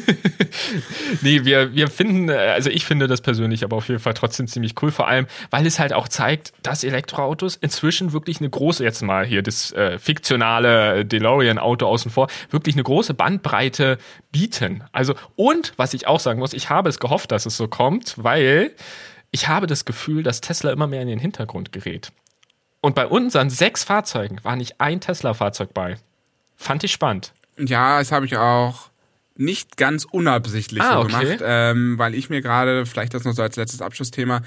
nee, 1.23 1.45
wir, 1.45 1.75
wir 1.75 1.89
finden, 1.89 2.29
äh, 2.29 2.35
also 2.35 2.71
ich 2.71 2.85
finde 2.85 3.07
das 3.07 3.21
persönlich 3.21 3.65
aber 3.65 3.77
auf 3.77 3.89
jeden 3.89 4.01
Fall 4.01 4.15
trotzdem 4.15 4.47
ziemlich 4.47 4.75
cool, 4.83 4.91
vor 4.91 5.09
allem, 5.09 5.27
weil 5.51 5.67
es 5.67 5.79
halt 5.79 5.93
auch 5.93 6.09
zeigt, 6.09 6.53
dass 6.63 6.85
Elektroautos 6.85 7.57
inzwischen 7.57 8.13
wirklich 8.13 8.41
eine 8.41 8.51
große, 8.51 8.85
jetzt 8.85 9.03
mal 9.03 9.25
hier 9.25 9.43
das 9.43 9.73
äh, 9.73 9.99
fiktionale 9.99 11.05
DeLorean-Auto 11.05 11.87
außen 11.87 12.11
vor, 12.11 12.29
wirklich 12.51 12.75
eine 12.75 12.85
große 12.85 13.15
Bandbreite 13.15 13.99
bieten. 14.33 14.85
Also, 14.93 15.15
und 15.37 15.73
was 15.77 15.95
ich 15.95 16.07
auch 16.07 16.21
sagen 16.21 16.39
muss, 16.39 16.53
ich 16.53 16.71
habe 16.71 16.89
es 16.89 16.99
gehofft, 16.99 17.33
dass 17.33 17.47
es 17.47 17.57
so 17.57 17.69
kommt, 17.69 18.15
weil 18.17 18.73
ich 19.31 19.49
habe 19.49 19.67
das 19.67 19.85
Gefühl, 19.85 20.23
dass 20.23 20.41
Tesla 20.41 20.73
immer 20.73 20.87
mehr 20.87 21.03
in 21.03 21.09
den 21.09 21.19
Hintergrund 21.19 21.73
gerät. 21.73 22.13
Und 22.81 22.95
bei 22.95 23.07
unseren 23.07 23.51
sechs 23.51 23.85
Fahrzeugen 23.85 24.43
war 24.45 24.57
nicht 24.57 24.81
ein 24.81 25.01
Tesla-Fahrzeug 25.01 25.75
bei. 25.75 25.97
Fand 26.57 26.85
ich 26.85 26.93
spannend. 26.93 27.33
Ja, 27.59 27.99
das 27.99 28.13
habe 28.13 28.27
ich 28.27 28.37
auch 28.37 28.89
nicht 29.39 29.77
ganz 29.77 30.05
unabsichtlich 30.05 30.83
ah, 30.83 30.95
so 30.95 31.01
okay. 31.01 31.25
gemacht, 31.25 31.43
ähm, 31.43 31.99
weil 31.99 32.15
ich 32.15 32.29
mir 32.29 32.43
gerade, 32.43 32.85
vielleicht 32.85 33.15
das 33.15 33.25
noch 33.25 33.33
so 33.33 33.43
als 33.43 33.57
letztes 33.57 33.81
Abschlussthema, 33.81 34.43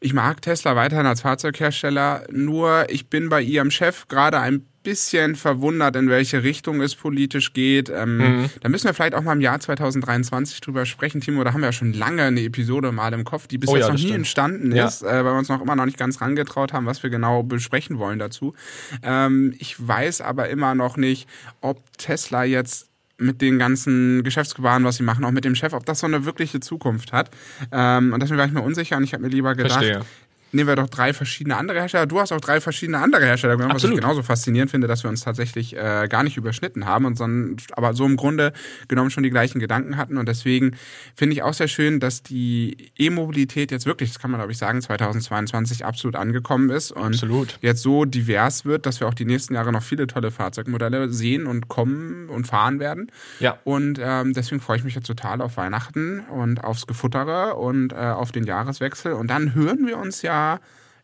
ich 0.00 0.14
mag 0.14 0.40
Tesla 0.40 0.76
weiterhin 0.76 1.04
als 1.04 1.20
Fahrzeughersteller, 1.20 2.24
nur 2.30 2.86
ich 2.88 3.08
bin 3.08 3.28
bei 3.28 3.42
ihrem 3.42 3.70
Chef 3.70 4.08
gerade 4.08 4.40
ein 4.40 4.64
bisschen 4.82 5.36
verwundert, 5.36 5.94
in 5.96 6.08
welche 6.08 6.42
Richtung 6.42 6.80
es 6.80 6.94
politisch 6.94 7.52
geht. 7.52 7.90
Ähm, 7.90 8.16
mhm. 8.16 8.50
Da 8.62 8.70
müssen 8.70 8.86
wir 8.86 8.94
vielleicht 8.94 9.14
auch 9.14 9.22
mal 9.22 9.34
im 9.34 9.42
Jahr 9.42 9.60
2023 9.60 10.60
drüber 10.62 10.86
sprechen, 10.86 11.20
Timo. 11.20 11.44
Da 11.44 11.52
haben 11.52 11.60
wir 11.60 11.66
ja 11.66 11.72
schon 11.72 11.92
lange 11.92 12.22
eine 12.22 12.40
Episode 12.42 12.90
mal 12.92 13.12
im 13.12 13.24
Kopf, 13.24 13.46
die 13.46 13.58
bis 13.58 13.68
oh, 13.68 13.76
jetzt 13.76 13.86
ja, 13.86 13.88
noch 13.88 13.98
nie 13.98 14.04
stimmt. 14.04 14.16
entstanden 14.16 14.74
ja. 14.74 14.86
ist, 14.86 15.02
äh, 15.02 15.06
weil 15.06 15.24
wir 15.24 15.38
uns 15.38 15.50
noch 15.50 15.60
immer 15.60 15.76
noch 15.76 15.84
nicht 15.84 15.98
ganz 15.98 16.22
rangetraut 16.22 16.72
haben, 16.72 16.86
was 16.86 17.02
wir 17.02 17.10
genau 17.10 17.42
besprechen 17.42 17.98
wollen 17.98 18.18
dazu. 18.18 18.54
Ähm, 19.02 19.54
ich 19.58 19.76
weiß 19.86 20.22
aber 20.22 20.48
immer 20.48 20.74
noch 20.74 20.96
nicht, 20.96 21.28
ob 21.60 21.82
Tesla 21.98 22.44
jetzt 22.44 22.89
mit 23.20 23.40
den 23.40 23.58
ganzen 23.58 24.22
Geschäftsgebaren, 24.24 24.84
was 24.84 24.96
sie 24.96 25.02
machen, 25.02 25.24
auch 25.24 25.30
mit 25.30 25.44
dem 25.44 25.54
Chef, 25.54 25.72
ob 25.72 25.86
das 25.86 26.00
so 26.00 26.06
eine 26.06 26.24
wirkliche 26.24 26.60
Zukunft 26.60 27.12
hat. 27.12 27.30
Ähm, 27.72 28.12
und 28.12 28.22
deswegen 28.22 28.38
war 28.38 28.46
ich 28.46 28.52
mir 28.52 28.62
unsicher 28.62 28.96
und 28.96 29.04
ich 29.04 29.12
habe 29.12 29.22
mir 29.22 29.28
lieber 29.28 29.54
gedacht, 29.54 29.84
Verstehe 29.84 30.04
nehmen 30.52 30.68
wir 30.68 30.76
doch 30.76 30.88
drei 30.88 31.12
verschiedene 31.12 31.56
andere 31.56 31.80
Hersteller. 31.80 32.06
Du 32.06 32.20
hast 32.20 32.32
auch 32.32 32.40
drei 32.40 32.60
verschiedene 32.60 32.98
andere 32.98 33.24
Hersteller 33.24 33.56
genommen, 33.56 33.74
was 33.74 33.84
ich 33.84 33.94
genauso 33.94 34.22
faszinierend 34.22 34.70
finde, 34.70 34.86
dass 34.86 35.04
wir 35.04 35.10
uns 35.10 35.22
tatsächlich 35.22 35.76
äh, 35.76 36.08
gar 36.08 36.22
nicht 36.22 36.36
überschnitten 36.36 36.86
haben 36.86 37.04
und 37.04 37.16
sondern 37.16 37.56
aber 37.72 37.94
so 37.94 38.04
im 38.06 38.16
Grunde 38.16 38.52
genommen 38.88 39.10
schon 39.10 39.22
die 39.22 39.30
gleichen 39.30 39.60
Gedanken 39.60 39.96
hatten. 39.96 40.16
Und 40.16 40.28
deswegen 40.28 40.76
finde 41.14 41.34
ich 41.34 41.42
auch 41.42 41.54
sehr 41.54 41.68
schön, 41.68 42.00
dass 42.00 42.22
die 42.22 42.92
E-Mobilität 42.96 43.70
jetzt 43.70 43.86
wirklich, 43.86 44.10
das 44.10 44.18
kann 44.18 44.30
man 44.30 44.40
glaube 44.40 44.52
ich 44.52 44.58
sagen, 44.58 44.80
2022 44.80 45.84
absolut 45.84 46.16
angekommen 46.16 46.70
ist 46.70 46.92
und 46.92 47.14
absolut. 47.14 47.58
jetzt 47.60 47.82
so 47.82 48.04
divers 48.04 48.64
wird, 48.64 48.86
dass 48.86 49.00
wir 49.00 49.08
auch 49.08 49.14
die 49.14 49.24
nächsten 49.24 49.54
Jahre 49.54 49.72
noch 49.72 49.82
viele 49.82 50.06
tolle 50.06 50.30
Fahrzeugmodelle 50.30 51.10
sehen 51.10 51.46
und 51.46 51.68
kommen 51.68 52.28
und 52.28 52.46
fahren 52.46 52.80
werden. 52.80 53.10
Ja. 53.38 53.58
Und 53.64 54.00
ähm, 54.02 54.32
deswegen 54.32 54.60
freue 54.60 54.78
ich 54.78 54.84
mich 54.84 54.94
jetzt 54.94 55.06
total 55.06 55.40
auf 55.40 55.56
Weihnachten 55.56 56.20
und 56.20 56.64
aufs 56.64 56.86
Gefuttere 56.86 57.54
und 57.56 57.92
äh, 57.92 57.96
auf 57.96 58.32
den 58.32 58.44
Jahreswechsel. 58.44 59.12
Und 59.12 59.28
dann 59.28 59.54
hören 59.54 59.86
wir 59.86 59.98
uns 59.98 60.22
ja 60.22 60.39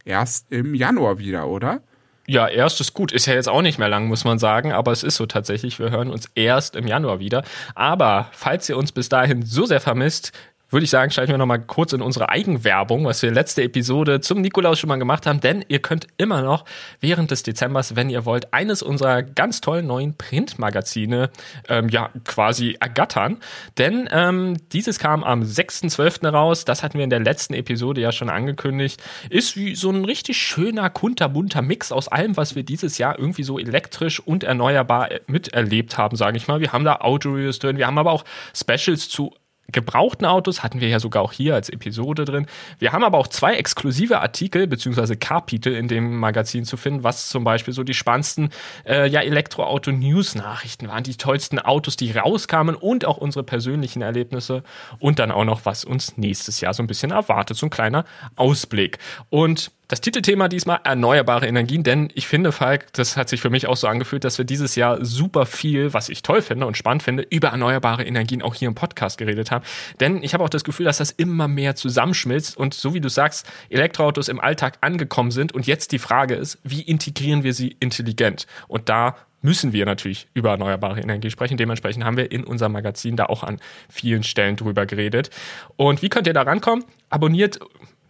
erst 0.04 0.50
im 0.50 0.74
Januar 0.74 1.18
wieder, 1.18 1.46
oder? 1.48 1.80
Ja, 2.28 2.48
erst 2.48 2.80
ist 2.80 2.92
gut. 2.92 3.12
Ist 3.12 3.26
ja 3.26 3.34
jetzt 3.34 3.48
auch 3.48 3.62
nicht 3.62 3.78
mehr 3.78 3.88
lang, 3.88 4.08
muss 4.08 4.24
man 4.24 4.38
sagen. 4.38 4.72
Aber 4.72 4.90
es 4.90 5.02
ist 5.02 5.16
so 5.16 5.26
tatsächlich. 5.26 5.78
Wir 5.78 5.90
hören 5.90 6.10
uns 6.10 6.28
erst 6.34 6.74
im 6.74 6.86
Januar 6.86 7.20
wieder. 7.20 7.44
Aber 7.74 8.28
falls 8.32 8.68
ihr 8.68 8.76
uns 8.76 8.90
bis 8.92 9.08
dahin 9.08 9.44
so 9.44 9.64
sehr 9.64 9.80
vermisst, 9.80 10.32
würde 10.70 10.84
ich 10.84 10.90
sagen, 10.90 11.10
schalten 11.10 11.32
wir 11.32 11.38
nochmal 11.38 11.60
kurz 11.60 11.92
in 11.92 12.02
unsere 12.02 12.28
Eigenwerbung, 12.28 13.04
was 13.04 13.22
wir 13.22 13.30
letzte 13.30 13.62
Episode 13.62 14.20
zum 14.20 14.40
Nikolaus 14.40 14.78
schon 14.78 14.88
mal 14.88 14.96
gemacht 14.96 15.26
haben, 15.26 15.40
denn 15.40 15.64
ihr 15.68 15.80
könnt 15.80 16.08
immer 16.16 16.42
noch 16.42 16.64
während 17.00 17.30
des 17.30 17.42
Dezembers, 17.44 17.94
wenn 17.94 18.10
ihr 18.10 18.24
wollt, 18.24 18.52
eines 18.52 18.82
unserer 18.82 19.22
ganz 19.22 19.60
tollen 19.60 19.86
neuen 19.86 20.16
Printmagazine 20.16 21.30
ähm, 21.68 21.88
ja 21.88 22.10
quasi 22.24 22.76
ergattern. 22.80 23.38
Denn 23.78 24.08
ähm, 24.10 24.56
dieses 24.72 24.98
kam 24.98 25.22
am 25.22 25.42
6.12. 25.42 26.28
raus, 26.28 26.64
das 26.64 26.82
hatten 26.82 26.98
wir 26.98 27.04
in 27.04 27.10
der 27.10 27.20
letzten 27.20 27.54
Episode 27.54 28.00
ja 28.00 28.10
schon 28.10 28.28
angekündigt, 28.28 29.02
ist 29.30 29.56
wie 29.56 29.76
so 29.76 29.90
ein 29.90 30.04
richtig 30.04 30.36
schöner, 30.36 30.90
kunterbunter 30.90 31.62
Mix 31.62 31.92
aus 31.92 32.08
allem, 32.08 32.36
was 32.36 32.56
wir 32.56 32.64
dieses 32.64 32.98
Jahr 32.98 33.18
irgendwie 33.18 33.44
so 33.44 33.58
elektrisch 33.58 34.18
und 34.18 34.42
erneuerbar 34.42 35.10
miterlebt 35.28 35.96
haben, 35.96 36.16
sage 36.16 36.36
ich 36.36 36.48
mal. 36.48 36.60
Wir 36.60 36.72
haben 36.72 36.84
da 36.84 36.96
Autoreviews 36.96 37.60
drin, 37.60 37.78
wir 37.78 37.86
haben 37.86 37.98
aber 37.98 38.10
auch 38.10 38.24
Specials 38.52 39.08
zu 39.08 39.32
gebrauchten 39.72 40.24
Autos 40.26 40.62
hatten 40.62 40.80
wir 40.80 40.88
ja 40.88 41.00
sogar 41.00 41.22
auch 41.22 41.32
hier 41.32 41.54
als 41.54 41.68
Episode 41.68 42.24
drin. 42.24 42.46
Wir 42.78 42.92
haben 42.92 43.04
aber 43.04 43.18
auch 43.18 43.26
zwei 43.26 43.54
exklusive 43.54 44.20
Artikel 44.20 44.66
beziehungsweise 44.66 45.16
Kapitel 45.16 45.74
in 45.74 45.88
dem 45.88 46.18
Magazin 46.18 46.64
zu 46.64 46.76
finden, 46.76 47.04
was 47.04 47.28
zum 47.28 47.44
Beispiel 47.44 47.74
so 47.74 47.82
die 47.82 47.94
spannendsten 47.94 48.50
äh, 48.86 49.08
ja, 49.08 49.20
Elektroauto-News-Nachrichten 49.20 50.88
waren, 50.88 51.02
die 51.02 51.16
tollsten 51.16 51.58
Autos, 51.58 51.96
die 51.96 52.12
rauskamen 52.12 52.74
und 52.74 53.04
auch 53.04 53.16
unsere 53.16 53.44
persönlichen 53.44 54.02
Erlebnisse 54.02 54.62
und 54.98 55.18
dann 55.18 55.30
auch 55.30 55.44
noch, 55.44 55.64
was 55.64 55.84
uns 55.84 56.16
nächstes 56.16 56.60
Jahr 56.60 56.74
so 56.74 56.82
ein 56.82 56.86
bisschen 56.86 57.10
erwartet, 57.10 57.56
so 57.56 57.66
ein 57.66 57.70
kleiner 57.70 58.04
Ausblick. 58.36 58.98
Und 59.30 59.70
das 59.88 60.00
Titelthema 60.00 60.48
diesmal 60.48 60.80
erneuerbare 60.82 61.46
Energien, 61.46 61.84
denn 61.84 62.10
ich 62.14 62.26
finde, 62.26 62.50
Falk, 62.50 62.92
das 62.94 63.16
hat 63.16 63.28
sich 63.28 63.40
für 63.40 63.50
mich 63.50 63.68
auch 63.68 63.76
so 63.76 63.86
angefühlt, 63.86 64.24
dass 64.24 64.36
wir 64.38 64.44
dieses 64.44 64.74
Jahr 64.74 65.04
super 65.04 65.46
viel, 65.46 65.92
was 65.92 66.08
ich 66.08 66.22
toll 66.22 66.42
finde 66.42 66.66
und 66.66 66.76
spannend 66.76 67.04
finde, 67.04 67.24
über 67.30 67.48
erneuerbare 67.48 68.04
Energien 68.04 68.42
auch 68.42 68.54
hier 68.54 68.68
im 68.68 68.74
Podcast 68.74 69.16
geredet 69.16 69.50
haben. 69.50 69.64
Denn 70.00 70.22
ich 70.22 70.34
habe 70.34 70.42
auch 70.42 70.48
das 70.48 70.64
Gefühl, 70.64 70.86
dass 70.86 70.98
das 70.98 71.12
immer 71.12 71.46
mehr 71.46 71.76
zusammenschmilzt 71.76 72.56
und 72.56 72.74
so 72.74 72.94
wie 72.94 73.00
du 73.00 73.08
sagst, 73.08 73.46
Elektroautos 73.70 74.28
im 74.28 74.40
Alltag 74.40 74.78
angekommen 74.80 75.30
sind 75.30 75.52
und 75.52 75.66
jetzt 75.66 75.92
die 75.92 75.98
Frage 75.98 76.34
ist, 76.34 76.58
wie 76.64 76.82
integrieren 76.82 77.44
wir 77.44 77.54
sie 77.54 77.76
intelligent? 77.78 78.46
Und 78.66 78.88
da 78.88 79.16
müssen 79.42 79.72
wir 79.72 79.86
natürlich 79.86 80.26
über 80.34 80.50
erneuerbare 80.50 81.00
Energie 81.00 81.30
sprechen. 81.30 81.56
Dementsprechend 81.56 82.04
haben 82.04 82.16
wir 82.16 82.32
in 82.32 82.42
unserem 82.42 82.72
Magazin 82.72 83.14
da 83.14 83.26
auch 83.26 83.44
an 83.44 83.60
vielen 83.88 84.24
Stellen 84.24 84.56
drüber 84.56 84.86
geredet. 84.86 85.30
Und 85.76 86.02
wie 86.02 86.08
könnt 86.08 86.26
ihr 86.26 86.32
da 86.32 86.42
rankommen? 86.42 86.84
Abonniert 87.10 87.60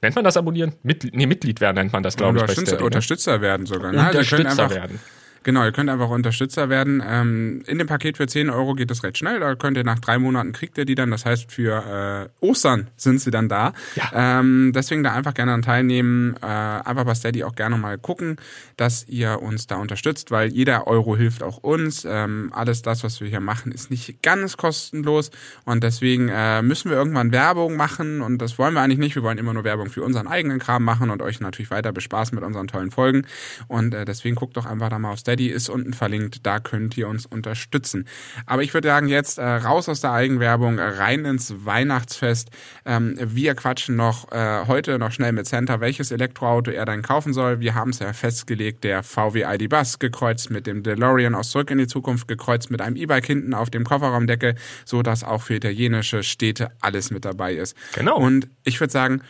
Nennt 0.02 0.14
man 0.14 0.24
das 0.24 0.36
abonnieren? 0.36 0.74
Mitglied, 0.82 1.14
nee, 1.14 1.26
Mitglied 1.26 1.60
werden 1.60 1.76
nennt 1.76 1.92
man 1.92 2.02
das, 2.02 2.16
glaube 2.16 2.38
ich. 2.38 2.42
Unterstützer, 2.42 2.82
Unterstützer 2.82 3.40
werden 3.40 3.66
sogar. 3.66 3.92
Ne? 3.92 4.06
Unterstützer 4.06 4.62
also 4.64 4.74
werden. 4.74 5.00
Genau, 5.46 5.62
ihr 5.62 5.70
könnt 5.70 5.88
einfach 5.88 6.10
Unterstützer 6.10 6.70
werden. 6.70 7.00
Ähm, 7.06 7.62
in 7.68 7.78
dem 7.78 7.86
Paket 7.86 8.16
für 8.16 8.26
10 8.26 8.50
Euro 8.50 8.74
geht 8.74 8.90
es 8.90 9.04
recht 9.04 9.16
schnell. 9.16 9.38
Da 9.38 9.54
könnt 9.54 9.76
ihr 9.76 9.84
nach 9.84 10.00
drei 10.00 10.18
Monaten 10.18 10.50
kriegt 10.50 10.76
ihr 10.76 10.84
die 10.84 10.96
dann. 10.96 11.12
Das 11.12 11.24
heißt, 11.24 11.52
für 11.52 12.28
äh, 12.42 12.44
Ostern 12.44 12.88
sind 12.96 13.20
sie 13.20 13.30
dann 13.30 13.48
da. 13.48 13.72
Ja. 13.94 14.40
Ähm, 14.40 14.72
deswegen 14.74 15.04
da 15.04 15.12
einfach 15.12 15.34
gerne 15.34 15.52
an 15.52 15.62
teilnehmen. 15.62 16.34
Äh, 16.42 16.46
einfach 16.46 17.04
bei 17.04 17.14
Steady 17.14 17.44
auch 17.44 17.54
gerne 17.54 17.78
mal 17.78 17.96
gucken, 17.96 18.38
dass 18.76 19.06
ihr 19.06 19.40
uns 19.40 19.68
da 19.68 19.76
unterstützt, 19.76 20.32
weil 20.32 20.48
jeder 20.48 20.88
Euro 20.88 21.16
hilft 21.16 21.44
auch 21.44 21.58
uns. 21.58 22.04
Ähm, 22.04 22.50
alles 22.52 22.82
das, 22.82 23.04
was 23.04 23.20
wir 23.20 23.28
hier 23.28 23.38
machen, 23.38 23.70
ist 23.70 23.88
nicht 23.88 24.24
ganz 24.24 24.56
kostenlos. 24.56 25.30
Und 25.64 25.84
deswegen 25.84 26.28
äh, 26.28 26.60
müssen 26.62 26.90
wir 26.90 26.96
irgendwann 26.96 27.30
Werbung 27.30 27.76
machen. 27.76 28.20
Und 28.20 28.38
das 28.38 28.58
wollen 28.58 28.74
wir 28.74 28.80
eigentlich 28.80 28.98
nicht. 28.98 29.14
Wir 29.14 29.22
wollen 29.22 29.38
immer 29.38 29.54
nur 29.54 29.62
Werbung 29.62 29.90
für 29.90 30.02
unseren 30.02 30.26
eigenen 30.26 30.58
Kram 30.58 30.82
machen 30.82 31.08
und 31.08 31.22
euch 31.22 31.38
natürlich 31.38 31.70
weiter 31.70 31.92
bespaßen 31.92 32.34
mit 32.34 32.42
unseren 32.42 32.66
tollen 32.66 32.90
Folgen. 32.90 33.28
Und 33.68 33.94
äh, 33.94 34.04
deswegen 34.04 34.34
guckt 34.34 34.56
doch 34.56 34.66
einfach 34.66 34.88
da 34.88 34.98
mal 34.98 35.12
auf 35.12 35.20
Steady 35.20 35.35
Steady 35.36 35.48
ist 35.48 35.68
unten 35.68 35.92
verlinkt, 35.92 36.46
da 36.46 36.60
könnt 36.60 36.96
ihr 36.96 37.08
uns 37.08 37.26
unterstützen. 37.26 38.08
Aber 38.46 38.62
ich 38.62 38.72
würde 38.72 38.88
sagen, 38.88 39.06
jetzt 39.08 39.36
äh, 39.36 39.44
raus 39.44 39.86
aus 39.86 40.00
der 40.00 40.12
Eigenwerbung, 40.12 40.78
rein 40.78 41.26
ins 41.26 41.52
Weihnachtsfest. 41.66 42.48
Ähm, 42.86 43.16
wir 43.20 43.54
quatschen 43.54 43.96
noch 43.96 44.32
äh, 44.32 44.66
heute 44.66 44.98
noch 44.98 45.12
schnell 45.12 45.32
mit 45.32 45.46
Center, 45.46 45.80
welches 45.80 46.10
Elektroauto 46.10 46.70
er 46.70 46.86
dann 46.86 47.02
kaufen 47.02 47.34
soll. 47.34 47.60
Wir 47.60 47.74
haben 47.74 47.90
es 47.90 47.98
ja 47.98 48.14
festgelegt, 48.14 48.82
der 48.82 49.02
VW 49.02 49.44
ID 49.46 49.68
Bus 49.68 49.98
gekreuzt 49.98 50.50
mit 50.50 50.66
dem 50.66 50.82
DeLorean 50.82 51.34
aus 51.34 51.50
Zurück 51.50 51.70
in 51.70 51.76
die 51.76 51.86
Zukunft, 51.86 52.28
gekreuzt 52.28 52.70
mit 52.70 52.80
einem 52.80 52.96
E-Bike 52.96 53.26
hinten 53.26 53.52
auf 53.52 53.68
dem 53.68 53.84
Kofferraumdeckel, 53.84 54.54
so 54.86 55.02
dass 55.02 55.22
auch 55.22 55.42
für 55.42 55.56
italienische 55.56 56.22
Städte 56.22 56.70
alles 56.80 57.10
mit 57.10 57.26
dabei 57.26 57.52
ist. 57.54 57.76
Genau. 57.94 58.16
Und 58.16 58.48
ich 58.64 58.80
würde 58.80 58.92
sagen, 58.92 59.20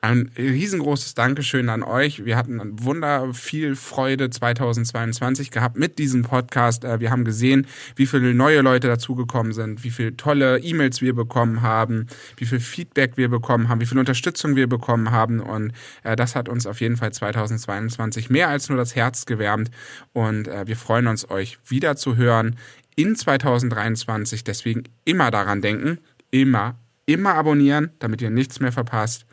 ein 0.00 0.30
riesengroßes 0.38 1.14
Dankeschön 1.14 1.68
an 1.68 1.82
euch. 1.82 2.24
Wir 2.24 2.36
hatten 2.36 2.60
wunder 2.84 3.34
viel 3.34 3.74
Freude 3.74 4.30
2022 4.30 5.50
gehabt 5.50 5.76
mit 5.76 5.98
diesem 5.98 6.22
Podcast. 6.22 6.84
Äh, 6.84 7.00
wir 7.00 7.10
haben 7.10 7.24
gesehen, 7.24 7.66
wie 7.96 8.06
viele 8.06 8.32
neue 8.32 8.60
Leute 8.60 8.86
dazugekommen 8.86 9.52
sind, 9.52 9.82
wie 9.82 9.90
viele 9.90 10.16
tolle 10.16 10.60
E-Mails 10.60 11.00
wir 11.00 11.14
bekommen 11.14 11.62
haben, 11.62 12.06
wie 12.36 12.46
viel 12.46 12.60
Feedback 12.60 13.16
wir 13.16 13.28
bekommen 13.28 13.68
haben, 13.68 13.80
wie 13.80 13.86
viel 13.86 13.98
Unterstützung 13.98 14.54
wir 14.54 14.68
bekommen 14.68 15.10
haben. 15.10 15.40
Und 15.40 15.72
äh, 16.04 16.14
das 16.14 16.36
hat 16.36 16.48
uns 16.48 16.66
auf 16.66 16.80
jeden 16.80 16.96
Fall 16.96 17.12
2022 17.12 18.30
mehr 18.30 18.48
als 18.48 18.68
nur 18.68 18.78
das 18.78 18.94
Herz 18.94 19.26
gewärmt. 19.26 19.70
Und 20.12 20.46
äh, 20.46 20.66
wir 20.66 20.76
freuen 20.76 21.08
uns, 21.08 21.28
euch 21.28 21.58
wieder 21.66 21.96
zu 21.96 22.16
hören 22.16 22.56
in 22.94 23.16
2023. 23.16 24.44
Deswegen 24.44 24.84
immer 25.04 25.32
daran 25.32 25.60
denken, 25.60 25.98
immer, 26.30 26.78
immer 27.04 27.34
abonnieren, 27.34 27.90
damit 27.98 28.22
ihr 28.22 28.30
nichts 28.30 28.60
mehr 28.60 28.72
verpasst 28.72 29.27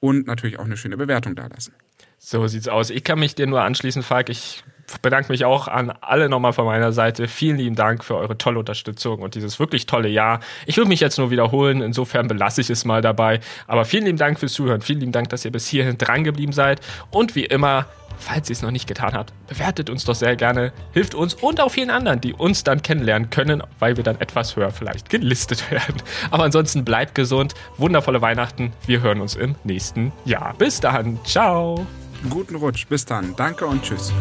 und 0.00 0.26
natürlich 0.26 0.58
auch 0.58 0.64
eine 0.64 0.76
schöne 0.76 0.96
Bewertung 0.96 1.34
dalassen. 1.36 1.74
So 2.18 2.46
sieht's 2.46 2.68
aus. 2.68 2.90
Ich 2.90 3.04
kann 3.04 3.18
mich 3.18 3.34
dir 3.34 3.46
nur 3.46 3.62
anschließen, 3.62 4.02
Falk. 4.02 4.28
Ich 4.28 4.62
bedanke 5.02 5.30
mich 5.32 5.44
auch 5.44 5.68
an 5.68 5.90
alle 6.00 6.28
nochmal 6.28 6.52
von 6.52 6.64
meiner 6.66 6.92
Seite. 6.92 7.28
Vielen 7.28 7.56
lieben 7.56 7.76
Dank 7.76 8.04
für 8.04 8.16
eure 8.16 8.36
tolle 8.36 8.58
Unterstützung 8.58 9.20
und 9.20 9.34
dieses 9.34 9.58
wirklich 9.58 9.86
tolle 9.86 10.08
Jahr. 10.08 10.40
Ich 10.66 10.76
würde 10.76 10.88
mich 10.88 11.00
jetzt 11.00 11.18
nur 11.18 11.30
wiederholen, 11.30 11.80
insofern 11.80 12.28
belasse 12.28 12.60
ich 12.60 12.70
es 12.70 12.84
mal 12.84 13.00
dabei. 13.00 13.40
Aber 13.66 13.84
vielen 13.84 14.04
lieben 14.04 14.18
Dank 14.18 14.38
fürs 14.38 14.52
Zuhören. 14.52 14.82
Vielen 14.82 15.00
lieben 15.00 15.12
Dank, 15.12 15.28
dass 15.30 15.44
ihr 15.44 15.52
bis 15.52 15.66
hierhin 15.68 15.96
dran 15.96 16.24
geblieben 16.24 16.52
seid. 16.52 16.80
Und 17.10 17.36
wie 17.36 17.44
immer, 17.44 17.86
falls 18.20 18.48
ihr 18.48 18.54
es 18.54 18.62
noch 18.62 18.70
nicht 18.70 18.86
getan 18.86 19.14
habt, 19.14 19.32
bewertet 19.48 19.90
uns 19.90 20.04
doch 20.04 20.14
sehr 20.14 20.36
gerne, 20.36 20.72
hilft 20.92 21.14
uns 21.14 21.34
und 21.34 21.60
auch 21.60 21.70
vielen 21.70 21.90
anderen, 21.90 22.20
die 22.20 22.32
uns 22.32 22.62
dann 22.64 22.82
kennenlernen 22.82 23.30
können, 23.30 23.62
weil 23.78 23.96
wir 23.96 24.04
dann 24.04 24.20
etwas 24.20 24.56
höher 24.56 24.70
vielleicht 24.70 25.10
gelistet 25.10 25.70
werden. 25.70 25.96
Aber 26.30 26.44
ansonsten 26.44 26.84
bleibt 26.84 27.14
gesund, 27.14 27.54
wundervolle 27.76 28.20
Weihnachten. 28.20 28.72
Wir 28.86 29.00
hören 29.00 29.20
uns 29.20 29.34
im 29.34 29.56
nächsten 29.64 30.12
Jahr. 30.24 30.54
Bis 30.58 30.80
dann. 30.80 31.18
Ciao. 31.24 31.86
Guten 32.28 32.56
Rutsch. 32.56 32.86
Bis 32.86 33.04
dann. 33.04 33.34
Danke 33.36 33.66
und 33.66 33.82
tschüss. 33.82 34.12